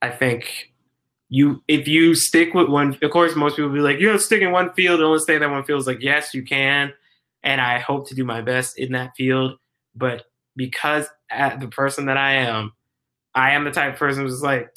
I 0.01 0.09
think 0.09 0.71
you 1.29 1.63
if 1.67 1.87
you 1.87 2.15
stick 2.15 2.53
with 2.53 2.69
one 2.69 2.97
of 3.01 3.11
course 3.11 3.35
most 3.35 3.55
people 3.55 3.69
will 3.69 3.75
be 3.75 3.81
like, 3.81 3.99
you 3.99 4.07
don't 4.07 4.19
stick 4.19 4.41
in 4.41 4.51
one 4.51 4.73
field 4.73 4.99
and 4.99 5.07
only 5.07 5.19
stay 5.19 5.35
in 5.35 5.41
that 5.41 5.49
one 5.49 5.63
field. 5.63 5.79
It's 5.79 5.87
like, 5.87 6.01
yes, 6.01 6.33
you 6.33 6.43
can. 6.43 6.93
And 7.43 7.61
I 7.61 7.79
hope 7.79 8.07
to 8.09 8.15
do 8.15 8.23
my 8.23 8.41
best 8.41 8.77
in 8.77 8.91
that 8.91 9.15
field. 9.15 9.57
But 9.95 10.25
because 10.55 11.07
the 11.29 11.69
person 11.71 12.05
that 12.05 12.17
I 12.17 12.33
am, 12.33 12.73
I 13.33 13.51
am 13.51 13.63
the 13.63 13.71
type 13.71 13.93
of 13.93 13.99
person 13.99 14.23
who's 14.23 14.41
like, 14.41 14.73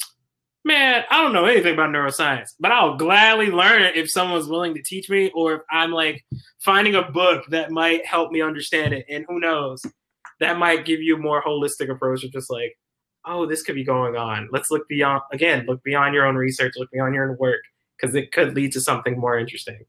man, 0.63 1.03
I 1.09 1.21
don't 1.21 1.33
know 1.33 1.45
anything 1.45 1.73
about 1.73 1.89
neuroscience, 1.89 2.53
but 2.59 2.71
I'll 2.71 2.95
gladly 2.95 3.47
learn 3.47 3.81
it 3.81 3.95
if 3.95 4.09
someone's 4.09 4.47
willing 4.47 4.73
to 4.75 4.83
teach 4.83 5.09
me 5.09 5.31
or 5.33 5.53
if 5.55 5.61
I'm 5.71 5.91
like 5.91 6.23
finding 6.59 6.95
a 6.95 7.01
book 7.01 7.45
that 7.49 7.71
might 7.71 8.05
help 8.05 8.31
me 8.31 8.41
understand 8.41 8.93
it. 8.93 9.05
And 9.09 9.25
who 9.27 9.39
knows, 9.39 9.83
that 10.39 10.57
might 10.57 10.85
give 10.85 11.01
you 11.01 11.15
a 11.15 11.19
more 11.19 11.43
holistic 11.43 11.89
approach 11.89 12.23
of 12.23 12.31
just 12.31 12.51
like, 12.51 12.77
oh, 13.25 13.45
this 13.45 13.63
could 13.63 13.75
be 13.75 13.83
going 13.83 14.15
on. 14.15 14.49
Let's 14.51 14.71
look 14.71 14.87
beyond, 14.87 15.21
again, 15.31 15.65
look 15.67 15.83
beyond 15.83 16.13
your 16.13 16.25
own 16.25 16.35
research, 16.35 16.73
look 16.77 16.91
beyond 16.91 17.13
your 17.13 17.29
own 17.29 17.37
work, 17.37 17.61
because 17.95 18.15
it 18.15 18.31
could 18.31 18.55
lead 18.55 18.71
to 18.73 18.81
something 18.81 19.19
more 19.19 19.37
interesting. 19.37 19.85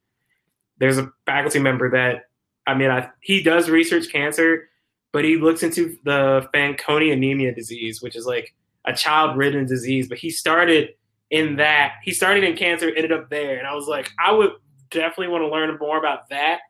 There's 0.79 0.99
a 0.99 1.11
faculty 1.27 1.59
member 1.59 1.91
that, 1.91 2.25
I 2.67 2.75
mean, 2.75 2.91
I, 2.91 3.09
he 3.21 3.43
does 3.43 3.71
research 3.71 4.11
cancer, 4.11 4.69
but 5.13 5.25
he 5.25 5.37
looks 5.37 5.63
into 5.63 5.97
the 6.05 6.49
Fanconi 6.55 7.13
anemia 7.13 7.55
disease, 7.55 8.03
which 8.03 8.17
is 8.17 8.27
like 8.27 8.55
a 8.85 8.93
child 8.93 9.37
ridden 9.37 9.67
disease, 9.67 10.09
but 10.09 10.19
he 10.19 10.31
started 10.31 10.91
in 11.31 11.57
that. 11.57 11.95
He 12.03 12.13
started 12.13 12.45
in 12.45 12.57
cancer, 12.57 12.89
ended 12.89 13.13
up 13.13 13.31
there. 13.31 13.59
And 13.59 13.67
I 13.67 13.75
was 13.75 13.87
like, 13.87 14.11
I 14.25 14.33
would 14.33 14.53
definitely 14.91 15.29
want 15.29 15.43
to 15.43 15.49
learn 15.49 15.77
more 15.81 15.99
about 15.99 16.29
that 16.31 16.61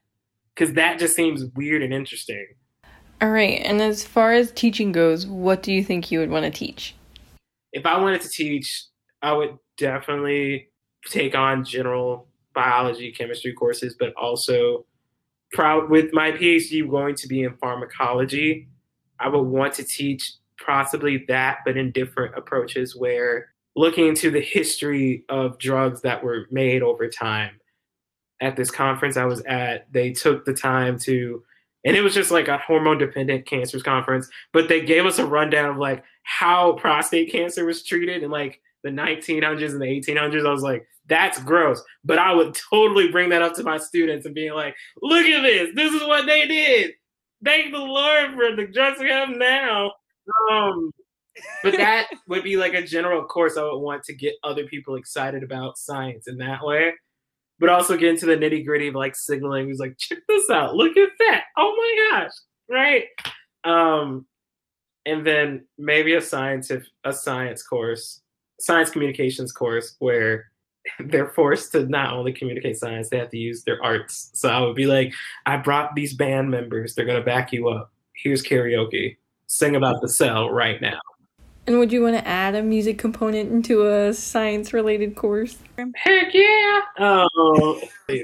because 0.54 0.74
that 0.74 0.98
just 0.98 1.16
seems 1.16 1.44
weird 1.54 1.82
and 1.82 1.92
interesting. 1.92 2.46
All 3.20 3.30
right. 3.30 3.60
And 3.64 3.80
as 3.80 4.04
far 4.04 4.32
as 4.32 4.52
teaching 4.52 4.92
goes, 4.92 5.26
what 5.26 5.62
do 5.62 5.72
you 5.72 5.84
think 5.84 6.10
you 6.10 6.18
would 6.18 6.30
want 6.30 6.44
to 6.44 6.50
teach? 6.50 6.94
If 7.72 7.86
I 7.86 7.98
wanted 7.98 8.20
to 8.22 8.28
teach, 8.28 8.86
I 9.22 9.32
would 9.32 9.56
definitely 9.78 10.68
take 11.06 11.34
on 11.34 11.64
general 11.64 12.28
biology, 12.54 13.12
chemistry 13.12 13.52
courses, 13.52 13.96
but 13.98 14.12
also 14.14 14.84
proud 15.52 15.90
with 15.90 16.12
my 16.12 16.32
PhD 16.32 16.88
going 16.88 17.14
to 17.16 17.28
be 17.28 17.42
in 17.42 17.56
pharmacology. 17.56 18.68
I 19.18 19.28
would 19.28 19.42
want 19.42 19.74
to 19.74 19.84
teach 19.84 20.34
possibly 20.64 21.24
that, 21.28 21.58
but 21.64 21.76
in 21.76 21.90
different 21.92 22.36
approaches 22.36 22.96
where 22.96 23.48
looking 23.76 24.08
into 24.08 24.30
the 24.30 24.40
history 24.40 25.24
of 25.28 25.58
drugs 25.58 26.02
that 26.02 26.22
were 26.22 26.46
made 26.50 26.82
over 26.82 27.08
time. 27.08 27.58
At 28.40 28.56
this 28.56 28.70
conference 28.70 29.16
I 29.16 29.24
was 29.24 29.40
at, 29.42 29.90
they 29.92 30.12
took 30.12 30.44
the 30.44 30.52
time 30.52 30.98
to, 31.00 31.42
and 31.84 31.96
it 31.96 32.02
was 32.02 32.14
just 32.14 32.30
like 32.30 32.48
a 32.48 32.58
hormone 32.58 32.98
dependent 32.98 33.46
cancers 33.46 33.82
conference, 33.82 34.28
but 34.52 34.68
they 34.68 34.84
gave 34.84 35.06
us 35.06 35.18
a 35.18 35.26
rundown 35.26 35.70
of 35.70 35.76
like 35.76 36.04
how 36.24 36.72
prostate 36.72 37.30
cancer 37.30 37.64
was 37.64 37.84
treated 37.84 38.22
and 38.22 38.32
like 38.32 38.60
the 38.82 38.90
1900s 38.90 39.70
and 39.70 39.80
the 39.80 39.86
1800s, 39.86 40.46
I 40.46 40.50
was 40.50 40.62
like, 40.62 40.86
that's 41.08 41.40
gross. 41.42 41.82
But 42.04 42.18
I 42.18 42.34
would 42.34 42.54
totally 42.54 43.10
bring 43.10 43.28
that 43.30 43.42
up 43.42 43.54
to 43.54 43.62
my 43.62 43.78
students 43.78 44.26
and 44.26 44.34
being 44.34 44.54
like, 44.54 44.74
look 45.00 45.24
at 45.24 45.42
this. 45.42 45.70
This 45.74 45.92
is 45.92 46.02
what 46.02 46.26
they 46.26 46.46
did. 46.46 46.92
Thank 47.44 47.72
the 47.72 47.78
Lord 47.78 48.34
for 48.34 48.56
the 48.56 48.66
drugs 48.66 49.00
we 49.00 49.08
have 49.08 49.30
now. 49.30 49.92
Um, 50.50 50.92
but 51.62 51.72
that 51.76 52.08
would 52.28 52.44
be 52.44 52.56
like 52.56 52.74
a 52.74 52.82
general 52.82 53.24
course 53.24 53.56
I 53.56 53.62
would 53.62 53.78
want 53.78 54.04
to 54.04 54.14
get 54.14 54.34
other 54.42 54.64
people 54.66 54.96
excited 54.96 55.42
about 55.42 55.78
science 55.78 56.28
in 56.28 56.38
that 56.38 56.64
way. 56.64 56.92
But 57.58 57.68
also 57.68 57.96
get 57.96 58.10
into 58.10 58.26
the 58.26 58.36
nitty 58.36 58.66
gritty 58.66 58.88
of 58.88 58.94
like 58.94 59.14
signaling. 59.14 59.68
Who's 59.68 59.78
like, 59.78 59.96
check 59.98 60.18
this 60.28 60.50
out. 60.50 60.74
Look 60.74 60.96
at 60.96 61.10
that. 61.18 61.44
Oh 61.56 61.74
my 61.76 62.10
gosh. 62.10 62.32
Right. 62.68 63.04
Um, 63.64 64.26
and 65.06 65.26
then 65.26 65.64
maybe 65.78 66.14
a 66.14 66.20
scientific 66.20 66.88
a 67.04 67.12
science 67.12 67.62
course, 67.62 68.20
science 68.58 68.90
communications 68.90 69.52
course 69.52 69.96
where 69.98 70.50
they're 70.98 71.28
forced 71.28 71.72
to 71.72 71.86
not 71.86 72.12
only 72.12 72.32
communicate 72.32 72.76
science, 72.78 73.08
they 73.08 73.18
have 73.18 73.30
to 73.30 73.38
use 73.38 73.62
their 73.64 73.82
arts. 73.82 74.30
So 74.34 74.48
I 74.48 74.60
would 74.60 74.76
be 74.76 74.86
like, 74.86 75.14
I 75.46 75.56
brought 75.56 75.94
these 75.94 76.14
band 76.14 76.50
members, 76.50 76.94
they're 76.94 77.06
gonna 77.06 77.22
back 77.22 77.52
you 77.52 77.68
up. 77.68 77.92
Here's 78.14 78.42
karaoke. 78.42 79.16
Sing 79.52 79.76
about 79.76 80.00
the 80.00 80.08
cell 80.08 80.48
right 80.48 80.80
now. 80.80 80.98
And 81.66 81.78
would 81.78 81.92
you 81.92 82.02
want 82.02 82.16
to 82.16 82.26
add 82.26 82.54
a 82.54 82.62
music 82.62 82.96
component 82.96 83.52
into 83.52 83.86
a 83.86 84.14
science 84.14 84.72
related 84.72 85.14
course? 85.14 85.58
Heck 85.94 86.32
yeah! 86.32 86.80
Oh, 86.98 87.78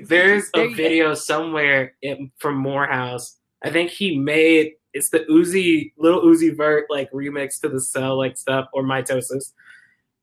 there's 0.04 0.48
a 0.56 0.72
video 0.72 1.12
somewhere 1.12 1.92
in, 2.00 2.32
from 2.38 2.56
Morehouse. 2.56 3.36
I 3.62 3.68
think 3.68 3.90
he 3.90 4.18
made 4.18 4.72
it's 4.94 5.10
the 5.10 5.26
Uzi 5.30 5.92
Lil 5.98 6.22
Uzi 6.22 6.56
Vert 6.56 6.86
like 6.88 7.12
remix 7.12 7.60
to 7.60 7.68
the 7.68 7.82
cell 7.82 8.16
like 8.16 8.38
stuff 8.38 8.70
or 8.72 8.82
mitosis. 8.82 9.52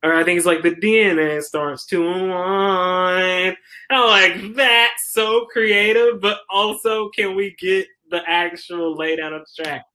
Or 0.02 0.12
I 0.12 0.24
think 0.24 0.38
it's 0.38 0.48
like 0.48 0.64
the 0.64 0.72
DNA 0.72 1.44
starts 1.44 1.86
to 1.86 2.04
unwind. 2.04 3.58
I'm 3.92 4.08
like, 4.08 4.56
that's 4.56 5.14
so 5.14 5.46
creative, 5.54 6.20
but 6.20 6.40
also 6.50 7.10
can 7.10 7.36
we 7.36 7.56
get 7.60 7.86
the 8.10 8.24
actual 8.28 8.96
lay 8.96 9.16
down 9.16 9.36
of 9.36 9.42
the 9.42 9.64
track? 9.64 9.86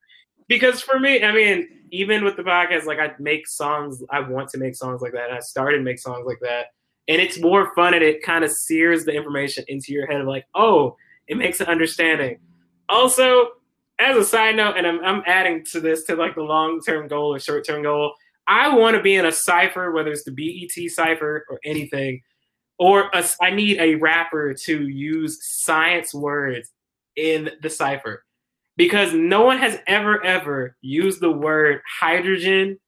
Because 0.50 0.80
for 0.80 0.98
me, 0.98 1.22
I 1.22 1.30
mean, 1.30 1.68
even 1.92 2.24
with 2.24 2.36
the 2.36 2.42
podcast, 2.42 2.84
like 2.84 2.98
I 2.98 3.12
make 3.20 3.46
songs, 3.46 4.02
I 4.10 4.18
want 4.18 4.48
to 4.50 4.58
make 4.58 4.74
songs 4.74 5.00
like 5.00 5.12
that. 5.12 5.28
And 5.28 5.36
I 5.36 5.38
started 5.38 5.78
to 5.78 5.84
make 5.84 6.00
songs 6.00 6.26
like 6.26 6.40
that. 6.40 6.72
And 7.06 7.22
it's 7.22 7.38
more 7.38 7.72
fun 7.76 7.94
and 7.94 8.02
it 8.02 8.20
kind 8.24 8.44
of 8.44 8.50
sears 8.50 9.04
the 9.04 9.12
information 9.12 9.64
into 9.68 9.92
your 9.92 10.08
head 10.08 10.20
of 10.20 10.26
like, 10.26 10.46
oh, 10.56 10.96
it 11.28 11.36
makes 11.36 11.60
an 11.60 11.68
understanding. 11.68 12.40
Also, 12.88 13.50
as 14.00 14.16
a 14.16 14.24
side 14.24 14.56
note, 14.56 14.76
and 14.76 14.88
I'm, 14.88 14.98
I'm 15.04 15.22
adding 15.24 15.64
to 15.70 15.80
this 15.80 16.02
to 16.06 16.16
like 16.16 16.34
the 16.34 16.42
long 16.42 16.80
term 16.80 17.06
goal 17.06 17.32
or 17.32 17.38
short 17.38 17.64
term 17.64 17.84
goal, 17.84 18.14
I 18.48 18.74
want 18.74 18.96
to 18.96 19.02
be 19.02 19.14
in 19.14 19.26
a 19.26 19.32
cipher, 19.32 19.92
whether 19.92 20.10
it's 20.10 20.24
the 20.24 20.32
BET 20.32 20.90
cipher 20.90 21.46
or 21.48 21.60
anything, 21.64 22.22
or 22.76 23.08
a, 23.14 23.24
I 23.40 23.50
need 23.50 23.78
a 23.78 23.94
rapper 23.94 24.52
to 24.52 24.88
use 24.88 25.38
science 25.42 26.12
words 26.12 26.72
in 27.14 27.50
the 27.62 27.70
cipher 27.70 28.24
because 28.80 29.12
no 29.12 29.42
one 29.42 29.58
has 29.58 29.78
ever 29.86 30.24
ever 30.24 30.74
used 30.80 31.20
the 31.20 31.30
word 31.30 31.82
hydrogen 32.00 32.80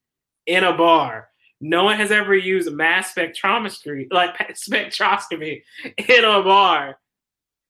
in 0.47 0.65
a 0.65 0.75
bar. 0.75 1.29
No 1.61 1.85
one 1.85 1.99
has 1.99 2.11
ever 2.11 2.35
used 2.35 2.73
mass 2.73 3.13
spectrometry, 3.13 4.07
like 4.11 4.35
spectroscopy, 4.69 5.61
in 5.99 6.25
a 6.25 6.43
bar. 6.43 6.97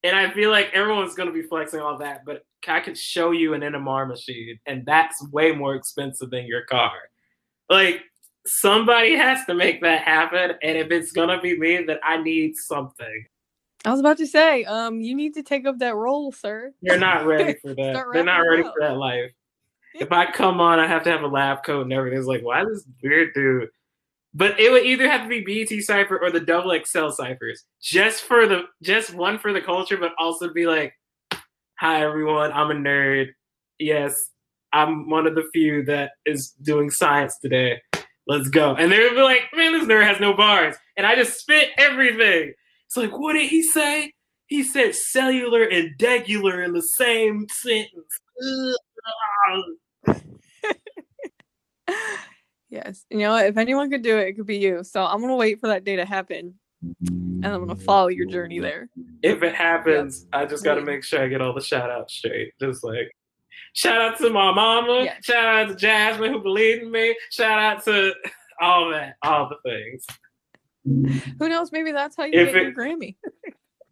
And 0.04 0.14
I 0.14 0.30
feel 0.30 0.52
like 0.52 0.70
everyone's 0.72 1.16
going 1.16 1.30
to 1.30 1.32
be 1.32 1.42
flexing 1.42 1.80
all 1.80 1.98
that, 1.98 2.24
but 2.24 2.44
I 2.68 2.78
could 2.78 2.96
show 2.96 3.32
you 3.32 3.54
an 3.54 3.62
NMR 3.62 4.06
machine, 4.06 4.56
and 4.66 4.86
that's 4.86 5.20
way 5.32 5.50
more 5.50 5.74
expensive 5.74 6.30
than 6.30 6.46
your 6.46 6.62
car. 6.62 6.92
Like, 7.68 8.02
somebody 8.46 9.16
has 9.16 9.44
to 9.46 9.54
make 9.54 9.82
that 9.82 10.02
happen. 10.02 10.52
And 10.62 10.78
if 10.78 10.92
it's 10.92 11.10
going 11.10 11.28
to 11.28 11.40
be 11.40 11.58
me, 11.58 11.82
then 11.84 11.98
I 12.04 12.22
need 12.22 12.54
something. 12.54 13.24
I 13.84 13.90
was 13.90 14.00
about 14.00 14.18
to 14.18 14.26
say, 14.26 14.64
um, 14.64 15.00
you 15.00 15.14
need 15.14 15.34
to 15.34 15.42
take 15.42 15.66
up 15.66 15.78
that 15.78 15.96
role, 15.96 16.30
sir. 16.30 16.72
You're 16.80 16.98
not 16.98 17.26
ready 17.26 17.54
for 17.60 17.74
that. 17.74 18.06
They're 18.12 18.24
not 18.24 18.40
ready 18.40 18.62
up. 18.62 18.74
for 18.78 18.86
that 18.86 18.96
life. 18.96 19.32
If 19.94 20.10
I 20.10 20.30
come 20.30 20.58
on, 20.58 20.78
I 20.78 20.86
have 20.86 21.02
to 21.02 21.10
have 21.10 21.20
a 21.20 21.26
lab 21.26 21.64
coat 21.64 21.82
and 21.82 21.92
everything. 21.92 22.18
It's 22.18 22.26
like, 22.26 22.40
why 22.42 22.64
this 22.64 22.86
weird 23.02 23.34
dude? 23.34 23.68
But 24.32 24.58
it 24.58 24.72
would 24.72 24.86
either 24.86 25.06
have 25.06 25.28
to 25.28 25.28
be 25.28 25.64
BET 25.64 25.82
cipher 25.82 26.18
or 26.18 26.30
the 26.30 26.40
double 26.40 26.74
XL 26.82 27.10
ciphers, 27.10 27.66
just 27.82 28.22
for 28.22 28.46
the 28.46 28.62
just 28.82 29.12
one 29.12 29.38
for 29.38 29.52
the 29.52 29.60
culture, 29.60 29.98
but 29.98 30.12
also 30.18 30.50
be 30.50 30.66
like, 30.66 30.94
"Hi 31.78 32.02
everyone, 32.02 32.52
I'm 32.52 32.70
a 32.70 32.74
nerd. 32.74 33.32
Yes, 33.78 34.30
I'm 34.72 35.10
one 35.10 35.26
of 35.26 35.34
the 35.34 35.50
few 35.52 35.84
that 35.84 36.12
is 36.24 36.52
doing 36.62 36.88
science 36.88 37.36
today. 37.38 37.82
Let's 38.26 38.48
go." 38.48 38.74
And 38.74 38.90
they 38.90 39.00
would 39.00 39.14
be 39.14 39.20
like, 39.20 39.42
"Man, 39.54 39.74
this 39.74 39.84
nerd 39.84 40.06
has 40.06 40.20
no 40.20 40.32
bars," 40.32 40.74
and 40.96 41.06
I 41.06 41.16
just 41.16 41.38
spit 41.38 41.68
everything. 41.76 42.54
It's 42.92 42.96
like, 42.98 43.18
what 43.18 43.32
did 43.32 43.48
he 43.48 43.62
say? 43.62 44.12
He 44.48 44.62
said 44.62 44.94
cellular 44.94 45.62
and 45.62 45.96
degular 45.96 46.62
in 46.62 46.74
the 46.74 46.82
same 46.82 47.46
sentence. 47.50 48.20
yes. 52.68 53.06
You 53.08 53.20
know, 53.20 53.36
if 53.38 53.56
anyone 53.56 53.90
could 53.90 54.02
do 54.02 54.18
it, 54.18 54.28
it 54.28 54.32
could 54.34 54.44
be 54.44 54.58
you. 54.58 54.84
So 54.84 55.02
I'm 55.02 55.22
gonna 55.22 55.36
wait 55.36 55.58
for 55.58 55.68
that 55.68 55.84
day 55.84 55.96
to 55.96 56.04
happen. 56.04 56.52
And 57.08 57.46
I'm 57.46 57.66
gonna 57.66 57.76
follow 57.76 58.08
your 58.08 58.26
journey 58.26 58.58
there. 58.58 58.90
If 59.22 59.42
it 59.42 59.54
happens, 59.54 60.26
yep. 60.30 60.42
I 60.42 60.44
just 60.44 60.62
gotta 60.62 60.82
make 60.82 61.02
sure 61.02 61.22
I 61.22 61.28
get 61.28 61.40
all 61.40 61.54
the 61.54 61.62
shout 61.62 61.90
outs 61.90 62.12
straight. 62.12 62.52
Just 62.60 62.84
like 62.84 63.10
shout 63.72 64.02
out 64.02 64.18
to 64.18 64.28
my 64.28 64.52
mama, 64.52 65.04
yes. 65.04 65.24
shout 65.24 65.46
out 65.46 65.68
to 65.68 65.76
Jasmine 65.76 66.30
who 66.30 66.42
believed 66.42 66.82
in 66.82 66.90
me, 66.90 67.16
shout 67.30 67.58
out 67.58 67.82
to 67.84 68.12
all 68.60 68.90
that, 68.90 69.14
all 69.22 69.48
the 69.48 69.56
things. 69.66 70.04
Who 71.38 71.48
knows? 71.48 71.72
Maybe 71.72 71.92
that's 71.92 72.16
how 72.16 72.24
you 72.24 72.32
if 72.34 72.52
get 72.52 72.56
it... 72.56 72.62
your 72.62 72.74
Grammy. 72.74 73.16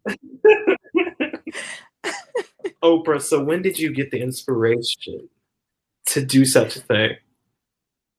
Oprah, 2.83 3.21
so 3.21 3.43
when 3.43 3.61
did 3.61 3.77
you 3.79 3.93
get 3.93 4.11
the 4.11 4.21
inspiration 4.21 5.29
to 6.07 6.25
do 6.25 6.45
such 6.45 6.75
a 6.75 6.81
thing? 6.81 7.15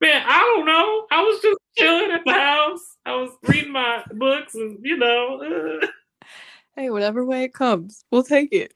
Man, 0.00 0.22
I 0.26 0.40
don't 0.40 0.66
know. 0.66 1.06
I 1.10 1.22
was 1.22 1.40
just 1.40 1.58
chilling 1.76 2.10
at 2.10 2.22
the 2.24 2.32
house. 2.32 2.96
I 3.06 3.14
was 3.14 3.30
reading 3.44 3.72
my 3.72 4.02
books 4.12 4.54
and, 4.54 4.78
you 4.82 4.96
know. 4.96 5.80
Uh... 5.82 5.86
Hey, 6.76 6.90
whatever 6.90 7.24
way 7.24 7.44
it 7.44 7.54
comes, 7.54 8.04
we'll 8.10 8.22
take 8.22 8.48
it. 8.52 8.72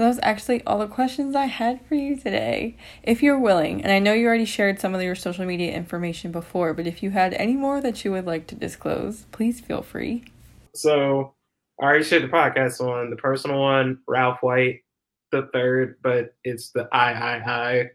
So 0.00 0.04
that 0.04 0.08
was 0.08 0.20
actually 0.22 0.62
all 0.64 0.78
the 0.78 0.86
questions 0.86 1.36
I 1.36 1.44
had 1.44 1.84
for 1.84 1.94
you 1.94 2.16
today. 2.16 2.74
If 3.02 3.22
you're 3.22 3.38
willing, 3.38 3.82
and 3.82 3.92
I 3.92 3.98
know 3.98 4.14
you 4.14 4.26
already 4.28 4.46
shared 4.46 4.80
some 4.80 4.94
of 4.94 5.02
your 5.02 5.14
social 5.14 5.44
media 5.44 5.74
information 5.74 6.32
before, 6.32 6.72
but 6.72 6.86
if 6.86 7.02
you 7.02 7.10
had 7.10 7.34
any 7.34 7.52
more 7.52 7.82
that 7.82 8.02
you 8.02 8.12
would 8.12 8.24
like 8.24 8.46
to 8.46 8.54
disclose, 8.54 9.26
please 9.30 9.60
feel 9.60 9.82
free. 9.82 10.24
So 10.74 11.34
I 11.78 11.84
already 11.84 12.04
shared 12.04 12.22
the 12.22 12.28
podcast 12.28 12.82
one, 12.82 13.10
the 13.10 13.16
personal 13.16 13.60
one, 13.60 13.98
Ralph 14.08 14.38
White, 14.40 14.84
the 15.32 15.50
third, 15.52 15.96
but 16.02 16.34
it's 16.44 16.70
the 16.70 16.88
I 16.90 17.12
I 17.12 17.34
I. 17.44 17.90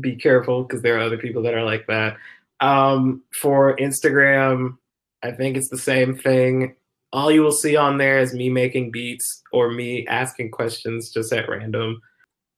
Be 0.00 0.16
careful 0.16 0.64
because 0.64 0.82
there 0.82 0.96
are 0.96 1.02
other 1.02 1.18
people 1.18 1.42
that 1.42 1.54
are 1.54 1.62
like 1.62 1.86
that. 1.86 2.16
Um, 2.58 3.22
for 3.40 3.76
Instagram, 3.76 4.78
I 5.22 5.30
think 5.30 5.56
it's 5.56 5.70
the 5.70 5.78
same 5.78 6.16
thing 6.16 6.74
all 7.14 7.30
you 7.30 7.42
will 7.42 7.52
see 7.52 7.76
on 7.76 7.96
there 7.96 8.18
is 8.18 8.34
me 8.34 8.50
making 8.50 8.90
beats 8.90 9.40
or 9.52 9.70
me 9.70 10.04
asking 10.08 10.50
questions 10.50 11.10
just 11.10 11.32
at 11.32 11.48
random, 11.48 12.02